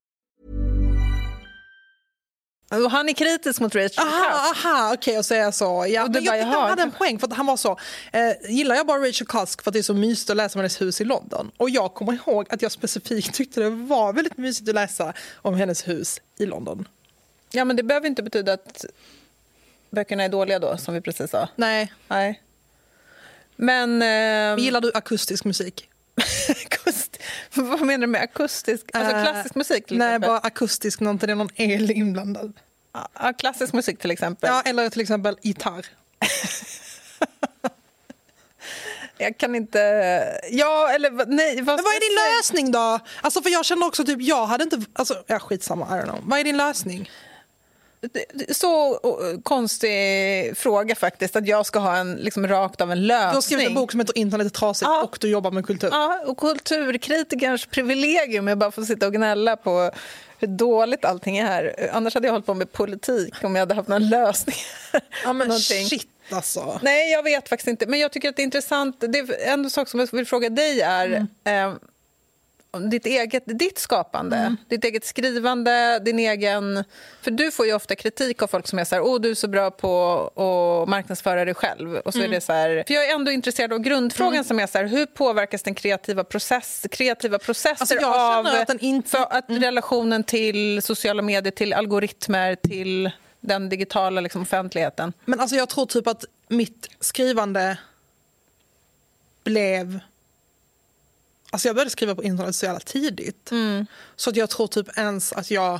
Och 2.71 2.91
han 2.91 3.09
är 3.09 3.13
kritisk 3.13 3.59
mot 3.59 3.75
Rachel 3.75 4.07
Aha, 4.07 4.51
Cusk. 4.51 4.65
aha 4.65 4.93
okej, 4.93 5.17
och 5.17 5.25
så 5.25 5.33
är 5.33 5.39
jag 5.39 5.53
så. 5.53 5.65
Ja, 5.65 6.03
men 6.03 6.13
jag 6.13 6.13
tyckte 6.13 6.43
han 6.43 6.69
hade 6.69 6.81
en 6.81 6.91
poäng 6.91 7.19
för 7.19 7.27
att 7.27 7.33
han 7.33 7.45
var 7.45 7.57
så. 7.57 7.79
Eh, 8.13 8.51
gillar 8.51 8.75
jag 8.75 8.87
bara 8.87 9.07
Rachel 9.07 9.27
Cusk 9.27 9.61
för 9.61 9.69
att 9.69 9.73
det 9.73 9.79
är 9.79 9.83
så 9.83 9.93
mysigt 9.93 10.29
att 10.29 10.37
läsa 10.37 10.59
om 10.59 10.59
hennes 10.59 10.81
hus 10.81 11.01
i 11.01 11.05
London? 11.05 11.51
Och 11.57 11.69
jag 11.69 11.93
kommer 11.93 12.13
ihåg 12.13 12.47
att 12.49 12.61
jag 12.61 12.71
specifikt 12.71 13.33
tyckte 13.33 13.61
det 13.61 13.69
var 13.69 14.13
väldigt 14.13 14.37
mysigt 14.37 14.69
att 14.69 14.75
läsa 14.75 15.13
om 15.35 15.53
hennes 15.53 15.87
hus 15.87 16.21
i 16.37 16.45
London. 16.45 16.87
Ja, 17.51 17.65
men 17.65 17.75
det 17.75 17.83
behöver 17.83 18.07
inte 18.07 18.23
betyda 18.23 18.53
att 18.53 18.85
böckerna 19.89 20.23
är 20.23 20.29
dåliga 20.29 20.59
då, 20.59 20.77
som 20.77 20.93
vi 20.93 21.01
precis 21.01 21.31
sa. 21.31 21.47
Nej, 21.55 21.93
Nej. 22.07 22.41
Men... 23.55 24.01
ehm, 24.01 24.59
gillar 24.59 24.81
du 24.81 24.91
akustisk 24.93 25.45
musik? 25.45 25.89
akust, 26.65 27.17
vad 27.53 27.81
menar 27.81 28.01
du 28.01 28.07
med 28.07 28.21
akustisk? 28.21 28.85
Alltså 28.93 29.15
Eh, 29.15 29.23
klassisk 29.23 29.55
musik 29.55 29.85
till 29.85 29.97
Nej, 29.97 30.19
bara 30.19 30.37
akustisk, 30.37 30.99
när 30.99 31.11
inte 31.11 31.25
det 31.25 31.31
är 31.31 31.35
någon 31.35 31.49
el 31.55 31.91
inblandad. 31.91 32.53
Ja, 33.13 33.33
klassisk 33.33 33.73
musik 33.73 33.99
till 33.99 34.11
exempel. 34.11 34.49
Ja, 34.49 34.61
eller 34.65 34.89
till 34.89 35.01
exempel 35.01 35.37
gitarr. 35.41 35.85
Jag 39.17 39.37
kan 39.37 39.55
inte... 39.55 39.79
Ja, 40.51 40.89
eller 40.89 41.11
nej. 41.11 41.55
Vad 41.55 41.65
Men 41.65 41.65
vad 41.65 41.93
är 41.95 42.09
din 42.09 42.37
lösning 42.37 42.71
då? 42.71 42.99
Alltså 43.21 43.41
för 43.41 43.49
jag 43.49 43.65
känner 43.65 43.87
också 43.87 44.05
typ, 44.05 44.21
jag 44.21 44.45
hade 44.45 44.63
inte, 44.63 44.81
alltså 44.93 45.23
ja, 45.27 45.39
skitsamma, 45.39 45.85
I 45.85 46.01
don't 46.01 46.03
know. 46.03 46.19
Vad 46.23 46.39
är 46.39 46.43
din 46.43 46.57
lösning? 46.57 47.09
Så 48.51 48.99
konstig 49.43 50.57
fråga 50.57 50.95
faktiskt, 50.95 51.35
att 51.35 51.47
jag 51.47 51.65
ska 51.65 51.79
ha 51.79 51.97
en 51.97 52.15
liksom, 52.15 52.47
rakt 52.47 52.81
av 52.81 52.91
en 52.91 53.07
lösning. 53.07 53.29
Du 53.29 53.35
har 53.35 53.41
skrivit 53.41 53.67
en 53.67 53.73
bok 53.73 53.91
som 53.91 53.99
heter 53.99 54.17
Internet 54.17 54.47
är 54.47 54.49
trasigt 54.49 54.87
Ja. 54.89 55.03
och 55.03 55.17
du 55.21 55.29
jobbar 55.29 55.51
med 55.51 55.65
kultur. 55.65 55.89
Ja, 55.91 56.19
och 56.25 56.37
kulturkritikerns 56.37 57.65
privilegium 57.65 58.47
är 58.47 58.55
bara 58.55 58.65
att 58.65 58.75
få 58.75 58.85
sitta 58.85 59.07
och 59.07 59.13
gnälla 59.13 59.55
på 59.55 59.91
hur 60.39 60.47
dåligt 60.47 61.05
allting 61.05 61.37
är 61.37 61.45
här. 61.45 61.89
Annars 61.93 62.13
hade 62.13 62.27
jag 62.27 62.31
hållit 62.31 62.45
på 62.45 62.53
med 62.53 62.71
politik 62.71 63.33
om 63.43 63.55
jag 63.55 63.61
hade 63.61 63.73
haft 63.73 63.89
någon 63.89 64.09
lösning. 64.09 64.55
Ja, 65.23 65.33
men 65.33 65.59
shit 65.59 66.07
alltså. 66.31 66.79
Nej, 66.81 67.11
jag 67.11 67.23
vet 67.23 67.49
faktiskt 67.49 67.67
inte. 67.67 67.85
Men 67.85 67.99
jag 67.99 68.11
tycker 68.11 68.29
att 68.29 68.35
det 68.35 68.41
är 68.41 68.43
intressant. 68.43 68.95
Det 68.99 69.19
är 69.19 69.53
en 69.53 69.69
sak 69.69 69.89
som 69.89 69.99
jag 69.99 70.11
vill 70.11 70.25
fråga 70.25 70.49
dig 70.49 70.81
är 70.81 71.27
eh, 71.43 71.65
om 71.65 71.79
ditt 72.79 73.05
eget 73.05 73.43
ditt 73.45 73.79
skapande, 73.79 74.55
ditt 74.67 74.83
eget 74.83 75.05
skrivande, 75.05 75.99
din 75.99 76.19
egen... 76.19 76.83
För 77.21 77.31
du 77.31 77.51
får 77.51 77.65
ju 77.65 77.73
ofta 77.73 77.95
kritik 77.95 78.41
av 78.41 78.47
folk 78.47 78.67
som 78.67 78.79
är 78.79 78.83
så 78.85 78.95
här, 78.95 79.01
åh 79.01 79.21
du 79.21 79.31
är 79.31 79.35
så 79.35 79.47
bra 79.47 79.71
på 79.71 80.17
att 80.83 80.89
marknadsföra 80.89 81.45
dig 81.45 81.53
själv. 81.53 81.95
Och 81.95 82.13
så 82.13 82.21
är 82.21 82.27
det 82.27 82.41
så 82.41 82.53
här, 82.53 82.83
för 82.87 82.93
jag 82.93 83.09
är 83.09 83.15
ändå 83.15 83.31
intresserad 83.31 83.73
av 83.73 83.79
grundfrågan 83.79 84.43
som 84.43 84.59
är 84.59 84.67
så 84.67 84.77
här, 84.77 84.85
hur 84.85 85.05
påverkas 85.05 85.63
den 85.63 85.75
kreativa, 85.75 86.23
process, 86.23 86.85
kreativa 86.91 87.39
processer 87.39 87.81
Alltså, 87.81 88.07
av 88.07 88.45
att 88.45 88.67
den 88.67 88.79
inte- 88.79 89.23
att 89.23 89.45
relationen 89.47 90.23
till 90.23 90.81
sociala 90.81 91.21
medier, 91.21 91.51
till 91.51 91.73
algoritmer, 91.73 92.55
till 92.55 93.11
den 93.39 93.69
digitala 93.69 94.21
liksom, 94.21 94.41
offentligheten? 94.41 95.13
Men 95.25 95.39
alltså 95.39 95.55
jag 95.55 95.69
tror 95.69 95.85
typ 95.85 96.07
att 96.07 96.25
mitt 96.47 96.89
skrivande 96.99 97.77
blev... 99.43 99.99
Alltså 101.53 101.67
jag 101.67 101.75
började 101.75 101.91
skriva 101.91 102.15
på 102.15 102.23
internet 102.23 102.55
så 102.55 102.65
jävla 102.65 102.79
tidigt. 102.79 103.49
Så 104.15 104.29
att 104.29 104.35
jag 104.35 104.49
tror 104.49 104.67
typ 104.67 104.97
ens 104.97 105.33
att 105.33 105.51
jag 105.51 105.79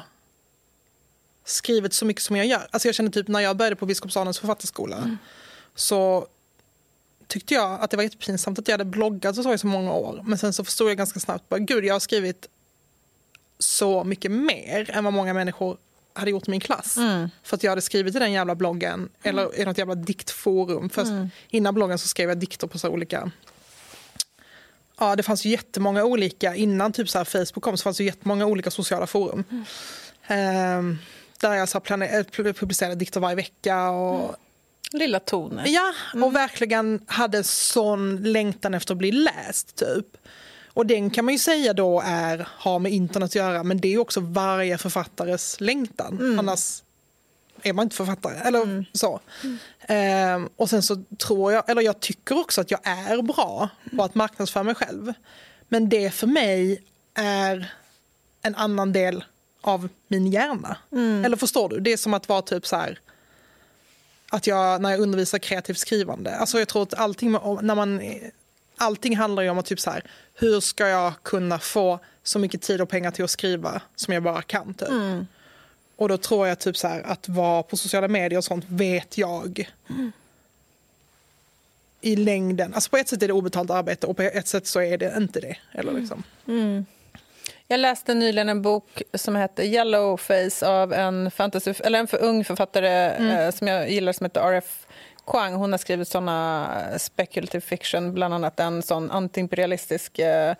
skrivit 1.45 1.93
så 1.93 2.05
mycket 2.05 2.23
som 2.23 2.35
jag 2.35 2.45
gör. 2.45 2.67
Alltså 2.71 2.87
jag 2.87 2.95
kände 2.95 3.11
typ 3.11 3.27
när 3.27 3.39
jag 3.39 3.57
började 3.57 3.75
på 3.75 3.85
Biskopssalens 3.85 4.39
författarskola 4.39 5.17
så 5.75 6.27
tyckte 7.27 7.53
jag 7.53 7.81
att 7.81 7.91
det 7.91 7.97
var 7.97 8.03
jättepinsamt 8.03 8.59
att 8.59 8.67
jag 8.67 8.73
hade 8.73 8.85
bloggat 8.85 9.37
och 9.37 9.43
så 9.43 9.53
i 9.53 9.57
så 9.57 9.67
många 9.67 9.91
år. 9.93 10.21
Men 10.25 10.37
sen 10.37 10.53
så 10.53 10.63
förstod 10.63 10.89
jag 10.89 10.97
ganska 10.97 11.19
snabbt 11.19 11.49
bara, 11.49 11.59
gud 11.59 11.85
jag 11.85 11.95
har 11.95 11.99
skrivit 11.99 12.47
så 13.59 14.03
mycket 14.03 14.31
mer 14.31 14.91
än 14.91 15.03
vad 15.03 15.13
många 15.13 15.33
människor 15.33 15.77
hade 16.13 16.31
gjort 16.31 16.47
i 16.47 16.51
min 16.51 16.59
klass. 16.59 16.95
För 17.43 17.55
att 17.55 17.63
jag 17.63 17.71
hade 17.71 17.81
skrivit 17.81 18.15
i 18.15 18.19
den 18.19 18.31
jävla 18.31 18.55
bloggen, 18.55 19.09
eller 19.23 19.59
i 19.59 19.65
något 19.65 19.77
jävla 19.77 19.95
diktforum. 19.95 20.89
Först, 20.89 21.11
Innan 21.49 21.73
bloggen 21.73 21.97
så 21.99 22.07
skrev 22.07 22.29
jag 22.29 22.37
dikter 22.37 22.67
på 22.67 22.79
så 22.79 22.89
olika 22.89 23.31
ja, 25.01 25.15
det 25.15 25.23
fanns 25.23 25.45
ju 25.45 25.49
jättemånga 25.49 26.03
olika, 26.03 26.55
innan 26.55 26.91
typ 26.91 27.09
så 27.09 27.17
här 27.17 27.25
Facebook 27.25 27.63
kom 27.63 27.77
så 27.77 27.83
fanns 27.83 27.97
det 27.97 28.03
jättemånga 28.03 28.45
olika 28.45 28.71
sociala 28.71 29.07
forum. 29.07 29.43
Ehm, 30.27 30.97
där 31.39 31.53
jag 31.53 31.69
så 31.69 31.77
eh, 31.77 32.23
publicerade 32.53 32.95
dikter 32.95 33.19
varje 33.19 33.35
vecka. 33.35 33.89
Och, 33.89 34.35
Lilla 34.93 35.19
Tone. 35.19 35.69
Ja, 35.69 35.93
och 36.25 36.35
verkligen 36.35 36.99
hade 37.05 37.43
sån 37.43 38.23
längtan 38.23 38.73
efter 38.73 38.93
att 38.93 38.97
bli 38.97 39.11
läst 39.11 39.75
typ. 39.75 40.05
Och 40.73 40.85
den 40.85 41.09
kan 41.09 41.25
man 41.25 41.33
ju 41.33 41.37
säga 41.37 41.73
då 41.73 42.01
är, 42.05 42.47
har 42.49 42.79
med 42.79 42.91
internet 42.91 43.27
att 43.27 43.35
göra 43.35 43.63
men 43.63 43.77
det 43.77 43.93
är 43.93 43.97
också 43.97 44.19
varje 44.19 44.77
författares 44.77 45.61
längtan. 45.61 46.39
Annars 46.39 46.83
är 47.63 47.73
man 47.73 47.83
inte 47.83 47.95
författare. 47.95 48.37
Eller 48.47 48.85
så. 48.93 49.19
Ehm, 49.87 50.49
och 50.55 50.69
sen 50.69 50.83
så 50.83 51.03
tror 51.17 51.53
jag, 51.53 51.69
eller 51.69 51.81
jag 51.81 51.99
tycker 51.99 52.39
också 52.39 52.61
att 52.61 52.71
jag 52.71 52.79
är 52.83 53.21
bra 53.21 53.69
på 53.97 54.03
att 54.03 54.15
marknadsföra 54.15 54.63
mig 54.63 54.75
själv. 54.75 55.13
Men 55.67 55.89
det 55.89 56.11
för 56.11 56.27
mig 56.27 56.83
är 57.13 57.73
en 58.41 58.55
annan 58.55 58.93
del 58.93 59.23
av 59.61 59.89
min 60.07 60.27
hjärna. 60.27 60.77
Eller 61.25 61.37
förstår 61.37 61.69
du? 61.69 61.79
Det 61.79 61.93
är 61.93 61.97
som 61.97 62.13
att 62.13 62.29
vara 62.29 62.41
typ 62.41 62.67
så 62.67 62.75
här 62.75 62.99
att 64.33 64.47
jag, 64.47 64.81
när 64.81 64.89
jag 64.91 64.99
undervisar 64.99 65.37
kreativt 65.39 65.77
skrivande, 65.77 66.35
alltså 66.35 66.59
jag 66.59 66.67
tror 66.67 66.83
att 66.83 66.93
allting, 66.93 67.31
när 67.61 67.75
man, 67.75 68.01
allting 68.77 69.17
handlar 69.17 69.43
ju 69.43 69.49
om 69.49 69.57
att 69.57 69.65
typ 69.65 69.79
så 69.79 69.91
här, 69.91 70.03
hur 70.33 70.59
ska 70.59 70.87
jag 70.87 71.13
kunna 71.23 71.59
få 71.59 71.99
så 72.23 72.39
mycket 72.39 72.61
tid 72.61 72.81
och 72.81 72.89
pengar 72.89 73.11
till 73.11 73.23
att 73.23 73.29
skriva 73.29 73.81
som 73.95 74.13
jag 74.13 74.23
bara 74.23 74.41
kan. 74.41 74.73
Typ. 74.73 74.89
Och 76.01 76.09
då 76.09 76.17
tror 76.17 76.47
jag 76.47 76.59
typ 76.59 76.77
så 76.77 76.87
här, 76.87 77.01
att 77.01 77.29
vara 77.29 77.63
på 77.63 77.77
sociala 77.77 78.07
medier 78.07 78.37
och 78.37 78.43
sånt 78.43 78.65
vet 78.67 79.17
jag 79.17 79.69
i 82.01 82.15
längden. 82.15 82.73
Alltså 82.73 82.89
på 82.89 82.97
ett 82.97 83.07
sätt 83.07 83.23
är 83.23 83.27
det 83.27 83.33
obetalt 83.33 83.69
arbete 83.69 84.07
och 84.07 84.17
på 84.17 84.23
ett 84.23 84.47
sätt 84.47 84.67
så 84.67 84.81
är 84.81 84.97
det 84.97 85.13
inte 85.17 85.39
det. 85.39 85.57
Eller 85.71 85.91
liksom. 85.91 86.23
Jag 87.67 87.79
läste 87.79 88.13
nyligen 88.13 88.49
en 88.49 88.61
bok 88.61 89.01
som 89.13 89.35
heter 89.35 89.63
Yellowface 89.63 90.67
av 90.67 90.93
en, 90.93 91.31
fantasy, 91.31 91.73
eller 91.79 91.99
en 91.99 92.07
för 92.07 92.23
ung 92.23 92.43
författare 92.43 92.89
eh, 93.29 93.51
som 93.51 93.67
jag 93.67 93.89
gillar 93.91 94.13
som 94.13 94.25
heter 94.25 94.41
R.F. 94.41 94.85
Kuang. 95.27 95.53
Hon 95.53 95.71
har 95.71 95.77
skrivit 95.77 96.07
såna 96.07 96.67
speculative 96.97 97.61
fiction, 97.61 98.13
bland 98.13 98.33
annat 98.33 98.59
en 98.59 98.81
sån 98.81 99.11
antiimperialistisk 99.11 100.19
eh, 100.19 100.55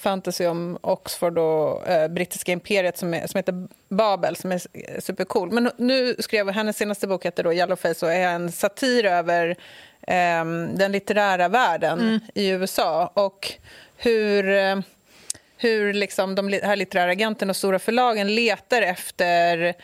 fantasy 0.00 0.46
om 0.46 0.78
Oxford 0.80 1.38
och 1.38 1.88
eh, 1.88 2.08
brittiska 2.08 2.52
imperiet 2.52 2.98
som, 2.98 3.14
är, 3.14 3.26
som 3.26 3.38
heter 3.38 3.68
Babel, 3.88 4.36
som 4.36 4.52
är 4.52 4.60
supercool. 5.00 5.52
Men 5.52 5.70
nu 5.76 6.16
skrev 6.18 6.50
hennes 6.50 6.76
senaste 6.76 7.06
bok 7.06 7.26
heter 7.26 7.44
då 7.44 7.52
Yellowface 7.52 8.06
och 8.06 8.12
är 8.12 8.28
en 8.28 8.52
satir 8.52 9.04
över 9.04 9.56
ehm, 10.06 10.68
den 10.76 10.92
litterära 10.92 11.48
världen 11.48 12.20
i 12.34 12.48
USA 12.48 13.12
och 13.14 13.52
hur 13.96 14.48
eh, 14.48 14.76
hur 15.62 15.92
liksom 15.92 16.34
de 16.34 16.52
här 16.52 16.76
litterära 16.76 17.10
agenterna 17.10 17.50
och 17.50 17.56
stora 17.56 17.78
förlagen 17.78 18.34
letar 18.34 18.82
efter 18.82 19.58
eh, 19.58 19.74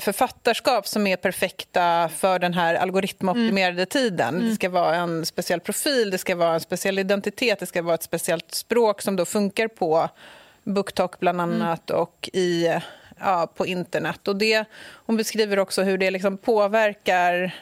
författarskap 0.00 0.86
som 0.86 1.06
är 1.06 1.16
perfekta 1.16 2.08
för 2.08 2.38
den 2.38 2.54
här 2.54 2.74
algoritmoptimerade 2.74 3.86
tiden. 3.86 4.48
Det 4.48 4.54
ska 4.54 4.68
vara 4.68 4.96
en 4.96 5.26
speciell 5.26 5.60
profil, 5.60 6.10
det 6.10 6.18
ska 6.18 6.36
vara 6.36 6.54
en 6.54 6.60
speciell 6.60 6.98
identitet, 6.98 7.58
det 7.58 7.66
ska 7.66 7.82
vara 7.82 7.94
ett 7.94 8.02
speciellt 8.02 8.54
språk 8.54 9.02
som 9.02 9.16
då 9.16 9.24
funkar 9.24 9.68
på 9.68 10.08
BookTok 10.64 11.20
bland 11.20 11.40
annat 11.40 11.90
och 11.90 12.30
i, 12.32 12.68
ja, 13.18 13.52
på 13.54 13.66
internet. 13.66 14.28
Och 14.28 14.36
det, 14.36 14.64
hon 15.06 15.16
beskriver 15.16 15.58
också 15.58 15.82
hur 15.82 15.98
det 15.98 16.10
liksom 16.10 16.38
påverkar 16.38 17.54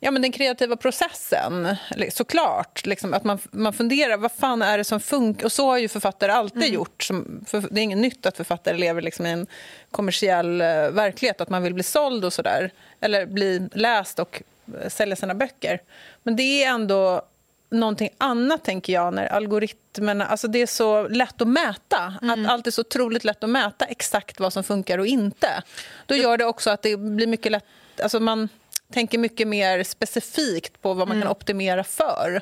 Ja, 0.00 0.10
men 0.10 0.22
den 0.22 0.32
kreativa 0.32 0.76
processen, 0.76 1.76
såklart. 2.12 2.86
Liksom, 2.86 3.14
att 3.14 3.24
man, 3.24 3.38
man 3.50 3.72
funderar, 3.72 4.16
vad 4.16 4.32
fan 4.32 4.62
är 4.62 4.78
det 4.78 4.84
som 4.84 5.00
funkar? 5.00 5.44
Och 5.44 5.52
så 5.52 5.66
har 5.66 5.78
ju 5.78 5.88
författare 5.88 6.32
alltid 6.32 6.74
gjort. 6.74 7.02
Som, 7.02 7.44
för, 7.46 7.64
det 7.70 7.80
är 7.80 7.82
inget 7.82 7.98
nytt 7.98 8.26
att 8.26 8.36
författare 8.36 8.76
lever 8.78 9.02
liksom 9.02 9.26
i 9.26 9.30
en 9.30 9.46
kommersiell 9.90 10.60
eh, 10.60 10.90
verklighet, 10.90 11.40
att 11.40 11.48
man 11.48 11.62
vill 11.62 11.74
bli 11.74 11.82
såld 11.82 12.24
och 12.24 12.32
sådär. 12.32 12.70
Eller 13.00 13.26
bli 13.26 13.68
läst 13.72 14.18
och 14.18 14.42
eh, 14.82 14.88
sälja 14.88 15.16
sina 15.16 15.34
böcker. 15.34 15.80
Men 16.22 16.36
det 16.36 16.64
är 16.64 16.68
ändå 16.68 17.22
någonting 17.70 18.10
annat, 18.18 18.64
tänker 18.64 18.92
jag, 18.92 19.14
när 19.14 19.26
algoritmerna... 19.26 20.26
Alltså 20.26 20.48
det 20.48 20.62
är 20.62 20.66
så 20.66 21.08
lätt 21.08 21.42
att 21.42 21.48
mäta. 21.48 22.14
Att 22.22 22.46
allt 22.48 22.66
är 22.66 22.70
så 22.70 22.80
otroligt 22.80 23.24
lätt 23.24 23.44
att 23.44 23.50
mäta 23.50 23.84
exakt 23.84 24.40
vad 24.40 24.52
som 24.52 24.64
funkar 24.64 24.98
och 24.98 25.06
inte. 25.06 25.62
Då 26.06 26.14
gör 26.14 26.36
det 26.36 26.44
också 26.44 26.70
att 26.70 26.82
det 26.82 26.96
blir 26.96 27.26
mycket 27.26 27.52
lätt... 27.52 27.64
Alltså 28.02 28.20
man 28.20 28.48
tänker 28.92 29.18
mycket 29.18 29.48
mer 29.48 29.84
specifikt 29.84 30.82
på 30.82 30.94
vad 30.94 31.08
man 31.08 31.20
kan 31.20 31.30
optimera 31.30 31.84
för. 31.84 32.40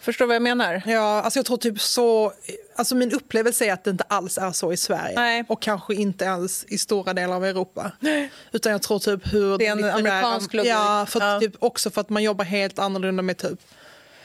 Förstår 0.00 0.24
du 0.24 0.26
vad 0.26 0.34
jag 0.34 0.42
menar? 0.42 0.82
Ja, 0.86 1.22
alltså 1.22 1.38
jag 1.38 1.46
tror 1.46 1.56
typ 1.56 1.80
så... 1.80 2.32
Alltså 2.76 2.94
min 2.94 3.12
upplevelse 3.12 3.64
är 3.64 3.72
att 3.72 3.84
det 3.84 3.90
inte 3.90 4.04
alls 4.08 4.38
är 4.38 4.52
så 4.52 4.72
i 4.72 4.76
Sverige. 4.76 5.14
Nej. 5.14 5.44
Och 5.48 5.62
kanske 5.62 5.94
inte 5.94 6.24
ens 6.24 6.64
i 6.64 6.78
stora 6.78 7.14
delar 7.14 7.36
av 7.36 7.44
Europa. 7.44 7.92
Utan 8.52 8.72
jag 8.72 8.82
tror 8.82 8.98
typ 8.98 9.34
hur... 9.34 9.58
Det 9.58 9.66
är 9.66 9.72
en 9.72 9.84
amerikansk 9.84 10.54
logik. 10.54 10.70
Ja, 10.70 11.06
för 11.08 11.20
Ja. 11.20 11.40
Typ 11.40 11.54
också 11.58 11.90
för 11.90 12.00
att 12.00 12.08
man 12.08 12.22
jobbar 12.22 12.44
helt 12.44 12.78
annorlunda 12.78 13.22
med 13.22 13.36
typ 13.38 13.60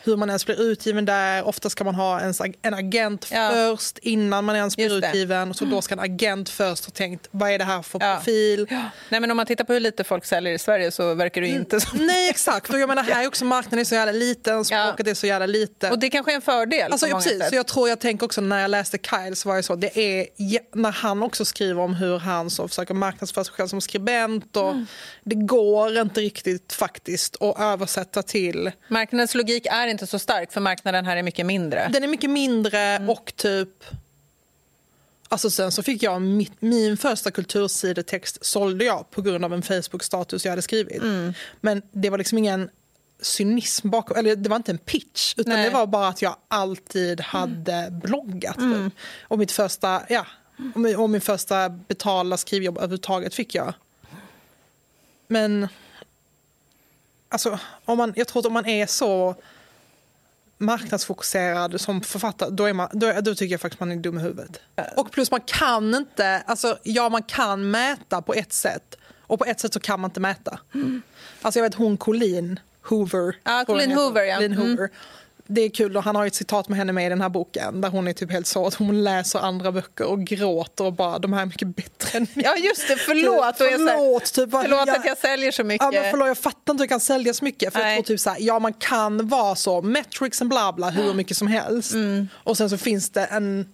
hur 0.06 0.18
man 0.18 0.30
ens 0.30 0.46
blir 0.46 0.62
utgiven 0.62 1.06
där. 1.06 1.44
Ofta 1.48 1.70
ska 1.70 1.84
man 1.84 1.96
ha 1.96 2.20
ag- 2.40 2.56
en 2.62 2.74
agent 2.74 3.28
Ja. 3.32 3.52
först 3.54 3.98
innan 3.98 4.46
man 4.46 4.56
ens 4.56 4.76
blir 4.76 4.98
utgiven. 4.98 5.54
Så 5.54 5.66
då 5.66 5.82
ska 5.82 5.94
en 5.94 6.00
agent 6.00 6.50
först 6.50 6.86
ha 6.86 6.92
tänkt, 6.92 7.28
vad 7.32 7.50
är 7.52 7.58
det 7.58 7.64
här 7.66 7.82
för 7.82 8.00
Ja. 8.02 8.16
profil? 8.16 8.68
Nej, 9.10 9.22
men 9.22 9.32
om 9.32 9.38
man 9.38 9.46
tittar 9.46 9.64
på 9.66 9.74
hur 9.74 9.80
lite 9.80 10.04
folk 10.04 10.26
säljer 10.26 10.54
i 10.54 10.60
Sverige 10.60 10.92
så 10.92 11.14
verkar 11.14 11.42
det 11.42 11.48
ju 11.48 11.56
inte 11.56 11.80
som... 11.80 12.00
Nej 12.06 12.30
exakt, 12.30 12.74
jag 12.74 12.88
menar 12.90 13.04
här 13.04 13.24
är 13.24 13.28
också 13.28 13.46
marknaden 13.46 13.80
är 13.80 13.84
så 13.84 13.96
jävla 13.96 14.12
liten, 14.12 14.66
språket 14.66 15.08
är 15.08 15.14
så 15.14 15.28
jävla 15.28 15.46
litet. 15.46 15.92
Och 15.92 16.00
det 16.00 16.10
kanske 16.10 16.32
är 16.32 16.36
en 16.36 16.42
fördel 16.42 16.92
Alltså, 16.92 17.08
ja, 17.08 17.16
precis, 17.16 17.40
sätt. 17.40 17.50
så 17.50 17.56
jag 17.56 17.68
tror 17.68 17.90
jag 17.90 18.00
tänker 18.00 18.26
också 18.26 18.42
när 18.42 18.62
jag 18.62 18.72
läste 18.72 18.98
Kyle 18.98 19.36
så 19.36 19.50
var 19.50 19.56
det 19.56 19.64
så, 19.64 19.76
det 19.76 20.00
är 20.00 20.28
när 20.78 20.92
han 20.92 21.24
också 21.24 21.46
skriver 21.46 21.82
om 21.82 21.94
hur 21.94 22.20
han 22.20 22.50
så 22.50 22.68
försöker 22.68 22.94
marknadsföra 22.94 23.44
sig 23.44 23.54
själv 23.54 23.68
som 23.68 23.82
skribent 23.82 24.58
och 24.58 24.72
Mm. 24.72 24.88
det 25.24 25.36
går 25.36 25.98
inte 26.02 26.22
riktigt 26.22 26.74
faktiskt 26.74 27.42
att 27.42 27.60
översätta 27.60 28.24
till, 28.24 28.72
Marknadens 28.88 29.36
logik 29.36 29.66
är 29.66 29.88
inte 29.88 29.95
så 30.04 30.20
stark, 30.20 30.52
för 30.52 30.62
marknaden 30.62 31.06
här 31.06 31.18
är 31.18 31.24
mycket 31.24 31.46
mindre. 31.46 31.90
den 31.94 32.04
är 32.04 32.08
mycket 32.08 32.30
mindre 32.30 32.80
Mm. 32.80 33.10
och 33.10 33.34
typ 33.36 33.84
Alltså 35.30 35.50
sen 35.50 35.72
så 35.72 35.84
fick 35.84 36.04
jag 36.04 36.22
mitt, 36.22 36.62
min 36.62 36.98
första 36.98 37.32
kultursidetext 37.32 38.46
sålde 38.46 38.86
jag 38.86 39.10
på 39.12 39.22
grund 39.22 39.46
av 39.46 39.54
en 39.54 39.62
Facebook-status 39.62 40.46
jag 40.46 40.52
hade 40.52 40.62
skrivit. 40.62 41.02
Mm. 41.02 41.34
Men 41.62 41.82
det 41.92 42.10
var 42.10 42.18
liksom 42.18 42.38
ingen 42.38 42.70
cynism 43.22 43.90
bakom, 43.90 44.18
eller 44.18 44.36
det 44.36 44.50
var 44.50 44.56
inte 44.58 44.72
en 44.72 44.78
pitch 44.78 45.34
utan 45.38 45.54
Nej. 45.54 45.64
det 45.64 45.70
var 45.70 45.88
bara 45.88 46.08
att 46.08 46.22
jag 46.22 46.36
alltid 46.48 47.22
hade 47.22 47.88
bloggat. 48.04 48.56
Typ. 48.56 48.94
Och 49.22 49.40
mitt 49.40 49.52
första, 49.52 50.02
ja, 50.10 50.26
och 50.74 50.82
min, 50.82 50.96
och 50.96 51.10
min 51.10 51.22
första 51.22 51.70
betalda 51.70 52.38
skrivjobb 52.38 52.78
överhuvudtaget 52.78 53.34
fick 53.34 53.56
jag. 53.56 53.74
Men 55.28 55.68
alltså, 57.30 57.60
om 57.86 57.98
man, 57.98 58.14
jag 58.16 58.28
tror 58.28 58.40
att 58.40 58.46
om 58.46 58.54
man 58.54 58.66
är 58.66 58.86
så 58.86 59.36
marknadsfokuserad 60.58 61.82
som 61.82 62.02
författare, 62.02 62.50
då, 62.50 62.66
är 62.66 62.74
man, 62.74 62.90
då, 62.92 63.12
då 63.22 63.36
tycker 63.36 63.54
jag 63.54 63.62
faktiskt 63.62 63.80
man 63.80 63.92
är 63.92 63.96
dum 63.96 64.18
i 64.20 64.22
huvudet. 64.22 64.60
Och 64.96 65.12
plus 65.12 65.32
man 65.32 65.42
kan 65.42 65.96
inte, 65.96 66.44
alltså 66.46 66.78
ja 66.84 67.10
man 67.10 67.24
kan 67.24 67.72
mäta 67.72 68.22
på 68.22 68.34
ett 68.34 68.54
sätt 68.54 68.98
och 69.20 69.40
på 69.40 69.46
ett 69.46 69.60
sätt 69.60 69.74
så 69.74 69.80
kan 69.80 70.00
man 70.00 70.10
inte 70.10 70.20
mäta. 70.20 70.60
Alltså 71.42 71.60
jag 71.60 71.64
vet 71.64 71.76
hon 71.76 71.98
Colleen 71.98 72.60
Hoover. 72.82 73.40
Jag 73.44 73.68
Colleen. 73.68 73.92
Hoover, 73.92 74.24
ja. 74.24 74.36
Colleen 74.36 74.54
Mm. 74.54 74.90
Det 75.48 75.62
är 75.62 75.70
kul 75.70 75.98
och 75.98 76.04
han 76.04 76.16
har 76.16 76.26
ett 76.26 76.36
citat 76.36 76.70
med 76.70 76.78
henne 76.78 76.92
med 76.94 77.06
i 77.06 77.10
den 77.10 77.22
här 77.22 77.30
boken 77.30 77.82
där 77.82 77.90
hon 77.90 78.08
är 78.08 78.14
typ 78.14 78.32
helt 78.32 78.48
så 78.48 78.68
att 78.68 78.74
hon 78.74 79.04
läser 79.04 79.40
andra 79.40 79.72
böcker 79.72 80.06
och 80.06 80.24
gråter 80.24 80.84
och 80.84 80.94
bara 80.94 81.20
de 81.20 81.34
här 81.34 81.42
är 81.42 81.46
mycket 81.46 81.68
bättre 81.68 82.18
än 82.18 82.28
Ja, 82.34 82.56
just 82.56 82.88
det. 82.88 82.96
Förlåt. 83.06 83.36
Och 83.36 83.46
jag 83.46 83.56
säger, 83.56 83.78
Förlåt, 83.98 84.34
typ, 84.34 84.50
förlåt 84.52 84.88
jag- 84.88 84.90
att 84.98 85.06
jag 85.06 85.18
säljer 85.18 85.52
så 85.52 85.64
mycket. 85.64 85.88
Ja, 85.94 86.02
men 86.02 86.12
förlåt, 86.12 86.28
jag 86.28 86.38
fattar 86.38 86.74
inte 86.74 86.82
hur 86.82 86.86
jag 86.86 86.90
kan 86.90 87.00
sälja 87.00 87.34
så 87.34 87.46
mycket. 87.46 87.74
För 87.74 87.80
jag 87.80 87.94
tror 87.96 88.04
typ 88.04 88.20
så 88.20 88.30
här, 88.30 88.38
ja 88.42 88.60
man 88.60 88.74
kan 88.74 89.28
vara 89.28 89.56
så, 89.56 89.82
metrics 89.82 90.42
and 90.42 90.50
bla 90.50 90.74
bla 90.74 90.90
hur 90.90 91.14
mycket 91.14 91.38
som 91.38 91.48
helst. 91.48 91.94
Mm. 91.94 92.28
Och 92.44 92.58
sen 92.58 92.70
så 92.70 92.78
finns 92.78 93.10
det 93.10 93.26
en 93.26 93.70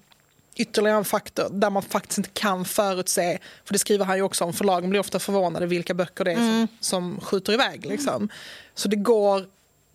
ytterligare 0.56 0.98
en 0.98 1.06
faktor 1.06 1.48
där 1.52 1.70
man 1.70 1.84
faktiskt 1.84 2.18
inte 2.18 2.30
kan 2.30 2.66
förutse, 2.66 3.38
för 3.66 3.74
det 3.74 3.80
skriver 3.80 4.06
han 4.06 4.18
ju 4.18 4.24
också 4.24 4.44
om, 4.44 4.54
förlagen 4.54 4.90
blir 4.90 5.00
ofta 5.00 5.20
förvånade 5.20 5.66
vilka 5.66 5.94
böcker 5.94 6.24
det 6.26 6.32
är 6.32 6.36
Mm. 6.38 6.68
som, 6.68 7.12
som 7.16 7.20
skjuter 7.22 7.54
iväg. 7.54 7.86
Liksom. 7.86 8.30
Så 8.76 8.88
det 8.88 8.96
går, 8.96 9.46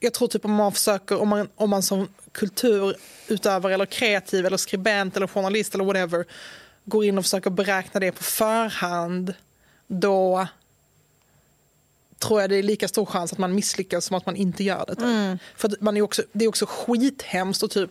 jag 0.00 0.14
tror 0.14 0.28
typ 0.28 0.44
om 0.44 0.52
man 0.52 0.72
försöker, 0.72 1.20
om 1.20 1.28
man, 1.28 1.48
om 1.54 1.70
man 1.70 1.82
som 1.82 2.08
kulturutövare 2.32 3.74
eller 3.74 3.86
kreativ 3.86 4.46
eller 4.46 4.56
skribent 4.56 5.16
eller 5.16 5.26
journalist 5.26 5.74
eller 5.74 5.84
whatever 5.84 6.24
går 6.84 7.04
in 7.04 7.18
och 7.18 7.24
försöker 7.24 7.50
beräkna 7.50 8.00
det 8.00 8.12
på 8.12 8.22
förhand, 8.22 9.34
då 9.86 10.46
tror 12.18 12.40
jag 12.40 12.50
det 12.50 12.56
är 12.56 12.62
lika 12.62 12.88
stor 12.88 13.06
chans 13.06 13.32
att 13.32 13.38
man 13.38 13.54
misslyckas 13.54 14.04
som 14.04 14.16
att 14.16 14.26
man 14.26 14.36
inte 14.36 14.64
gör 14.64 14.84
det. 14.88 14.94
typ. 14.94 15.42
För 15.56 15.68
att 15.68 15.80
man 15.80 15.96
är 15.96 16.02
också, 16.02 16.22
det 16.32 16.44
är 16.44 16.48
också 16.48 16.66
skithemskt 16.68 17.62
att 17.62 17.70
typ 17.70 17.90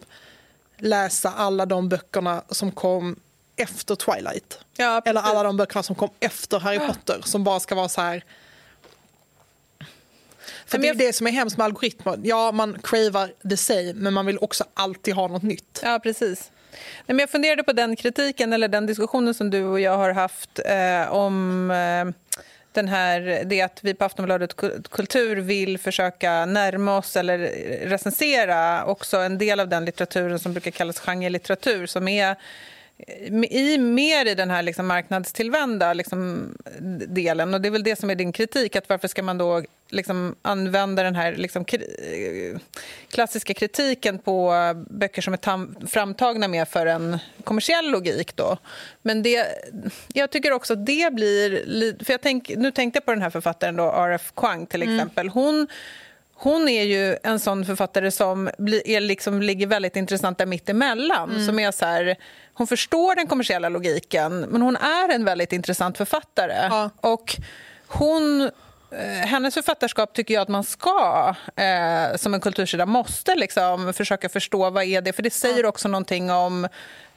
läsa 0.77 1.31
alla 1.31 1.65
de 1.65 1.89
böckerna 1.89 2.43
som 2.49 2.71
kom 2.71 3.19
efter 3.55 3.95
Twilight. 3.95 4.59
Ja, 4.77 5.01
Eller 5.05 5.21
alla 5.21 5.43
de 5.43 5.57
böckerna 5.57 5.83
som 5.83 5.95
kom 5.95 6.09
efter 6.19 6.59
Harry 6.59 6.79
Potter 6.79 7.21
som 7.23 7.43
bara 7.43 7.59
ska 7.59 7.75
vara 7.75 7.89
så 7.89 8.01
här... 8.01 8.23
För 10.65 10.77
det 10.77 10.89
är 10.89 10.93
det 10.93 11.13
som 11.13 11.27
är 11.27 11.31
hemskt 11.31 11.57
med 11.57 11.65
algoritmer. 11.65 12.19
Ja, 12.23 12.51
man 12.51 12.77
cravar 12.83 13.33
the 13.49 13.57
same, 13.57 13.93
men 13.93 14.13
man 14.13 14.25
vill 14.25 14.37
också 14.41 14.63
alltid 14.73 15.13
ha 15.13 15.27
något 15.27 15.43
nytt. 15.43 15.79
Ja, 15.83 15.99
precis. 16.03 16.51
Nej, 16.71 17.15
men 17.15 17.19
jag 17.19 17.29
funderade 17.29 17.63
på 17.63 17.73
den 17.73 17.95
kritiken 17.95 18.53
eller 18.53 18.67
den 18.67 18.85
diskussionen 18.85 19.33
som 19.33 19.49
du 19.49 19.63
och 19.63 19.79
jag 19.79 19.97
har 19.97 20.11
haft 20.11 20.59
eh, 20.65 21.13
om 21.13 21.71
eh, 21.71 22.13
den 22.73 22.87
här, 22.87 23.43
det 23.45 23.61
att 23.61 23.79
vi 23.81 23.93
på 23.93 24.05
Aftonbladet 24.05 24.55
Kul- 24.55 24.83
Kultur 24.89 25.35
vill 25.35 25.77
försöka 25.77 26.45
närma 26.45 26.97
oss 26.97 27.15
eller 27.15 27.37
recensera 27.89 28.85
också 28.85 29.17
en 29.17 29.37
del 29.37 29.59
av 29.59 29.67
den 29.67 29.85
litteraturen 29.85 30.39
som 30.39 30.53
brukar 30.53 30.71
kallas 30.71 30.99
genrelitteratur 30.99 31.85
som 31.85 32.07
är 32.07 32.35
i, 33.49 33.77
mer 33.77 34.25
i 34.25 34.35
den 34.35 34.49
här 34.49 34.61
liksom 34.63 34.87
marknadstillvända 34.87 35.93
liksom, 35.93 36.49
delen. 37.07 37.53
Och 37.53 37.61
Det 37.61 37.67
är 37.69 37.71
väl 37.71 37.83
det 37.83 37.99
som 37.99 38.09
är 38.09 38.15
din 38.15 38.31
kritik. 38.31 38.75
att 38.75 38.89
Varför 38.89 39.07
ska 39.07 39.23
man 39.23 39.37
då 39.37 39.63
liksom 39.89 40.35
använda 40.41 41.03
den 41.03 41.15
här 41.15 41.35
liksom, 41.35 41.65
kri- 41.65 42.51
eh, 42.53 42.59
klassiska 43.09 43.53
kritiken 43.53 44.19
på 44.19 44.53
böcker 44.89 45.21
som 45.21 45.33
är 45.33 45.87
framtagna 45.87 46.47
mer 46.47 46.65
för 46.65 46.85
en 46.85 47.17
kommersiell 47.43 47.91
logik? 47.91 48.35
Då? 48.35 48.57
Men 49.01 49.23
det, 49.23 49.45
jag 50.13 50.29
tycker 50.31 50.51
också 50.51 50.73
att 50.73 50.85
det 50.85 51.13
blir... 51.13 51.63
li- 51.65 51.97
För 52.05 52.13
jag 52.13 52.21
tänk, 52.21 52.51
nu 52.57 52.71
tänkte 52.71 52.97
jag 52.97 53.05
på 53.05 53.11
den 53.11 53.21
här 53.21 53.29
författaren, 53.29 53.75
då, 53.75 53.91
R.F. 53.91 54.31
Kuang, 54.35 54.65
till 54.65 54.81
exempel. 54.81 55.29
Hon 55.29 55.67
hon 56.37 56.69
är 56.69 56.83
ju 56.83 57.17
en 57.23 57.39
sån 57.39 57.65
författare 57.65 58.11
som 58.11 58.47
är 58.85 58.99
liksom, 58.99 59.41
ligger 59.41 59.67
väldigt 59.67 59.95
intressant 59.95 60.37
där 60.37 60.45
mittemellan. 60.45 61.45
Som 61.45 61.59
är 61.59 61.71
så 61.71 61.85
här, 61.85 62.15
hon 62.53 62.67
förstår 62.67 63.15
den 63.15 63.27
kommersiella 63.27 63.69
logiken, 63.69 64.39
men 64.39 64.61
hon 64.61 64.75
är 64.75 65.09
en 65.09 65.25
väldigt 65.25 65.53
intressant 65.53 65.97
författare. 65.97 66.67
Ja. 66.69 66.89
Och 67.01 67.35
hon, 67.87 68.41
eh, 68.91 69.27
hennes 69.27 69.53
författarskap 69.53 70.13
tycker 70.13 70.33
jag 70.33 70.41
att 70.41 70.47
man 70.47 70.63
ska, 70.63 71.35
eh, 71.55 72.15
som 72.15 72.33
en 72.33 72.39
kultursida, 72.39 72.85
måste 72.85 73.35
liksom 73.35 73.93
försöka 73.93 74.29
förstå 74.29 74.69
vad 74.69 74.83
är 74.83 75.01
det 75.01 75.13
För 75.13 75.23
det 75.23 75.33
säger 75.33 75.65
också 75.65 75.87
någonting 75.87 76.31
om 76.31 76.67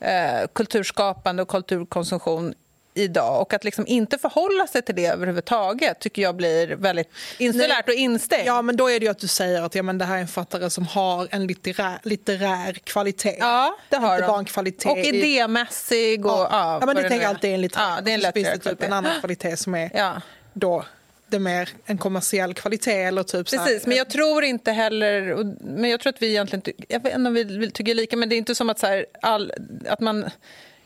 eh, 0.01 0.47
kulturskapande 0.55 1.43
och 1.43 1.49
kulturkonsumtion 1.49 2.55
idag. 2.99 3.41
Och 3.43 3.55
att 3.55 3.65
liksom 3.65 3.87
inte 3.87 4.19
förhålla 4.19 4.67
sig 4.67 4.83
till 4.83 4.95
det 4.95 5.07
överhuvudtaget 5.07 5.99
tycker 6.01 6.23
jag 6.23 6.37
blir 6.37 6.69
väldigt 6.69 7.11
insulärt 7.39 7.89
och 7.89 7.95
instängt. 7.95 8.47
Ja, 8.47 8.63
men 8.63 8.77
då 8.77 8.91
är 8.91 9.01
det 9.01 9.05
ju 9.05 9.11
att 9.11 9.19
du 9.19 9.29
säger 9.29 9.63
att 9.63 9.75
ja, 9.75 9.83
men 9.83 9.99
det 9.99 10.05
här 10.05 10.17
är 10.17 10.21
en 10.21 10.27
författare 10.29 10.71
som 10.71 10.87
har 10.87 11.29
en 11.31 11.47
litterär, 11.47 11.99
litterär 12.03 12.73
kvalitet. 12.73 13.37
Ja, 13.39 13.79
det 13.89 13.97
har 13.97 14.15
Inte 14.15 14.23
de. 14.23 14.29
bara 14.29 14.39
en 14.39 14.45
kvalitet 14.45 14.89
Och 14.89 14.99
idémässig. 14.99 16.27
Och, 16.27 16.33
ja. 16.33 16.49
Ja, 16.51 16.79
ja, 16.81 16.87
men 16.87 16.97
det 16.97 17.09
tänker 17.09 17.27
är. 17.27 17.29
alltid 17.31 17.55
en 17.55 17.61
litterär. 17.61 17.95
Ja, 17.95 18.01
det 18.05 18.11
är 18.11 18.15
en 18.15 18.21
det 18.21 18.33
typ 18.33 18.47
en 18.47 18.61
kvalitet. 18.61 18.87
annan 18.87 19.21
kvalitet 19.21 19.57
som 19.57 19.75
är 19.75 19.91
Ja. 19.95 20.21
då 20.53 20.85
det 21.31 21.39
mer 21.39 21.69
en 21.85 21.99
kommersiell 21.99 22.55
kvalitet. 22.55 23.03
Eller 23.03 23.23
typ 23.23 23.51
Precis, 23.51 23.87
men 23.87 23.97
jag 23.97 24.11
tror 24.11 24.45
inte 24.45 24.73
heller... 24.73 25.35
Men 25.61 25.91
jag 25.91 26.01
tror 26.01 26.13
att 26.13 26.23
vi 26.23 26.29
egentligen... 26.29 26.63
Jag 26.89 27.03
vet 27.03 27.15
inte 27.15 27.29
om 27.29 27.35
vi 27.35 27.71
tycker 27.71 27.95
lika, 27.95 28.17
men 28.17 28.29
det 28.29 28.35
är 28.35 28.39
inte 28.39 28.55
som 28.55 28.71
att, 28.71 28.79
så 28.79 28.87
här, 28.87 29.07
all, 29.23 29.53
att 29.89 30.01
man... 30.01 30.31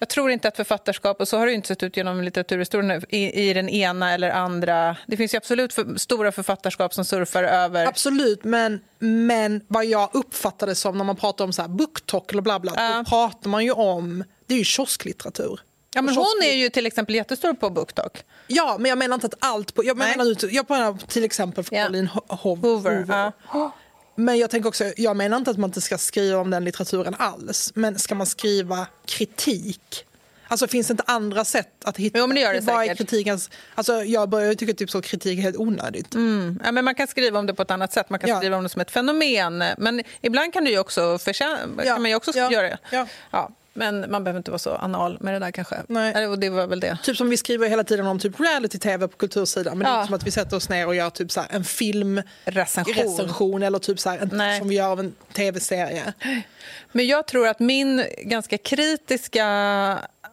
Jag 0.03 0.09
tror 0.09 0.31
inte 0.31 0.49
att 0.49 0.57
författarskap, 0.57 1.21
och 1.21 1.29
så 1.29 1.39
har 1.39 1.47
det 1.47 1.53
inte 1.53 1.69
sett 1.69 1.83
ut 1.83 1.97
genom 1.97 2.23
litteraturhistorien, 2.23 3.03
i, 3.09 3.51
i 3.51 3.53
den 3.55 3.69
ena 3.69 4.13
eller 4.15 4.31
andra... 4.31 4.97
Det 5.07 5.17
finns 5.17 5.35
ju 5.35 5.39
absolut 5.39 5.73
för, 5.73 5.97
stora 5.99 6.33
författarskap 6.33 6.95
som 6.95 7.05
surfar 7.05 7.45
över... 7.45 7.87
Absolut, 7.87 8.45
men, 8.45 8.81
men 8.99 9.61
vad 9.69 9.85
jag 9.85 10.11
uppfattar 10.13 10.67
det 10.67 10.75
som 10.75 10.99
när 10.99 11.05
man 11.05 11.17
pratar 11.17 11.45
om 11.45 11.53
så 11.53 11.63
här 11.63 11.69
booktalk 11.69 12.33
eller 12.33 12.43
bla 12.43 12.59
bla, 12.61 12.73
då 12.99 13.05
pratar 13.05 13.51
man 13.51 13.65
ju 13.65 13.73
om, 13.73 14.25
det 14.47 14.55
är 14.55 14.59
ju 14.59 14.65
kiosklitteratur. 14.65 15.61
Ja, 15.95 16.03
men 16.03 16.15
hon 16.17 16.41
är 16.45 16.55
ju 16.57 16.69
till 16.69 16.87
exempel 16.87 17.15
jättestor 17.15 17.53
på 17.55 17.71
BookTok. 17.71 18.25
Ja, 18.47 18.77
men 18.79 18.89
jag 18.89 18.99
menar 18.99 19.15
inte 19.15 19.27
att 19.27 19.35
allt... 19.39 19.75
På, 19.75 19.85
jag, 19.85 19.97
menar, 19.97 20.31
ut- 20.31 20.53
jag 20.53 20.71
menar 20.71 21.07
till 21.07 21.25
exempel 21.25 21.65
för. 21.65 21.71
Caroline 21.77 22.09
Ho- 22.09 22.37
Hov- 22.43 22.61
Hoover. 22.63 22.97
Hoover. 22.97 23.33
Ja. 23.53 23.73
Men 24.25 24.39
jag 24.39 24.51
tänker 24.51 24.69
också, 24.69 24.93
jag 24.97 25.17
menar 25.17 25.37
inte 25.37 25.51
att 25.51 25.59
man 25.59 25.69
inte 25.71 25.81
ska 25.81 25.99
skriva 25.99 26.39
om 26.41 26.51
den 26.51 26.65
litteraturen 26.65 27.15
alls. 27.19 27.73
Men 27.75 27.99
ska 27.99 28.15
man 28.15 28.27
skriva 28.27 28.87
kritik? 29.07 30.05
Alltså 30.49 30.69
finns 30.69 30.87
det 30.87 30.93
inte 30.93 31.03
andra 31.07 31.45
sätt 31.45 31.69
att 31.85 31.97
hitta? 31.97 32.19
Jo, 32.19 32.27
men 32.27 32.35
det 32.35 32.41
gör 32.41 32.55
det 32.55 32.63
säkert. 32.63 32.99
kritikens, 32.99 33.51
alltså 33.75 34.05
jag 34.05 34.29
börjar 34.29 34.55
tycka 34.55 34.73
typ 34.75 34.91
så 34.91 35.03
kritik 35.03 35.39
är 35.39 35.43
helt 35.43 35.57
onödigt. 35.57 36.15
Ja, 36.65 36.73
men 36.73 36.85
man 36.85 36.95
kan 36.95 37.07
skriva 37.07 37.39
om 37.39 37.47
det 37.47 37.55
på 37.55 37.63
ett 37.63 37.71
annat 37.71 37.93
sätt. 37.93 38.11
Man 38.11 38.19
kan 38.19 38.31
Ja. 38.31 38.39
skriva 38.39 38.57
om 38.57 38.63
det 38.63 38.69
som 38.69 38.81
ett 38.81 38.91
fenomen. 38.91 39.65
Men 39.79 40.03
ibland 40.21 40.53
kan, 40.53 40.67
ju 40.67 40.79
också 40.79 41.19
förtjäna, 41.19 41.59
Ja. 41.77 41.83
kan 41.85 42.03
man 42.03 42.11
ju 42.11 42.17
också 42.17 42.31
Ja. 42.35 42.53
göra 42.53 42.69
det. 42.69 42.79
Ja. 43.31 43.51
Ja, 43.75 43.81
men 43.93 44.11
man 44.11 44.25
behöver 44.25 44.39
inte 44.39 44.51
vara 44.51 44.59
så 44.59 44.75
anal 44.75 45.17
med 45.21 45.35
det 45.35 45.39
där 45.39 45.51
kanske. 45.51 45.77
Nej. 45.87 46.27
Och 46.27 46.39
det 46.39 46.51
var 46.51 46.67
väl 46.67 46.81
det. 46.81 46.99
Typ 47.03 47.17
som 47.17 47.31
vi 47.31 47.37
skriver 47.37 47.69
hela 47.69 47.85
tiden 47.85 48.07
om 48.07 48.19
typ 48.19 48.41
reality-tv 48.41 49.09
på 49.09 49.17
kultursidan. 49.17 49.79
Men 49.79 49.85
det 49.85 49.91
är 49.91 49.95
Ja. 49.95 49.99
inte 50.01 50.07
som 50.07 50.15
att 50.15 50.27
vi 50.27 50.31
sätter 50.31 50.57
oss 50.57 50.69
ner 50.69 50.87
och 50.87 50.95
gör 50.95 51.11
typ 51.11 51.31
så 51.33 51.43
en 51.51 51.65
filmrecension 51.65 52.95
Recension. 52.95 53.63
eller 53.63 53.79
typ 53.79 54.01
så 54.01 54.11
en, 54.11 54.31
Nej. 54.33 54.59
som 54.59 54.69
vi 54.69 54.75
gör 54.75 54.89
av 54.89 55.01
en 55.01 55.15
tv-serie. 55.33 56.13
Men 56.93 57.07
jag 57.07 57.27
tror 57.27 57.49
att 57.49 57.61
min 57.61 58.05
ganska 58.23 58.59
kritiska 58.59 59.47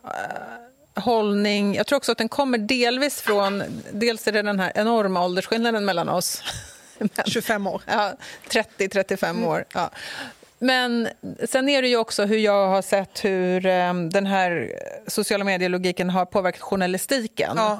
eh, 0.04 1.02
hållning... 1.04 1.76
Jag 1.76 1.88
tror 1.88 1.98
också 1.98 2.12
att 2.12 2.18
den 2.18 2.30
kommer 2.30 2.58
delvis 2.58 3.22
från... 3.22 3.64
Dels 3.92 4.28
är 4.28 4.32
det 4.32 4.42
den 4.42 4.60
här 4.60 4.72
enorma 4.76 5.26
åldersskillnaden 5.26 5.86
mellan 5.86 6.10
oss. 6.10 6.44
Men- 6.98 7.10
25 7.26 7.68
år. 7.68 7.82
Ja, 7.86 8.14
30-35 8.50 9.46
år. 9.46 9.66
Ja. 9.74 9.90
Men 10.60 11.08
sen 11.50 11.70
är 11.70 11.82
det 11.82 11.88
ju 11.88 11.98
också 11.98 12.26
hur 12.26 12.38
jag 12.38 12.68
har 12.68 12.82
sett 12.82 13.26
hur 13.26 13.66
ehm, 13.66 14.10
den 14.10 14.26
här 14.26 14.72
sociala 15.08 15.44
medielogiken 15.44 16.10
har 16.10 16.26
påverkat 16.26 16.62
journalistiken. 16.62 17.54
Ja. 17.56 17.80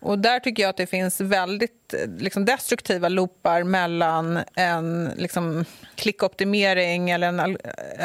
Och 0.00 0.18
där 0.18 0.40
tycker 0.40 0.62
jag 0.62 0.70
att 0.70 0.76
det 0.76 0.86
finns 0.86 1.20
väldigt 1.20 1.94
eh, 1.94 2.10
liksom, 2.18 2.44
destruktiva 2.44 3.08
loopar 3.08 3.62
mellan 3.62 4.38
en 4.54 5.10
liksom, 5.16 5.64
klickoptimering 5.94 7.10
eller 7.10 7.28
en 7.28 7.40
eh, 7.40 7.56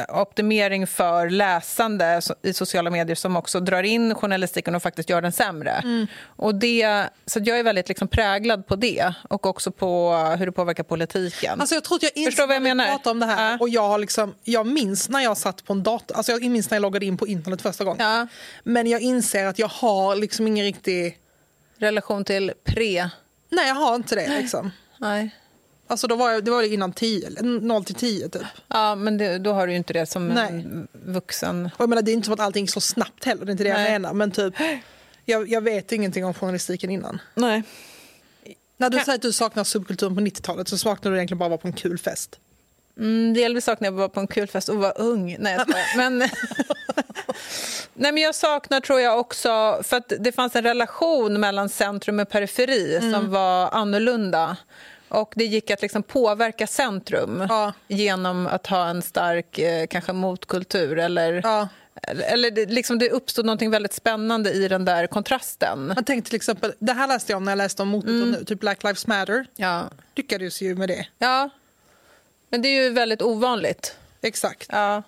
optimering 0.10 0.88
för 0.88 1.30
läsande 1.30 2.22
i 2.42 2.54
sociala 2.54 2.90
medier 2.90 3.16
som 3.16 3.36
också 3.36 3.60
drar 3.60 3.84
in 3.84 4.16
journalistiken 4.16 4.76
och 4.76 4.84
faktiskt 4.84 5.10
gör 5.10 5.22
den 5.22 5.32
sämre. 5.32 6.08
Och 6.26 6.56
det, 6.56 7.10
så 7.26 7.40
jag 7.44 7.60
är 7.60 7.64
väldigt 7.64 7.90
liksom, 7.90 8.08
präglad 8.08 8.68
på 8.68 8.76
det 8.76 9.14
och 9.30 9.46
också 9.46 9.72
på 9.72 10.16
hur 10.40 10.46
det 10.46 10.52
påverkar 10.52 10.84
politiken. 10.84 11.62
Alltså 11.62 11.76
jag 11.76 11.84
tror 11.84 11.96
att 11.96 12.04
jag 12.04 12.12
inser 12.16 12.32
Förstår 12.32 12.48
vad 12.48 12.56
jag 12.56 12.64
menar? 12.64 12.86
pratar 12.86 13.12
om 13.12 13.20
det 13.20 13.26
här. 13.26 13.52
Ja. 13.52 13.58
Och 13.60 13.70
jag, 13.70 13.88
har 13.88 13.98
liksom, 13.98 14.36
jag 14.44 14.68
minns 14.68 15.10
när 15.10 15.20
jag 15.20 15.38
satt 15.38 15.64
på 15.66 15.74
en 15.74 15.84
dator, 15.84 16.16
alltså 16.18 16.32
jag 16.32 16.44
minns 16.44 16.70
när 16.70 16.76
jag 16.76 16.82
loggade 16.82 17.06
in 17.06 17.18
på 17.18 17.28
internet 17.28 17.62
första 17.62 17.84
gången. 17.84 18.06
Ja. 18.08 18.28
Men 18.64 18.88
jag 18.88 19.02
inser 19.02 19.46
att 19.46 19.60
jag 19.60 19.68
har 19.68 20.16
liksom 20.16 20.48
ingen 20.48 20.66
riktig... 20.66 21.20
relation 21.84 22.26
till 22.26 22.54
pre... 22.64 23.10
Nej, 23.50 23.68
jag 23.68 23.76
har 23.76 23.96
inte 23.96 24.16
det. 24.16 24.40
Liksom. 24.42 24.72
Nej. 24.98 25.36
Alltså 25.88 26.08
då 26.08 26.16
var 26.16 26.32
jag, 26.32 26.46
det 26.46 26.52
var 26.52 26.64
innan 26.64 26.94
10, 26.94 27.30
0 27.42 27.86
till 27.86 27.96
10 27.96 28.30
typ. 28.30 28.42
Ja, 28.68 28.96
men 28.96 29.18
det, 29.18 29.38
då 29.38 29.54
har 29.54 29.68
du 29.68 29.74
ju 29.74 29.78
inte 29.78 29.94
det 29.94 30.06
som 30.06 30.28
Nej. 30.28 30.48
en 30.48 30.88
vuxen. 30.92 31.66
Och 31.76 31.82
jag 31.82 31.90
menar, 31.90 32.02
det 32.02 32.12
är 32.12 32.14
inte 32.14 32.26
som 32.26 32.34
att 32.34 32.40
allting 32.40 32.68
så 32.68 32.82
snabbt 32.82 33.26
heller, 33.26 33.46
det 33.46 33.50
är 33.50 33.52
inte 33.52 33.64
det 33.64 33.74
Nej. 33.74 33.84
jag 33.84 34.02
menar. 34.02 34.14
Men 34.14 34.32
typ, 34.32 34.54
jag, 35.26 35.50
jag 35.50 35.62
vet 35.62 35.92
ingenting 35.92 36.26
om 36.26 36.34
journalistiken 36.34 36.90
innan. 36.90 37.22
Nej. 37.36 37.64
När 38.78 38.90
du 38.90 39.00
säger 39.00 39.16
att 39.16 39.22
du 39.22 39.32
saknar 39.34 39.64
subkulturen 39.64 40.16
på 40.16 40.22
90-talet 40.22 40.68
så 40.68 40.78
saknar 40.78 41.12
du 41.12 41.18
egentligen 41.18 41.40
bara 41.40 41.46
att 41.46 41.52
vara 41.52 41.58
på 41.62 41.68
en 41.68 41.74
kul 41.74 41.98
fest. 41.98 42.40
Mm, 42.98 43.34
delvis 43.34 43.66
saknar 43.66 43.86
jag 43.88 43.94
att 43.94 43.98
vara 43.98 44.10
på 44.10 44.20
en 44.20 44.28
kul 44.28 44.48
fest 44.48 44.70
och 44.70 44.76
vara 44.76 44.92
ung. 44.92 45.36
Nej, 45.40 45.54
jag 45.54 45.62
skojar. 45.62 45.98
men, 45.98 46.18
Nej, 47.94 48.12
men 48.12 48.18
jag 48.24 48.36
saknar, 48.36 48.80
tror 48.80 49.00
jag, 49.00 49.20
också... 49.20 49.80
För 49.84 49.98
att 49.98 50.14
det 50.20 50.32
fanns 50.32 50.56
en 50.56 50.64
relation 50.64 51.40
mellan 51.40 51.70
centrum 51.70 52.20
och 52.20 52.30
periferi 52.30 52.98
Mm. 52.98 53.14
som 53.14 53.32
var 53.32 53.70
annorlunda. 53.72 54.58
Och 55.10 55.34
Det 55.36 55.46
gick 55.46 55.72
att 55.72 55.82
liksom 55.82 56.04
påverka 56.04 56.68
centrum 56.68 57.46
Ja. 57.50 57.74
genom 57.88 58.48
att 58.48 58.68
ha 58.68 58.88
en 58.88 59.02
stark 59.02 59.60
eh, 59.60 59.88
kanske 59.88 60.14
motkultur. 60.14 61.00
Eller, 61.00 61.42
Ja. 61.44 61.68
eller 62.08 62.52
det, 62.52 62.66
liksom 62.66 63.00
det 63.00 63.10
uppstod 63.10 63.46
något 63.46 63.62
väldigt 63.62 63.94
spännande 63.94 64.52
i 64.52 64.68
den 64.68 64.86
där 64.86 65.08
kontrasten. 65.08 65.88
Man 65.88 66.04
tänkte 66.04 66.30
till 66.30 66.36
exempel, 66.38 66.74
det 66.80 66.94
här 66.94 67.08
läste 67.08 67.32
jag 67.32 67.38
om 67.38 67.44
när 67.46 67.52
jag 67.52 67.58
läste 67.58 67.82
om 67.82 67.88
motkultur 67.88 68.26
nu, 68.26 68.44
typ 68.46 68.60
Black 68.60 68.84
Lives 68.84 69.08
Matter. 69.08 69.46
Ja. 69.56 69.84
Lyckades 70.16 70.62
ju 70.62 70.76
med 70.76 70.90
det. 70.90 71.08
ja, 71.18 71.50
men 72.54 72.62
det 72.62 72.68
är 72.68 72.84
ju 72.84 72.90
väldigt 72.90 73.22
ovanligt. 73.22 73.98
Exakt. 74.22 74.68
Ja. 74.72 75.04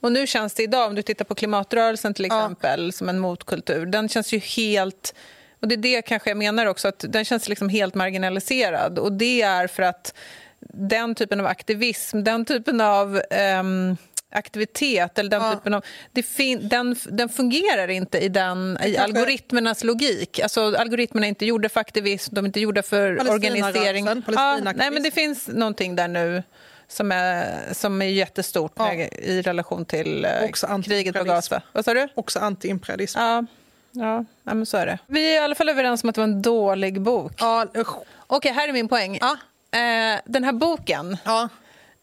Och 0.00 0.12
nu 0.12 0.26
känns 0.26 0.54
det 0.54 0.62
idag, 0.62 0.88
om 0.88 0.94
du 0.94 1.02
tittar 1.02 1.24
på 1.24 1.34
klimatrörelsen 1.34 2.14
till 2.14 2.26
Ja. 2.30 2.40
exempel, 2.40 2.92
som 2.92 3.08
en 3.08 3.18
motkultur, 3.18 3.86
den 3.86 4.08
känns 4.08 4.32
ju 4.32 4.38
helt... 4.38 5.14
Och 5.60 5.68
det 5.68 5.74
är 5.74 5.76
det 5.76 6.02
kanske 6.02 6.30
jag 6.30 6.36
menar 6.36 6.66
också, 6.66 6.88
att 6.88 7.04
den 7.08 7.24
känns 7.24 7.48
liksom 7.48 7.68
helt 7.68 7.94
marginaliserad. 7.94 8.98
Och 8.98 9.12
det 9.12 9.42
är 9.42 9.66
för 9.66 9.82
att 9.82 10.14
den 10.60 11.14
typen 11.14 11.40
av 11.40 11.46
aktivism, 11.46 12.24
den 12.24 12.44
typen 12.44 12.80
av 12.80 13.22
ehm, 13.30 13.96
aktivitet, 14.30 15.18
eller 15.18 15.30
den 15.30 15.42
Ja. 15.42 15.54
typen 15.54 15.74
av... 15.74 15.84
Det 16.12 16.22
fin, 16.22 16.68
den, 16.68 16.96
den 17.04 17.28
fungerar 17.28 17.88
inte 17.88 18.18
i, 18.18 18.28
den, 18.28 18.78
i 18.84 18.96
algoritmernas 18.96 19.84
logik. 19.84 20.38
Alltså, 20.40 20.76
algoritmerna 20.76 21.26
är 21.26 21.28
inte 21.28 21.46
gjorda 21.46 21.68
för 21.68 21.80
aktivism, 21.80 22.34
de 22.34 22.44
är 22.44 22.48
inte 22.48 22.60
gjorda 22.60 22.82
för 22.82 23.30
organisering. 23.30 24.06
Ja, 24.26 24.58
nej, 24.74 24.90
men 24.90 25.02
det 25.02 25.10
finns 25.10 25.48
någonting 25.48 25.96
där 25.96 26.08
nu 26.08 26.42
som 26.88 27.12
är, 27.12 27.58
som 27.72 28.02
är 28.02 28.06
jättestort 28.06 28.72
Ja. 28.76 28.84
med, 28.94 29.12
i 29.12 29.42
relation 29.42 29.84
till 29.84 30.24
eh, 30.24 30.30
Också 30.44 30.82
kriget 30.84 31.16
på. 31.16 31.24
Gaza. 31.24 31.62
Vad 31.72 31.84
sa 31.84 31.94
du? 31.94 32.08
Också 32.14 32.38
antiimperialism. 32.38 33.18
Ja, 33.18 33.44
Ja, 33.92 34.24
ja, 34.44 34.54
men 34.54 34.66
så 34.66 34.76
är 34.76 34.86
det. 34.86 34.98
Vi 35.06 35.30
är 35.30 35.40
i 35.40 35.44
alla 35.44 35.54
fall 35.54 35.68
överens 35.68 36.02
om 36.02 36.08
att 36.08 36.14
det 36.14 36.20
var 36.20 36.28
en 36.28 36.42
dålig 36.42 37.00
bok. 37.00 37.32
Ja, 37.38 37.66
usch. 37.76 37.96
Okej, 38.26 38.52
här 38.52 38.68
är 38.68 38.72
min 38.72 38.88
poäng. 38.88 39.18
Ja. 39.20 39.36
Eh, 39.78 40.20
den 40.24 40.44
här 40.44 40.52
boken 40.52 41.16
Ja. 41.24 41.48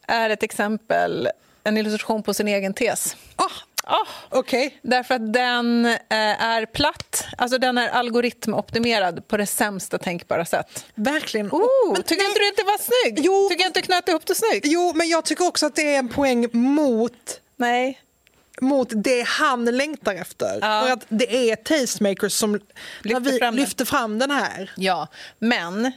är 0.08 0.30
ett 0.30 0.44
exempel, 0.44 1.30
en 1.66 1.78
illustration 1.78 2.24
på 2.24 2.34
sin 2.34 2.48
egen 2.48 2.74
tes. 2.74 3.16
Ah, 3.36 3.44
Ah, 3.88 4.08
Okej. 4.30 4.80
därför 4.82 5.16
att 5.16 5.34
den 5.34 5.86
eh, 5.86 5.96
är 6.10 6.66
platt, 6.66 7.26
alltså 7.38 7.58
den 7.58 7.78
är 7.78 7.90
algoritmoptimerad 7.90 9.28
på 9.28 9.38
det 9.38 9.46
sämsta 9.46 9.98
tänkbara 9.98 10.46
sätt. 10.46 10.86
Verkligen. 10.96 11.50
Oh, 11.52 11.94
Men 11.94 12.04
tycker 12.04 12.22
nej. 12.22 12.28
inte 12.28 12.40
du 12.40 12.48
inte 12.48 12.62
det 12.62 12.66
var 12.66 12.78
snyggt? 13.04 13.20
Jo. 13.26 13.48
Tycker 13.50 13.66
inte 13.66 13.82
knöt 13.82 14.10
ihop 14.10 14.26
det 14.26 14.36
snyggt? 14.36 14.66
Jo, 14.70 14.92
men 14.96 15.08
jag 15.10 15.26
tycker 15.26 15.48
också 15.48 15.66
att 15.66 15.76
det 15.76 15.96
är 15.96 16.00
en 16.00 16.10
poäng 16.10 16.48
mot 16.52 17.42
Nej. 17.58 18.02
mot 18.62 18.88
det 18.92 19.28
han 19.28 19.66
längtar 19.66 20.16
efter. 20.16 20.58
Ja. 20.62 20.84
För 20.86 20.92
att 20.94 21.06
det 21.10 21.50
är 21.52 21.56
tastemakers 21.56 22.34
som 22.34 22.60
lyfter, 23.02 23.20
vi 23.20 23.40
fram 23.40 23.56
lyfter 23.56 23.86
fram 23.86 24.20
den 24.20 24.32
här. 24.32 24.72
Ja, 24.76 25.08
men 25.40 25.92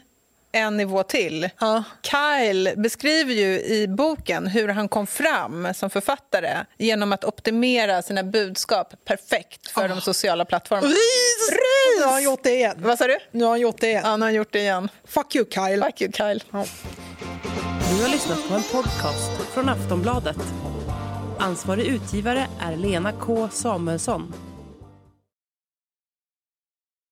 en 0.53 0.77
nivå 0.77 1.03
till. 1.03 1.49
Ja. 1.61 1.85
Kyle 2.03 2.75
beskriver 2.77 3.35
ju 3.35 3.61
i 3.61 3.87
boken 3.89 4.47
hur 4.47 4.69
han 4.69 4.89
kom 4.89 5.07
fram 5.07 5.75
som 5.75 5.91
författare 5.91 6.65
genom 6.79 7.13
att 7.13 7.25
optimera 7.25 8.03
sina 8.03 8.23
budskap 8.23 8.95
perfekt 9.05 9.71
för 9.71 9.89
de 9.89 10.01
sociala 10.01 10.45
plattformarna. 10.45 10.89
Ris! 10.89 11.59
Nu 11.99 12.05
har 12.05 12.13
han 12.13 12.23
gjort 12.23 12.43
det 12.43 12.55
igen. 12.55 12.77
Vad 12.79 12.99
sa 12.99 13.07
du? 13.07 13.19
Nu 13.31 13.45
har 13.45 13.51
han 13.51 13.61
gjort 13.61 13.81
det 13.81 13.87
igen. 13.87 14.03
Ja, 14.05 14.11
han 14.11 14.23
har 14.23 14.31
gjort 14.31 14.53
det 14.53 14.59
igen. 14.59 14.89
Fuck 15.05 15.37
you 15.37 15.47
Kyle. 15.51 15.83
Fuck 15.85 16.01
you, 16.03 16.13
Kyle. 16.13 16.41
Du 17.91 18.03
har 18.03 18.11
lyssnat 18.11 18.49
på 18.49 18.55
en 18.55 18.63
podcast 18.63 19.31
från 19.55 19.69
Aftonbladet. 19.69 20.37
Ansvarig 21.39 21.87
utgivare 21.87 22.47
är 22.61 22.77
Lena 22.77 23.13
K 23.13 23.49
Samuelsson. 23.53 24.48